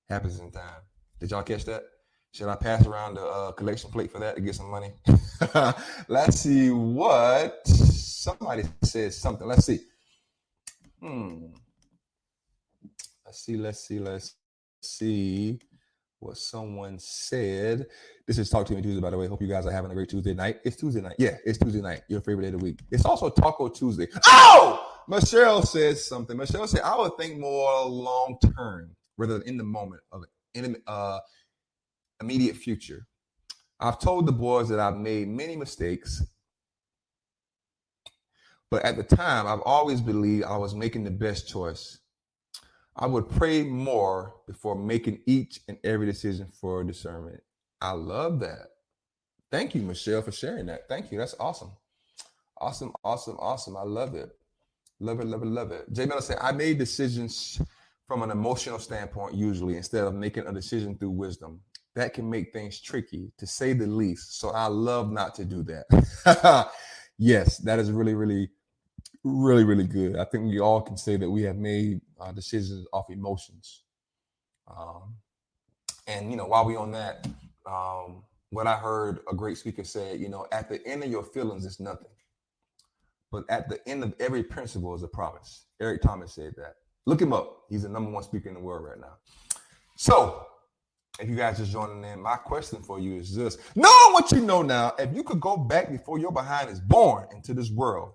happens 0.08 0.40
in 0.40 0.50
time. 0.50 0.82
Did 1.20 1.30
y'all 1.30 1.42
catch 1.42 1.64
that? 1.64 1.84
Should 2.32 2.48
I 2.48 2.56
pass 2.56 2.86
around 2.86 3.14
the 3.14 3.24
uh, 3.24 3.52
collection 3.52 3.90
plate 3.90 4.12
for 4.12 4.18
that 4.18 4.34
to 4.34 4.42
get 4.42 4.54
some 4.54 4.70
money? 4.70 4.92
Let's 6.08 6.40
see 6.40 6.70
what 6.70 7.66
somebody 7.66 8.64
says 8.82 9.16
something. 9.16 9.46
Let's 9.46 9.64
see. 9.64 9.80
Hmm. 11.00 11.46
Let's 13.24 13.40
see. 13.40 13.56
Let's 13.56 13.80
see. 13.80 13.98
Let's 14.00 14.34
see 14.82 15.60
what 16.18 16.36
someone 16.36 16.98
said. 16.98 17.86
This 18.26 18.38
is 18.38 18.50
Talk 18.50 18.66
to 18.66 18.74
Me 18.74 18.82
Tuesday, 18.82 19.00
by 19.00 19.10
the 19.10 19.18
way. 19.18 19.28
Hope 19.28 19.40
you 19.40 19.48
guys 19.48 19.64
are 19.64 19.72
having 19.72 19.90
a 19.90 19.94
great 19.94 20.08
Tuesday 20.08 20.34
night. 20.34 20.58
It's 20.64 20.76
Tuesday 20.76 21.00
night. 21.00 21.16
Yeah, 21.18 21.36
it's 21.44 21.58
Tuesday 21.58 21.80
night. 21.80 22.02
Your 22.08 22.20
favorite 22.20 22.42
day 22.42 22.48
of 22.48 22.58
the 22.58 22.64
week. 22.64 22.80
It's 22.90 23.04
also 23.04 23.30
Taco 23.30 23.68
Tuesday. 23.68 24.08
Oh! 24.26 24.85
Michelle 25.08 25.62
says 25.62 26.06
something. 26.06 26.36
Michelle 26.36 26.66
said, 26.66 26.82
I 26.82 26.98
would 26.98 27.16
think 27.18 27.38
more 27.38 27.84
long 27.84 28.38
term 28.56 28.96
rather 29.16 29.38
than 29.38 29.48
in 29.48 29.56
the 29.56 29.64
moment 29.64 30.02
of 30.12 30.24
in 30.54 30.76
uh, 30.86 31.18
immediate 32.20 32.56
future. 32.56 33.06
I've 33.78 33.98
told 33.98 34.26
the 34.26 34.32
boys 34.32 34.68
that 34.70 34.80
I've 34.80 34.96
made 34.96 35.28
many 35.28 35.54
mistakes, 35.54 36.24
but 38.70 38.84
at 38.84 38.96
the 38.96 39.02
time, 39.02 39.46
I've 39.46 39.62
always 39.64 40.00
believed 40.00 40.44
I 40.44 40.56
was 40.56 40.74
making 40.74 41.04
the 41.04 41.10
best 41.10 41.48
choice. 41.48 41.98
I 42.96 43.06
would 43.06 43.28
pray 43.28 43.62
more 43.62 44.34
before 44.46 44.74
making 44.74 45.20
each 45.26 45.60
and 45.68 45.76
every 45.84 46.06
decision 46.06 46.48
for 46.60 46.82
discernment. 46.82 47.40
I 47.82 47.92
love 47.92 48.40
that. 48.40 48.68
Thank 49.50 49.74
you, 49.74 49.82
Michelle, 49.82 50.22
for 50.22 50.32
sharing 50.32 50.66
that. 50.66 50.88
Thank 50.88 51.12
you. 51.12 51.18
That's 51.18 51.34
awesome. 51.38 51.72
Awesome, 52.58 52.92
awesome, 53.04 53.36
awesome. 53.38 53.76
I 53.76 53.82
love 53.82 54.14
it. 54.14 54.30
Love 55.00 55.20
it, 55.20 55.26
love 55.26 55.42
it, 55.42 55.46
love 55.46 55.72
it. 55.72 55.92
Jay 55.92 56.06
Miller 56.06 56.22
said, 56.22 56.38
I 56.40 56.52
made 56.52 56.78
decisions 56.78 57.60
from 58.06 58.22
an 58.22 58.30
emotional 58.30 58.78
standpoint, 58.78 59.34
usually, 59.34 59.76
instead 59.76 60.04
of 60.04 60.14
making 60.14 60.46
a 60.46 60.52
decision 60.52 60.96
through 60.96 61.10
wisdom. 61.10 61.60
That 61.94 62.14
can 62.14 62.28
make 62.28 62.52
things 62.52 62.80
tricky, 62.80 63.32
to 63.38 63.46
say 63.46 63.72
the 63.72 63.86
least. 63.86 64.38
So 64.38 64.50
I 64.50 64.66
love 64.66 65.10
not 65.10 65.34
to 65.36 65.44
do 65.44 65.62
that. 65.64 66.70
yes, 67.18 67.58
that 67.58 67.78
is 67.78 67.90
really, 67.90 68.14
really, 68.14 68.50
really, 69.24 69.64
really 69.64 69.86
good. 69.86 70.16
I 70.16 70.24
think 70.24 70.44
we 70.44 70.60
all 70.60 70.80
can 70.80 70.96
say 70.96 71.16
that 71.16 71.28
we 71.28 71.42
have 71.42 71.56
made 71.56 72.00
uh, 72.20 72.32
decisions 72.32 72.86
off 72.92 73.10
emotions. 73.10 73.82
Um, 74.68 75.16
and, 76.06 76.30
you 76.30 76.36
know, 76.36 76.46
while 76.46 76.64
we 76.64 76.76
on 76.76 76.92
that, 76.92 77.26
um, 77.66 78.22
what 78.50 78.66
I 78.66 78.76
heard 78.76 79.20
a 79.30 79.34
great 79.34 79.58
speaker 79.58 79.84
say, 79.84 80.16
you 80.16 80.28
know, 80.28 80.46
at 80.52 80.68
the 80.68 80.86
end 80.86 81.02
of 81.02 81.10
your 81.10 81.24
feelings, 81.24 81.64
it's 81.64 81.80
nothing. 81.80 82.08
But 83.36 83.44
at 83.50 83.68
the 83.68 83.86
end 83.86 84.02
of 84.02 84.14
every 84.18 84.42
principle 84.42 84.94
is 84.94 85.02
a 85.02 85.08
promise. 85.08 85.66
Eric 85.78 86.00
Thomas 86.00 86.32
said 86.32 86.54
that. 86.56 86.76
Look 87.04 87.20
him 87.20 87.34
up. 87.34 87.64
He's 87.68 87.82
the 87.82 87.88
number 87.90 88.10
one 88.10 88.22
speaker 88.22 88.48
in 88.48 88.54
the 88.54 88.60
world 88.62 88.86
right 88.86 88.98
now. 88.98 89.12
So 89.98 90.46
if 91.20 91.28
you 91.28 91.36
guys 91.36 91.58
just 91.58 91.70
joining 91.70 92.02
in, 92.02 92.22
my 92.22 92.36
question 92.36 92.82
for 92.82 92.98
you 92.98 93.16
is 93.16 93.34
this: 93.34 93.58
Knowing 93.74 94.14
what 94.14 94.32
you 94.32 94.40
know 94.40 94.62
now, 94.62 94.94
if 94.98 95.14
you 95.14 95.22
could 95.22 95.38
go 95.38 95.58
back 95.58 95.90
before 95.90 96.18
your 96.18 96.32
behind 96.32 96.70
is 96.70 96.80
born 96.80 97.26
into 97.30 97.52
this 97.52 97.70
world, 97.70 98.14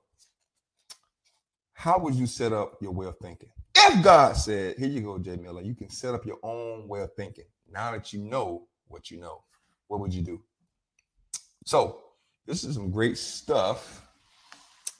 how 1.73 1.99
would 1.99 2.15
you 2.15 2.25
set 2.25 2.51
up 2.51 2.77
your 2.81 2.91
way 2.91 3.05
of 3.05 3.15
thinking? 3.19 3.49
If 3.75 4.03
God 4.03 4.35
said, 4.35 4.79
"Here 4.79 4.89
you 4.89 5.01
go, 5.01 5.19
Jay 5.19 5.35
Miller, 5.35 5.61
you 5.61 5.75
can 5.75 5.91
set 5.91 6.15
up 6.15 6.25
your 6.25 6.39
own 6.41 6.87
way 6.87 7.01
of 7.01 7.13
thinking," 7.13 7.45
now 7.69 7.91
that 7.91 8.11
you 8.11 8.23
know 8.23 8.67
what 8.87 9.11
you 9.11 9.19
know, 9.19 9.43
what 9.87 9.99
would 9.99 10.15
you 10.15 10.23
do? 10.23 10.41
So, 11.67 12.01
this 12.47 12.63
is 12.63 12.73
some 12.73 12.89
great 12.89 13.19
stuff. 13.19 14.07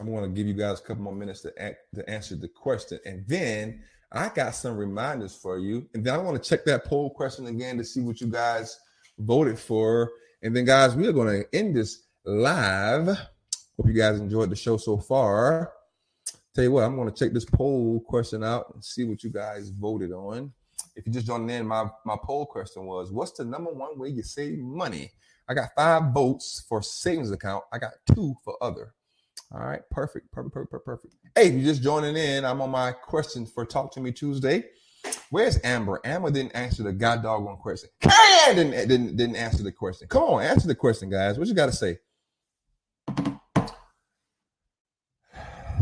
I'm 0.02 0.12
going 0.12 0.24
to 0.24 0.36
give 0.36 0.48
you 0.48 0.56
guys 0.56 0.80
a 0.80 0.82
couple 0.82 1.04
more 1.04 1.16
minutes 1.16 1.42
to, 1.42 1.52
to 1.96 2.10
answer 2.10 2.36
the 2.36 2.48
question, 2.48 3.00
and 3.06 3.24
then 3.28 3.84
I 4.12 4.30
got 4.30 4.56
some 4.56 4.76
reminders 4.76 5.36
for 5.36 5.60
you. 5.60 5.88
And 5.94 6.04
then 6.04 6.14
I 6.14 6.18
want 6.18 6.42
to 6.42 6.50
check 6.50 6.66
that 6.66 6.86
poll 6.86 7.12
question 7.12 7.46
again 7.46 7.78
to 7.78 7.84
see 7.84 8.02
what 8.02 8.20
you 8.20 8.28
guys 8.28 8.80
voted 9.20 9.58
for. 9.58 10.12
And 10.42 10.56
then, 10.56 10.66
guys, 10.66 10.96
we 10.96 11.08
are 11.08 11.14
going 11.14 11.44
to 11.44 11.56
end 11.56 11.76
this 11.76 12.04
live. 12.26 13.06
Hope 13.08 13.88
you 13.88 13.94
guys 13.94 14.20
enjoyed 14.20 14.50
the 14.50 14.56
show 14.56 14.76
so 14.78 14.98
far. 14.98 15.72
Tell 16.54 16.64
you 16.66 16.72
what, 16.72 16.84
I'm 16.84 16.96
going 16.96 17.10
to 17.10 17.16
check 17.16 17.32
this 17.32 17.46
poll 17.46 18.02
question 18.02 18.44
out 18.44 18.72
and 18.74 18.84
see 18.84 19.06
what 19.06 19.24
you 19.24 19.30
guys 19.30 19.70
voted 19.70 20.12
on. 20.12 20.52
If 20.96 21.06
you 21.06 21.14
just 21.14 21.28
joined 21.28 21.50
in, 21.50 21.66
my, 21.66 21.86
my 22.06 22.18
poll 22.22 22.46
question 22.46 22.86
was 22.86 23.12
What's 23.12 23.32
the 23.32 23.46
number 23.46 23.72
one 23.72 23.98
way 23.98 24.10
you 24.10 24.24
save 24.24 24.58
money? 24.60 25.12
I 25.48 25.54
got 25.54 25.70
five 25.76 26.12
votes 26.12 26.66
for 26.68 26.82
savings 26.82 27.32
account, 27.32 27.64
I 27.72 27.78
got 27.78 27.94
two 28.14 28.36
for 28.44 28.62
other. 28.62 28.94
All 29.54 29.60
right, 29.60 29.82
perfect, 29.92 30.32
perfect, 30.32 30.54
perfect, 30.54 30.86
perfect. 30.86 31.16
Hey, 31.36 31.48
if 31.48 31.54
you're 31.56 31.64
just 31.64 31.84
joining 31.84 32.16
in, 32.16 32.46
I'm 32.46 32.62
on 32.62 32.70
my 32.70 32.94
question 32.94 33.46
for 33.46 33.66
Talk 33.66 33.92
to 33.94 34.00
Me 34.00 34.12
Tuesday. 34.14 34.64
Where's 35.30 35.60
Amber? 35.66 36.00
Amber 36.06 36.32
didn't 36.32 36.56
answer 36.56 36.84
the 36.84 36.94
god 36.94 37.22
doggone 37.22 37.58
question. 37.58 37.90
Carrie 38.00 38.56
didn't, 38.56 38.88
didn't 38.88 39.18
didn't 39.18 39.36
answer 39.36 39.62
the 39.62 39.72
question. 39.72 40.08
Come 40.08 40.24
on, 40.24 40.44
answer 40.44 40.68
the 40.68 40.76
question, 40.76 41.10
guys. 41.10 41.38
What 41.38 41.50
you 41.50 41.54
got 41.54 41.66
to 41.66 41.74
say? 41.74 41.98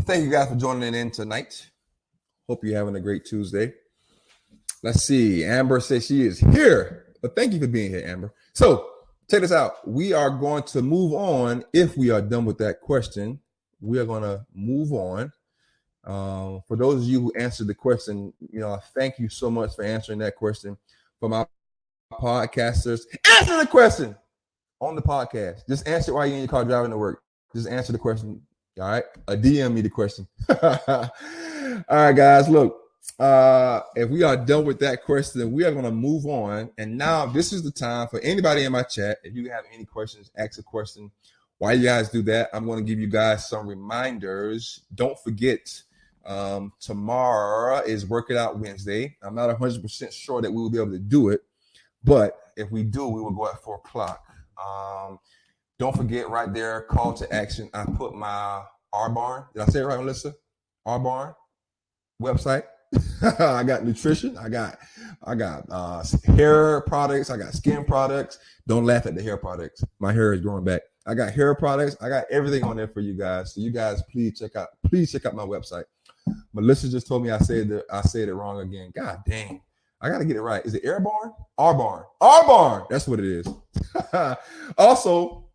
Thank 0.02 0.24
you 0.24 0.30
guys 0.30 0.48
for 0.48 0.56
joining 0.56 0.94
in 0.94 1.12
tonight. 1.12 1.70
Hope 2.48 2.64
you're 2.64 2.76
having 2.76 2.96
a 2.96 3.00
great 3.00 3.24
Tuesday. 3.24 3.72
Let's 4.82 5.04
see. 5.04 5.44
Amber 5.44 5.78
says 5.78 6.06
she 6.06 6.26
is 6.26 6.40
here, 6.40 7.14
but 7.22 7.36
thank 7.36 7.52
you 7.52 7.60
for 7.60 7.68
being 7.68 7.92
here, 7.92 8.02
Amber. 8.04 8.34
So 8.52 8.88
check 9.30 9.42
this 9.42 9.52
out. 9.52 9.86
We 9.86 10.12
are 10.12 10.30
going 10.30 10.64
to 10.64 10.82
move 10.82 11.12
on 11.12 11.64
if 11.72 11.96
we 11.96 12.10
are 12.10 12.22
done 12.22 12.46
with 12.46 12.58
that 12.58 12.80
question 12.80 13.38
we 13.80 13.98
are 13.98 14.04
going 14.04 14.22
to 14.22 14.44
move 14.54 14.92
on. 14.92 15.32
Um, 16.04 16.62
for 16.66 16.76
those 16.76 17.02
of 17.02 17.08
you 17.08 17.20
who 17.20 17.32
answered 17.38 17.66
the 17.66 17.74
question, 17.74 18.32
you 18.50 18.60
know, 18.60 18.78
thank 18.94 19.18
you 19.18 19.28
so 19.28 19.50
much 19.50 19.74
for 19.76 19.84
answering 19.84 20.18
that 20.20 20.36
question. 20.36 20.76
For 21.18 21.28
my 21.28 21.46
podcasters, 22.12 23.02
answer 23.38 23.58
the 23.58 23.66
question 23.66 24.16
on 24.80 24.94
the 24.94 25.02
podcast. 25.02 25.66
Just 25.68 25.86
answer 25.86 26.14
while 26.14 26.26
you're 26.26 26.36
in 26.36 26.42
your 26.42 26.48
car 26.48 26.64
driving 26.64 26.90
to 26.90 26.98
work. 26.98 27.22
Just 27.54 27.68
answer 27.68 27.92
the 27.92 27.98
question. 27.98 28.40
All 28.78 28.88
right. 28.88 29.04
A 29.28 29.36
DM 29.36 29.74
me 29.74 29.82
the 29.82 29.90
question. 29.90 30.26
all 30.62 31.10
right, 31.88 32.12
guys. 32.12 32.48
Look, 32.48 32.80
uh, 33.18 33.80
if 33.94 34.08
we 34.08 34.22
are 34.22 34.36
done 34.36 34.64
with 34.64 34.78
that 34.80 35.04
question, 35.04 35.52
we 35.52 35.64
are 35.64 35.72
going 35.72 35.84
to 35.84 35.90
move 35.90 36.26
on. 36.26 36.70
And 36.78 36.96
now 36.96 37.26
this 37.26 37.52
is 37.52 37.62
the 37.62 37.70
time 37.70 38.08
for 38.08 38.20
anybody 38.20 38.64
in 38.64 38.72
my 38.72 38.82
chat. 38.82 39.18
If 39.22 39.34
you 39.34 39.50
have 39.50 39.64
any 39.72 39.84
questions, 39.84 40.30
ask 40.36 40.58
a 40.58 40.62
question 40.62 41.10
while 41.60 41.76
you 41.76 41.84
guys 41.84 42.08
do 42.08 42.22
that, 42.22 42.48
I'm 42.54 42.64
going 42.64 42.78
to 42.78 42.90
give 42.90 42.98
you 42.98 43.06
guys 43.06 43.46
some 43.46 43.68
reminders. 43.68 44.80
Don't 44.94 45.18
forget, 45.22 45.82
um, 46.24 46.72
tomorrow 46.80 47.80
is 47.80 48.06
Work 48.06 48.30
It 48.30 48.38
Out 48.38 48.58
Wednesday. 48.58 49.14
I'm 49.22 49.34
not 49.34 49.54
100% 49.54 50.10
sure 50.10 50.40
that 50.40 50.50
we 50.50 50.56
will 50.56 50.70
be 50.70 50.78
able 50.78 50.92
to 50.92 50.98
do 50.98 51.28
it, 51.28 51.42
but 52.02 52.38
if 52.56 52.70
we 52.70 52.82
do, 52.82 53.06
we 53.08 53.20
will 53.20 53.32
go 53.32 53.46
at 53.46 53.62
four 53.62 53.74
o'clock. 53.74 54.24
Um, 54.56 55.18
don't 55.78 55.94
forget 55.94 56.30
right 56.30 56.50
there, 56.50 56.80
call 56.80 57.12
to 57.12 57.30
action. 57.30 57.68
I 57.74 57.84
put 57.84 58.14
my 58.14 58.62
Arbonne. 58.94 59.44
Did 59.52 59.60
I 59.60 59.66
say 59.66 59.80
it 59.80 59.84
right, 59.84 59.98
Melissa? 59.98 60.34
Arbonne 60.88 61.34
website. 62.22 62.62
I 63.38 63.64
got 63.64 63.84
nutrition. 63.84 64.38
I 64.38 64.48
got 64.48 64.78
I 65.24 65.34
got 65.34 65.64
uh, 65.70 66.02
hair 66.24 66.80
products. 66.82 67.28
I 67.28 67.36
got 67.36 67.52
skin 67.52 67.84
products. 67.84 68.38
Don't 68.66 68.86
laugh 68.86 69.04
at 69.04 69.14
the 69.14 69.22
hair 69.22 69.36
products. 69.36 69.84
My 69.98 70.10
hair 70.10 70.32
is 70.32 70.40
growing 70.40 70.64
back. 70.64 70.80
I 71.06 71.14
got 71.14 71.32
hair 71.32 71.54
products. 71.54 71.96
I 72.00 72.08
got 72.08 72.24
everything 72.30 72.62
on 72.64 72.76
there 72.76 72.88
for 72.88 73.00
you 73.00 73.14
guys. 73.14 73.54
So 73.54 73.60
you 73.60 73.70
guys, 73.70 74.02
please 74.10 74.38
check 74.38 74.56
out. 74.56 74.68
Please 74.86 75.10
check 75.10 75.26
out 75.26 75.34
my 75.34 75.44
website. 75.44 75.84
Melissa 76.52 76.88
just 76.88 77.06
told 77.06 77.22
me 77.22 77.30
I 77.30 77.38
said 77.38 77.68
that 77.70 77.84
I 77.90 78.02
said 78.02 78.28
it 78.28 78.34
wrong 78.34 78.60
again. 78.60 78.92
God 78.94 79.20
dang. 79.26 79.62
I 80.00 80.08
gotta 80.08 80.24
get 80.24 80.36
it 80.36 80.42
right. 80.42 80.64
Is 80.64 80.74
it 80.74 80.84
Airborne? 80.84 81.32
Arbonne. 81.58 82.88
That's 82.88 83.06
what 83.06 83.18
it 83.18 83.26
is. 83.26 83.46
also, 84.78 85.46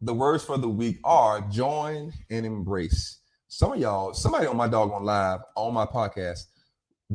the 0.00 0.14
words 0.14 0.44
for 0.44 0.58
the 0.58 0.68
week 0.68 0.98
are 1.04 1.40
join 1.50 2.12
and 2.30 2.46
embrace. 2.46 3.18
Some 3.48 3.72
of 3.72 3.78
y'all, 3.78 4.14
somebody 4.14 4.46
on 4.46 4.56
my 4.56 4.68
dog 4.68 4.90
on 4.92 5.04
live 5.04 5.40
on 5.54 5.74
my 5.74 5.86
podcast 5.86 6.46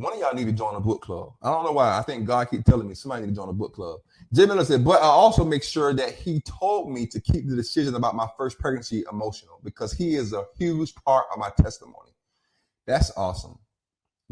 one 0.00 0.14
of 0.14 0.18
y'all 0.18 0.34
need 0.34 0.46
to 0.46 0.52
join 0.52 0.74
a 0.74 0.80
book 0.80 1.02
club. 1.02 1.32
I 1.42 1.50
don't 1.50 1.64
know 1.64 1.72
why. 1.72 1.98
I 1.98 2.02
think 2.02 2.26
God 2.26 2.48
keep 2.50 2.64
telling 2.64 2.88
me 2.88 2.94
somebody 2.94 3.22
need 3.22 3.30
to 3.30 3.34
join 3.34 3.48
a 3.48 3.52
book 3.52 3.74
club. 3.74 4.00
Jim 4.32 4.48
Miller 4.48 4.64
said, 4.64 4.84
but 4.84 5.02
I 5.02 5.06
also 5.06 5.44
make 5.44 5.62
sure 5.62 5.92
that 5.92 6.12
he 6.12 6.40
told 6.40 6.90
me 6.90 7.06
to 7.06 7.20
keep 7.20 7.48
the 7.48 7.56
decision 7.56 7.94
about 7.94 8.14
my 8.14 8.26
first 8.36 8.58
pregnancy 8.58 9.04
emotional 9.10 9.60
because 9.62 9.92
he 9.92 10.14
is 10.14 10.32
a 10.32 10.44
huge 10.58 10.94
part 10.94 11.26
of 11.32 11.38
my 11.38 11.50
testimony. 11.60 12.10
That's 12.86 13.12
awesome, 13.16 13.58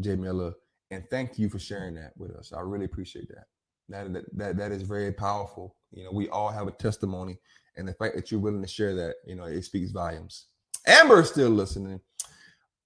Jay 0.01 0.15
Miller. 0.15 0.53
And 0.91 1.03
thank 1.09 1.37
you 1.37 1.49
for 1.49 1.59
sharing 1.59 1.93
that 1.95 2.13
with 2.17 2.31
us. 2.31 2.51
I 2.51 2.61
really 2.61 2.85
appreciate 2.85 3.27
that. 3.29 3.45
That, 3.89 4.13
that 4.13 4.37
that 4.37 4.57
that 4.57 4.71
is 4.71 4.83
very 4.83 5.11
powerful. 5.11 5.75
You 5.91 6.03
know, 6.03 6.11
we 6.11 6.29
all 6.29 6.49
have 6.49 6.67
a 6.67 6.71
testimony, 6.71 7.37
and 7.75 7.87
the 7.87 7.93
fact 7.93 8.15
that 8.15 8.31
you're 8.31 8.39
willing 8.39 8.61
to 8.61 8.67
share 8.67 8.95
that, 8.95 9.15
you 9.25 9.35
know, 9.35 9.45
it 9.45 9.63
speaks 9.63 9.91
volumes. 9.91 10.47
Amber's 10.87 11.31
still 11.31 11.49
listening. 11.49 11.99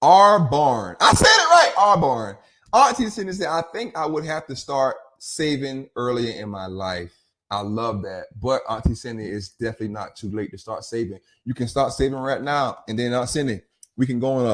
Arbonne. 0.02 0.96
I 1.00 1.14
said 1.14 1.26
it 1.26 1.48
right. 1.50 1.72
Arbonne. 1.76 2.36
Auntie 2.74 3.08
Cindy 3.08 3.32
said, 3.32 3.46
I 3.46 3.62
think 3.72 3.96
I 3.96 4.04
would 4.04 4.24
have 4.24 4.46
to 4.48 4.56
start 4.56 4.96
saving 5.18 5.88
earlier 5.94 6.32
in 6.40 6.48
my 6.48 6.66
life. 6.66 7.14
I 7.50 7.60
love 7.60 8.02
that. 8.02 8.24
But 8.40 8.62
Auntie 8.68 8.96
Cindy, 8.96 9.26
it's 9.26 9.50
definitely 9.50 9.88
not 9.88 10.16
too 10.16 10.30
late 10.30 10.50
to 10.50 10.58
start 10.58 10.82
saving. 10.82 11.20
You 11.44 11.54
can 11.54 11.68
start 11.68 11.92
saving 11.92 12.18
right 12.18 12.42
now. 12.42 12.78
And 12.88 12.98
then 12.98 13.14
Aunt 13.14 13.28
Cindy, 13.28 13.60
we 13.96 14.06
can 14.06 14.18
go 14.18 14.32
on 14.32 14.46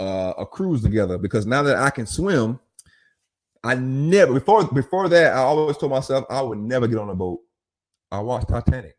a, 0.00 0.02
a, 0.04 0.30
a 0.38 0.46
cruise 0.46 0.82
together 0.82 1.16
because 1.16 1.46
now 1.46 1.62
that 1.62 1.76
I 1.76 1.90
can 1.90 2.06
swim, 2.06 2.58
I 3.62 3.76
never 3.76 4.34
before 4.34 4.64
before 4.64 5.08
that, 5.08 5.32
I 5.32 5.38
always 5.38 5.78
told 5.78 5.92
myself 5.92 6.26
I 6.28 6.42
would 6.42 6.58
never 6.58 6.86
get 6.86 6.98
on 6.98 7.08
a 7.08 7.14
boat. 7.14 7.40
I 8.10 8.18
watched 8.18 8.48
Titanic. 8.48 8.96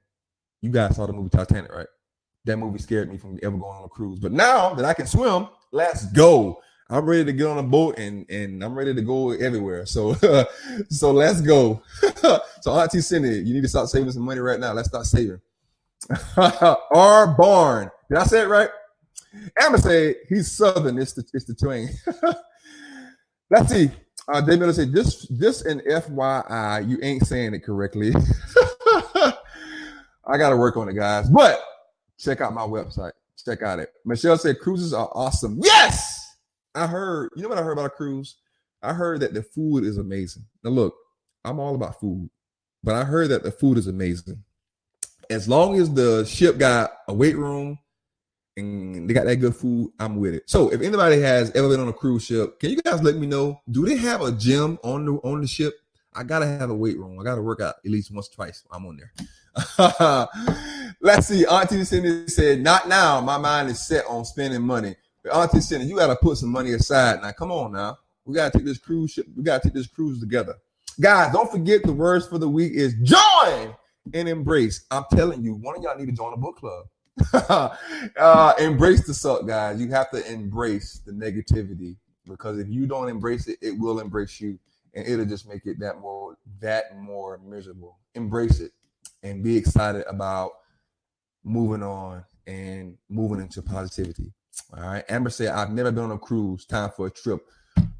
You 0.61 0.71
guys 0.71 0.95
saw 0.95 1.05
the 1.05 1.13
movie 1.13 1.29
Titanic, 1.29 1.71
right? 1.71 1.85
That 2.45 2.57
movie 2.57 2.79
scared 2.79 3.11
me 3.11 3.17
from 3.17 3.37
ever 3.43 3.57
going 3.57 3.77
on 3.77 3.83
a 3.83 3.89
cruise. 3.89 4.19
But 4.19 4.31
now 4.31 4.73
that 4.73 4.85
I 4.85 4.93
can 4.93 5.05
swim, 5.05 5.49
let's 5.71 6.05
go. 6.11 6.61
I'm 6.89 7.05
ready 7.05 7.25
to 7.25 7.33
get 7.33 7.47
on 7.47 7.57
a 7.57 7.63
boat 7.63 7.97
and 7.97 8.29
and 8.29 8.63
I'm 8.63 8.75
ready 8.75 8.93
to 8.93 9.01
go 9.01 9.31
everywhere. 9.31 9.85
So 9.85 10.13
so 10.89 11.11
let's 11.11 11.41
go. 11.41 11.81
so 12.61 12.73
Auntie 12.73 13.01
Cindy, 13.01 13.39
you 13.39 13.53
need 13.53 13.63
to 13.63 13.67
start 13.67 13.89
saving 13.89 14.11
some 14.11 14.23
money 14.23 14.39
right 14.39 14.59
now. 14.59 14.73
Let's 14.73 14.89
start 14.89 15.05
saving. 15.05 15.41
Arbonne. 16.09 17.89
Did 18.09 18.17
I 18.19 18.23
say 18.25 18.41
it 18.41 18.47
right? 18.47 18.69
Amber 19.59 19.79
said 19.79 20.15
he's 20.29 20.51
southern. 20.51 20.99
It's 20.99 21.13
the 21.13 21.25
it's 21.33 21.45
the 21.45 21.55
twang. 21.55 21.89
let's 23.49 23.69
see. 23.69 23.89
Uh, 24.27 24.41
Dave 24.41 24.59
Miller 24.59 24.73
said 24.73 24.93
just 24.93 25.35
just 25.39 25.65
an 25.65 25.79
FYI, 25.81 26.87
you 26.87 26.99
ain't 27.01 27.25
saying 27.25 27.53
it 27.53 27.63
correctly. 27.63 28.13
I 30.27 30.37
got 30.37 30.49
to 30.49 30.57
work 30.57 30.77
on 30.77 30.89
it, 30.89 30.93
guys. 30.93 31.29
But 31.29 31.61
check 32.17 32.41
out 32.41 32.53
my 32.53 32.63
website. 32.63 33.11
Check 33.43 33.61
out 33.61 33.79
it. 33.79 33.91
Michelle 34.05 34.37
said 34.37 34.59
cruises 34.59 34.93
are 34.93 35.09
awesome. 35.13 35.59
Yes. 35.63 36.24
I 36.75 36.87
heard, 36.87 37.31
you 37.35 37.43
know 37.43 37.49
what 37.49 37.57
I 37.57 37.63
heard 37.63 37.73
about 37.73 37.85
a 37.85 37.89
cruise? 37.89 38.35
I 38.83 38.93
heard 38.93 39.21
that 39.21 39.33
the 39.33 39.41
food 39.41 39.83
is 39.83 39.97
amazing. 39.97 40.45
Now, 40.63 40.71
look, 40.71 40.95
I'm 41.43 41.59
all 41.59 41.75
about 41.75 41.99
food, 41.99 42.29
but 42.83 42.95
I 42.95 43.03
heard 43.03 43.29
that 43.29 43.43
the 43.43 43.51
food 43.51 43.77
is 43.77 43.87
amazing. 43.87 44.43
As 45.29 45.49
long 45.49 45.79
as 45.79 45.91
the 45.91 46.23
ship 46.25 46.57
got 46.57 46.91
a 47.07 47.13
weight 47.13 47.37
room 47.37 47.79
and 48.57 49.09
they 49.09 49.13
got 49.13 49.25
that 49.25 49.37
good 49.37 49.55
food, 49.55 49.91
I'm 49.99 50.17
with 50.17 50.35
it. 50.35 50.43
So, 50.47 50.71
if 50.71 50.81
anybody 50.81 51.19
has 51.21 51.51
ever 51.51 51.69
been 51.69 51.79
on 51.79 51.87
a 51.87 51.93
cruise 51.93 52.25
ship, 52.25 52.59
can 52.59 52.69
you 52.69 52.81
guys 52.81 53.01
let 53.01 53.15
me 53.15 53.25
know? 53.25 53.59
Do 53.71 53.85
they 53.85 53.97
have 53.97 54.21
a 54.21 54.31
gym 54.31 54.77
on 54.83 55.05
the 55.05 55.13
on 55.13 55.41
the 55.41 55.47
ship? 55.47 55.73
I 56.13 56.23
gotta 56.23 56.45
have 56.45 56.69
a 56.69 56.75
weight 56.75 56.97
room. 56.97 57.19
I 57.19 57.23
gotta 57.23 57.41
work 57.41 57.59
out 57.59 57.75
at 57.83 57.91
least 57.91 58.13
once, 58.13 58.29
twice. 58.29 58.63
I'm 58.71 58.85
on 58.85 58.97
there. 58.97 59.11
Let's 61.01 61.27
see. 61.27 61.45
Auntie 61.45 61.83
Cindy 61.83 62.27
said, 62.27 62.61
"Not 62.61 62.87
now. 62.87 63.19
My 63.19 63.37
mind 63.37 63.69
is 63.69 63.85
set 63.85 64.05
on 64.07 64.25
spending 64.25 64.61
money." 64.61 64.95
Auntie 65.31 65.61
Cindy, 65.61 65.87
you 65.87 65.95
got 65.95 66.07
to 66.07 66.15
put 66.15 66.37
some 66.37 66.49
money 66.49 66.73
aside 66.73 67.21
now. 67.21 67.31
Come 67.31 67.51
on 67.51 67.71
now. 67.71 67.97
We 68.25 68.35
got 68.35 68.51
to 68.51 68.57
take 68.57 68.65
this 68.65 68.77
cruise 68.77 69.11
ship. 69.11 69.27
We 69.35 69.43
got 69.43 69.61
to 69.61 69.67
take 69.67 69.73
this 69.75 69.87
cruise 69.87 70.19
together. 70.19 70.55
Guys, 70.99 71.33
don't 71.33 71.51
forget 71.51 71.83
the 71.83 71.93
words 71.93 72.27
for 72.27 72.37
the 72.37 72.49
week 72.49 72.73
is 72.73 72.95
join 73.03 73.75
and 74.13 74.29
embrace. 74.29 74.85
I'm 74.91 75.05
telling 75.11 75.43
you, 75.43 75.55
one 75.55 75.75
of 75.75 75.83
y'all 75.83 75.97
need 75.97 76.07
to 76.07 76.11
join 76.11 76.33
a 76.33 76.37
book 76.37 76.57
club. 76.57 76.85
uh, 78.17 78.53
embrace 78.59 79.05
the 79.05 79.13
suck, 79.13 79.45
guys. 79.47 79.79
You 79.79 79.89
have 79.89 80.11
to 80.11 80.31
embrace 80.31 81.01
the 81.05 81.11
negativity 81.11 81.97
because 82.27 82.59
if 82.59 82.67
you 82.67 82.87
don't 82.87 83.09
embrace 83.09 83.47
it, 83.47 83.57
it 83.61 83.77
will 83.77 83.99
embrace 83.99 84.39
you 84.41 84.59
and 84.93 85.07
it'll 85.07 85.25
just 85.25 85.47
make 85.47 85.65
it 85.65 85.79
that 85.79 85.99
more 85.99 86.37
that 86.61 86.97
more 86.97 87.39
miserable. 87.45 87.97
Embrace 88.15 88.59
it 88.59 88.71
and 89.23 89.43
be 89.43 89.57
excited 89.57 90.03
about 90.07 90.51
moving 91.43 91.83
on 91.83 92.23
and 92.47 92.97
moving 93.09 93.41
into 93.41 93.61
positivity. 93.61 94.33
All 94.75 94.83
right. 94.83 95.03
Amber 95.09 95.29
said, 95.29 95.49
I've 95.49 95.71
never 95.71 95.91
been 95.91 96.05
on 96.05 96.11
a 96.11 96.17
cruise. 96.17 96.65
Time 96.65 96.91
for 96.95 97.07
a 97.07 97.11
trip. 97.11 97.45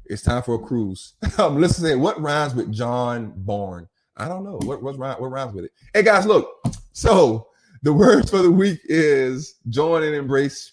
It's 0.06 0.22
time 0.22 0.42
for 0.42 0.54
a 0.54 0.58
cruise. 0.58 1.14
um, 1.38 1.60
listen, 1.60 1.84
say 1.84 1.96
what 1.96 2.20
rhymes 2.20 2.54
with 2.54 2.72
John 2.72 3.32
Born? 3.36 3.88
I 4.16 4.28
don't 4.28 4.44
know. 4.44 4.58
What 4.62 4.82
what, 4.82 4.98
rhymes, 4.98 5.20
what 5.20 5.30
rhymes 5.30 5.54
with 5.54 5.66
it? 5.66 5.72
Hey 5.92 6.02
guys, 6.02 6.26
look. 6.26 6.48
So 6.92 7.48
the 7.82 7.92
words 7.92 8.30
for 8.30 8.38
the 8.38 8.50
week 8.50 8.80
is 8.84 9.56
join 9.68 10.02
and 10.02 10.14
embrace. 10.14 10.72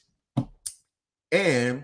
And 1.31 1.83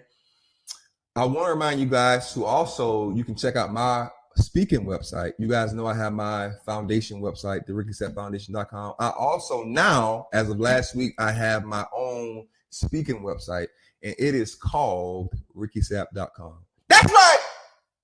I 1.15 1.25
want 1.25 1.47
to 1.47 1.51
remind 1.51 1.79
you 1.79 1.87
guys 1.87 2.33
to 2.33 2.45
also 2.45 3.11
you 3.11 3.23
can 3.23 3.35
check 3.35 3.55
out 3.55 3.73
my 3.73 4.07
speaking 4.35 4.85
website. 4.85 5.33
You 5.37 5.47
guys 5.47 5.73
know 5.73 5.85
I 5.85 5.95
have 5.95 6.13
my 6.13 6.51
foundation 6.65 7.21
website, 7.21 7.65
the 7.65 7.73
RickySappFoundation.com. 7.73 8.93
I 8.99 9.09
also 9.09 9.63
now, 9.63 10.27
as 10.33 10.49
of 10.49 10.59
last 10.59 10.95
week, 10.95 11.13
I 11.17 11.31
have 11.31 11.65
my 11.65 11.85
own 11.95 12.47
speaking 12.69 13.21
website, 13.21 13.67
and 14.03 14.15
it 14.17 14.35
is 14.35 14.55
called 14.55 15.33
RickySapp.com. 15.55 16.55
That's 16.87 17.11
right. 17.11 17.37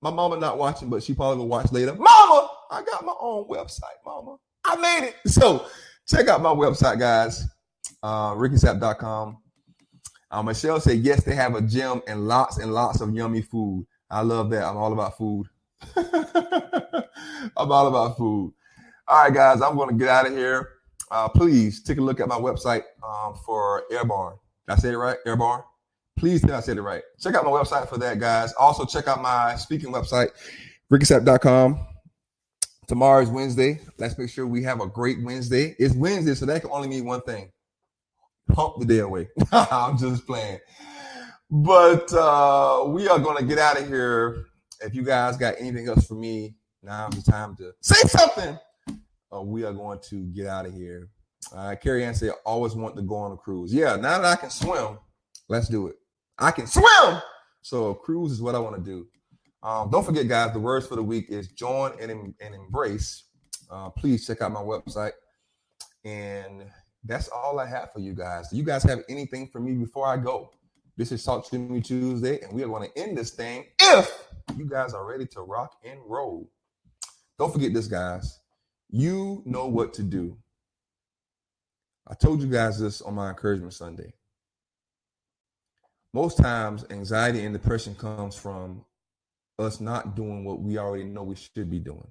My 0.02 0.10
mama 0.10 0.36
not 0.36 0.58
watching, 0.58 0.90
but 0.90 1.02
she 1.02 1.14
probably 1.14 1.38
will 1.38 1.48
watch 1.48 1.72
later. 1.72 1.94
Mama, 1.94 2.48
I 2.70 2.82
got 2.82 3.04
my 3.04 3.14
own 3.20 3.48
website, 3.48 3.98
mama. 4.04 4.36
I 4.64 4.76
made 4.76 5.08
it. 5.08 5.16
So 5.26 5.66
check 6.06 6.28
out 6.28 6.42
my 6.42 6.50
website, 6.50 6.98
guys. 6.98 7.44
Uh, 8.02 8.32
RickySapp.com. 8.34 9.38
Uh, 10.30 10.42
Michelle 10.42 10.80
said, 10.80 10.98
yes, 10.98 11.24
they 11.24 11.34
have 11.34 11.54
a 11.54 11.62
gym 11.62 12.02
and 12.06 12.26
lots 12.28 12.58
and 12.58 12.72
lots 12.74 13.00
of 13.00 13.14
yummy 13.14 13.42
food. 13.42 13.86
I 14.10 14.20
love 14.22 14.50
that. 14.50 14.64
I'm 14.64 14.76
all 14.76 14.92
about 14.92 15.16
food. 15.16 15.46
I'm 17.56 17.72
all 17.72 17.86
about 17.86 18.16
food. 18.16 18.52
All 19.08 19.24
right, 19.24 19.32
guys, 19.32 19.62
I'm 19.62 19.76
going 19.76 19.88
to 19.90 19.94
get 19.94 20.08
out 20.08 20.26
of 20.26 20.32
here. 20.32 20.70
Uh, 21.10 21.28
please 21.28 21.82
take 21.82 21.98
a 21.98 22.02
look 22.02 22.20
at 22.20 22.28
my 22.28 22.36
website 22.36 22.82
um, 23.06 23.34
for 23.44 23.84
Airborne. 23.90 24.36
Did 24.66 24.74
I 24.74 24.76
say 24.76 24.88
it 24.90 24.96
right? 24.96 25.16
Airborne? 25.24 25.62
Please 26.16 26.40
tell 26.40 26.56
I 26.56 26.60
said 26.60 26.78
it 26.78 26.82
right. 26.82 27.02
Check 27.20 27.34
out 27.34 27.44
my 27.44 27.50
website 27.50 27.88
for 27.88 27.98
that, 27.98 28.18
guys. 28.18 28.52
Also, 28.54 28.84
check 28.84 29.06
out 29.08 29.20
my 29.20 29.54
speaking 29.56 29.92
website, 29.92 30.30
rickysapp.com. 30.90 31.86
Tomorrow 32.86 33.22
is 33.22 33.28
Wednesday. 33.28 33.80
Let's 33.98 34.16
make 34.16 34.30
sure 34.30 34.46
we 34.46 34.62
have 34.62 34.80
a 34.80 34.86
great 34.86 35.22
Wednesday. 35.22 35.74
It's 35.78 35.94
Wednesday, 35.94 36.34
so 36.34 36.46
that 36.46 36.62
can 36.62 36.70
only 36.70 36.88
mean 36.88 37.04
one 37.04 37.20
thing. 37.22 37.50
Pump 38.52 38.78
the 38.78 38.86
day 38.86 39.00
away. 39.00 39.28
I'm 39.52 39.98
just 39.98 40.26
playing. 40.26 40.60
But 41.50 42.12
uh, 42.12 42.84
we 42.86 43.08
are 43.08 43.18
going 43.18 43.38
to 43.38 43.44
get 43.44 43.58
out 43.58 43.80
of 43.80 43.88
here 43.88 44.46
if 44.80 44.94
you 44.94 45.02
guys 45.02 45.36
got 45.36 45.54
anything 45.58 45.88
else 45.88 46.06
for 46.06 46.14
me, 46.14 46.54
now 46.82 47.08
is 47.08 47.24
the 47.24 47.30
time 47.30 47.56
to 47.56 47.72
say 47.80 48.00
something. 48.08 48.58
Uh, 49.32 49.42
we 49.42 49.64
are 49.64 49.72
going 49.72 49.98
to 50.08 50.24
get 50.26 50.46
out 50.46 50.66
of 50.66 50.74
here. 50.74 51.08
Uh, 51.54 51.74
Carrie 51.80 52.04
Ann 52.04 52.14
said, 52.14 52.32
always 52.44 52.74
want 52.74 52.96
to 52.96 53.02
go 53.02 53.16
on 53.16 53.32
a 53.32 53.36
cruise. 53.36 53.72
Yeah, 53.72 53.96
now 53.96 54.18
that 54.18 54.24
I 54.24 54.36
can 54.36 54.50
swim, 54.50 54.98
let's 55.48 55.68
do 55.68 55.88
it. 55.88 55.96
I 56.38 56.50
can 56.50 56.66
swim. 56.66 57.20
So 57.62 57.94
cruise 57.94 58.32
is 58.32 58.42
what 58.42 58.54
I 58.54 58.58
want 58.58 58.76
to 58.76 58.82
do. 58.82 59.06
Um, 59.62 59.90
don't 59.90 60.04
forget, 60.04 60.28
guys, 60.28 60.52
the 60.52 60.60
words 60.60 60.86
for 60.86 60.96
the 60.96 61.02
week 61.02 61.26
is 61.28 61.48
join 61.48 61.92
and, 62.00 62.34
and 62.40 62.54
embrace. 62.54 63.24
Uh, 63.70 63.90
please 63.90 64.26
check 64.26 64.42
out 64.42 64.52
my 64.52 64.60
website. 64.60 65.12
And 66.04 66.66
that's 67.04 67.28
all 67.28 67.58
I 67.58 67.66
have 67.66 67.92
for 67.92 68.00
you 68.00 68.14
guys. 68.14 68.50
Do 68.50 68.56
you 68.56 68.62
guys 68.62 68.82
have 68.84 69.00
anything 69.08 69.48
for 69.48 69.60
me 69.60 69.74
before 69.74 70.06
I 70.06 70.16
go? 70.16 70.50
This 70.96 71.12
is 71.12 71.24
Talk 71.24 71.48
to 71.50 71.58
Me 71.58 71.80
Tuesday, 71.80 72.40
and 72.40 72.52
we 72.52 72.62
are 72.62 72.68
going 72.68 72.88
to 72.88 72.98
end 72.98 73.18
this 73.18 73.30
thing 73.30 73.66
if 73.80 74.28
you 74.56 74.64
guys 74.64 74.94
are 74.94 75.04
ready 75.04 75.26
to 75.26 75.40
rock 75.40 75.76
and 75.84 75.98
roll. 76.06 76.50
Don't 77.38 77.52
forget 77.52 77.74
this, 77.74 77.86
guys. 77.86 78.40
You 78.88 79.42
know 79.44 79.66
what 79.66 79.92
to 79.94 80.02
do. 80.02 80.38
I 82.06 82.14
told 82.14 82.40
you 82.40 82.48
guys 82.48 82.78
this 82.78 83.02
on 83.02 83.14
my 83.14 83.30
encouragement 83.30 83.74
Sunday. 83.74 84.14
Most 86.12 86.38
times, 86.38 86.84
anxiety 86.90 87.44
and 87.44 87.52
depression 87.52 87.94
comes 87.94 88.36
from 88.36 88.84
us 89.58 89.80
not 89.80 90.16
doing 90.16 90.44
what 90.44 90.60
we 90.60 90.78
already 90.78 91.04
know 91.04 91.22
we 91.22 91.36
should 91.36 91.70
be 91.70 91.78
doing. 91.78 92.06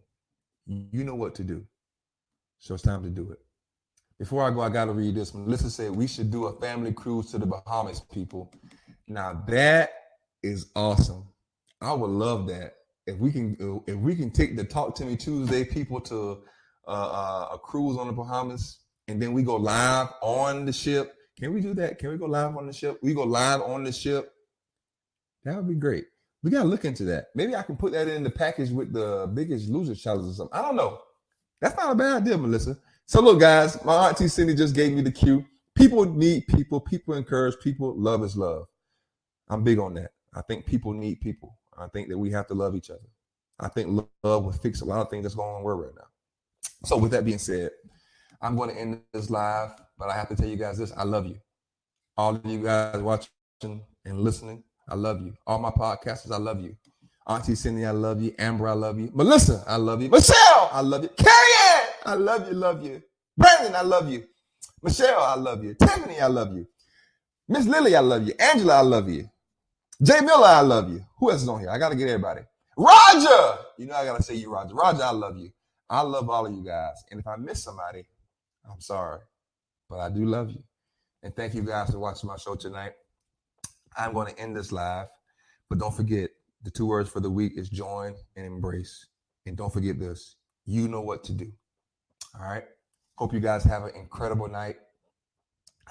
You 0.65 1.03
know 1.03 1.15
what 1.15 1.35
to 1.35 1.43
do. 1.43 1.65
So 2.59 2.73
it's 2.73 2.83
time 2.83 3.03
to 3.03 3.09
do 3.09 3.31
it. 3.31 3.39
Before 4.17 4.43
I 4.43 4.51
go, 4.51 4.61
I 4.61 4.69
got 4.69 4.85
to 4.85 4.91
read 4.91 5.15
this. 5.15 5.33
Melissa 5.33 5.69
said 5.69 5.91
we 5.91 6.07
should 6.07 6.31
do 6.31 6.45
a 6.45 6.59
family 6.59 6.93
cruise 6.93 7.31
to 7.31 7.37
the 7.37 7.45
Bahamas, 7.45 7.99
people. 7.99 8.51
Now, 9.07 9.43
that 9.47 9.91
is 10.41 10.67
awesome. 10.75 11.27
I 11.81 11.93
would 11.93 12.09
love 12.09 12.47
that 12.47 12.75
if 13.07 13.17
we 13.17 13.31
can 13.31 13.83
if 13.87 13.95
we 13.95 14.15
can 14.15 14.31
take 14.31 14.55
the 14.55 14.63
Talk 14.63 14.95
to 14.95 15.05
Me 15.05 15.15
Tuesday 15.15 15.63
people 15.63 15.99
to 16.01 16.43
uh, 16.87 16.91
uh, 16.91 17.49
a 17.53 17.57
cruise 17.57 17.97
on 17.97 18.07
the 18.07 18.13
Bahamas, 18.13 18.79
and 19.07 19.21
then 19.21 19.33
we 19.33 19.43
go 19.43 19.55
live 19.55 20.09
on 20.21 20.65
the 20.65 20.73
ship. 20.73 21.14
Can 21.39 21.53
we 21.53 21.61
do 21.61 21.73
that? 21.73 21.99
Can 21.99 22.11
we 22.11 22.17
go 22.17 22.25
live 22.25 22.55
on 22.55 22.67
the 22.67 22.73
ship? 22.73 22.99
We 23.01 23.13
go 23.13 23.23
live 23.23 23.61
on 23.61 23.83
the 23.83 23.91
ship. 23.91 24.33
That 25.43 25.57
would 25.57 25.67
be 25.67 25.75
great. 25.75 26.05
We 26.43 26.51
gotta 26.51 26.67
look 26.67 26.86
into 26.86 27.03
that. 27.05 27.27
Maybe 27.36 27.55
I 27.55 27.63
can 27.63 27.75
put 27.75 27.91
that 27.93 28.07
in 28.07 28.23
the 28.23 28.29
package 28.29 28.69
with 28.69 28.93
the 28.93 29.29
Biggest 29.33 29.69
Loser 29.69 29.95
challenge 29.95 30.31
or 30.31 30.33
something. 30.33 30.57
I 30.57 30.61
don't 30.61 30.75
know. 30.75 30.99
That's 31.59 31.75
not 31.75 31.91
a 31.91 31.95
bad 31.95 32.21
idea, 32.21 32.38
Melissa. 32.38 32.77
So 33.05 33.21
look, 33.21 33.39
guys, 33.39 33.83
my 33.83 34.09
auntie 34.09 34.27
Cindy 34.27 34.55
just 34.55 34.75
gave 34.75 34.93
me 34.93 35.01
the 35.01 35.11
cue. 35.11 35.45
People 35.75 36.05
need 36.05 36.47
people. 36.47 36.79
People 36.79 37.15
encourage 37.15 37.59
people. 37.59 37.95
Love 37.97 38.23
is 38.23 38.38
love. 38.38 38.67
I'm 39.49 39.63
big 39.63 39.79
on 39.79 39.93
that. 39.95 40.11
I 40.33 40.41
think 40.41 40.65
people 40.65 40.93
need 40.93 41.21
people. 41.21 41.57
I 41.77 41.88
think 41.88 42.09
that 42.09 42.17
we 42.17 42.31
have 42.31 42.47
to 42.47 42.53
love 42.53 42.75
each 42.75 42.89
other. 42.89 43.07
I 43.59 43.67
think 43.67 44.05
love 44.23 44.45
will 44.45 44.51
fix 44.51 44.81
a 44.81 44.86
lot 44.86 45.01
of 45.01 45.09
things 45.09 45.23
that's 45.23 45.36
going 45.36 45.55
on 45.55 45.63
right 45.63 45.91
now. 45.95 46.07
So, 46.83 46.97
with 46.97 47.11
that 47.11 47.25
being 47.25 47.38
said, 47.38 47.71
I'm 48.45 48.55
going 48.55 48.69
to 48.69 48.79
end 48.79 49.01
this 49.11 49.31
live, 49.31 49.71
but 49.97 50.09
I 50.09 50.13
have 50.13 50.29
to 50.29 50.35
tell 50.35 50.47
you 50.47 50.55
guys 50.55 50.77
this 50.77 50.93
I 50.95 51.03
love 51.03 51.25
you. 51.25 51.37
All 52.15 52.35
of 52.35 52.45
you 52.45 52.61
guys 52.61 53.01
watching 53.01 53.29
and 53.63 54.19
listening, 54.19 54.63
I 54.87 54.93
love 54.93 55.19
you. 55.23 55.33
All 55.47 55.57
my 55.57 55.71
podcasters, 55.71 56.31
I 56.31 56.37
love 56.37 56.61
you. 56.61 56.75
Auntie 57.25 57.55
Cindy, 57.55 57.85
I 57.85 57.91
love 57.91 58.21
you. 58.21 58.35
Amber, 58.37 58.67
I 58.67 58.73
love 58.73 58.99
you. 58.99 59.09
Melissa, 59.15 59.63
I 59.65 59.77
love 59.77 59.99
you. 60.03 60.09
Michelle, 60.09 60.69
I 60.71 60.81
love 60.81 61.01
you. 61.01 61.09
Carrie 61.17 61.89
I 62.05 62.13
love 62.13 62.47
you, 62.47 62.53
love 62.53 62.83
you. 62.83 63.01
Brandon, 63.35 63.75
I 63.75 63.81
love 63.81 64.11
you. 64.11 64.25
Michelle, 64.83 65.21
I 65.21 65.35
love 65.35 65.63
you. 65.63 65.73
Tiffany, 65.73 66.19
I 66.19 66.27
love 66.27 66.55
you. 66.55 66.67
Miss 67.47 67.65
Lily, 67.65 67.95
I 67.95 68.01
love 68.01 68.27
you. 68.27 68.33
Angela, 68.39 68.75
I 68.75 68.81
love 68.81 69.09
you. 69.09 69.27
Jay 70.03 70.19
Miller, 70.21 70.45
I 70.45 70.61
love 70.61 70.91
you. 70.91 71.03
Who 71.17 71.31
else 71.31 71.41
is 71.41 71.49
on 71.49 71.61
here? 71.61 71.71
I 71.71 71.79
got 71.79 71.89
to 71.89 71.95
get 71.95 72.09
everybody. 72.09 72.41
Roger, 72.77 73.57
you 73.79 73.87
know 73.87 73.95
I 73.95 74.05
got 74.05 74.17
to 74.17 74.23
say 74.23 74.35
you, 74.35 74.51
Roger. 74.53 74.75
Roger, 74.75 75.01
I 75.01 75.11
love 75.11 75.35
you. 75.35 75.49
I 75.89 76.01
love 76.01 76.29
all 76.29 76.45
of 76.45 76.53
you 76.53 76.63
guys. 76.63 77.03
And 77.09 77.19
if 77.19 77.25
I 77.25 77.37
miss 77.37 77.63
somebody, 77.63 78.05
I'm 78.72 78.82
sorry, 78.82 79.20
but 79.89 79.99
I 79.99 80.09
do 80.09 80.26
love 80.26 80.51
you. 80.51 80.63
And 81.24 81.36
thank 81.36 81.53
you 81.53 81.61
guys 81.61 81.91
for 81.91 81.99
watching 81.99 82.28
my 82.28 82.38
show 82.38 82.55
tonight. 82.55 82.93
I'm 83.97 84.13
going 84.13 84.34
to 84.34 84.39
end 84.39 84.55
this 84.55 84.72
live, 84.72 85.07
but 85.70 85.80
don't 85.80 85.95
forget 85.95 86.30
the 86.63 86.72
two 86.72 86.86
words 86.86 87.09
for 87.09 87.20
the 87.20 87.30
week 87.30 87.53
is 87.55 87.70
join 87.70 88.16
and 88.36 88.45
embrace. 88.45 89.07
And 89.45 89.55
don't 89.55 89.72
forget 89.72 89.99
this 89.99 90.36
you 90.66 90.88
know 90.88 91.01
what 91.01 91.24
to 91.26 91.34
do. 91.34 91.51
All 92.38 92.45
right. 92.45 92.63
Hope 93.18 93.34
you 93.34 93.39
guys 93.39 93.63
have 93.63 93.84
an 93.84 93.91
incredible 93.95 94.47
night. 94.47 94.78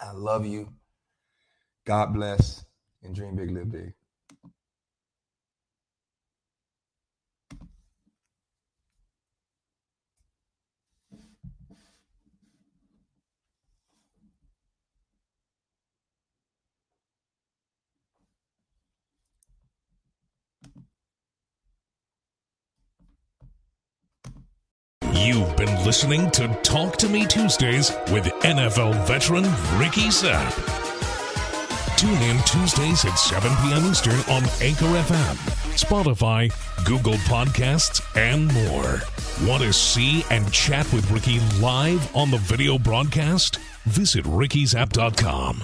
I 0.01 0.13
love 0.13 0.45
you. 0.45 0.73
God 1.87 2.13
bless 2.13 2.65
and 3.03 3.15
dream 3.15 3.37
big, 3.37 3.51
live 3.51 3.71
big. 3.71 3.93
You've 25.25 25.57
been 25.57 25.75
listening 25.87 26.31
to 26.33 26.49
Talk 26.63 26.99
to 26.99 27.09
Me 27.09 27.25
Tuesdays 27.25 27.91
with 28.13 28.25
NFL 28.43 29.07
veteran 29.07 29.45
Ricky 29.79 30.09
Sapp. 30.09 30.53
Tune 31.97 32.21
in 32.21 32.37
Tuesdays 32.45 33.07
at 33.07 33.15
7 33.15 33.51
p.m. 33.63 33.91
Eastern 33.91 34.19
on 34.29 34.43
Anchor 34.61 34.85
FM, 34.85 35.35
Spotify, 35.79 36.53
Google 36.85 37.15
Podcasts, 37.25 38.03
and 38.17 38.53
more. 38.53 39.01
Want 39.49 39.63
to 39.63 39.73
see 39.73 40.27
and 40.31 40.53
chat 40.53 40.93
with 40.93 41.11
Ricky 41.11 41.41
live 41.59 42.15
on 42.15 42.31
the 42.31 42.37
video 42.39 42.79
broadcast? 42.79 43.57
Visit 43.87 44.27
rickysapp.com. 44.27 45.63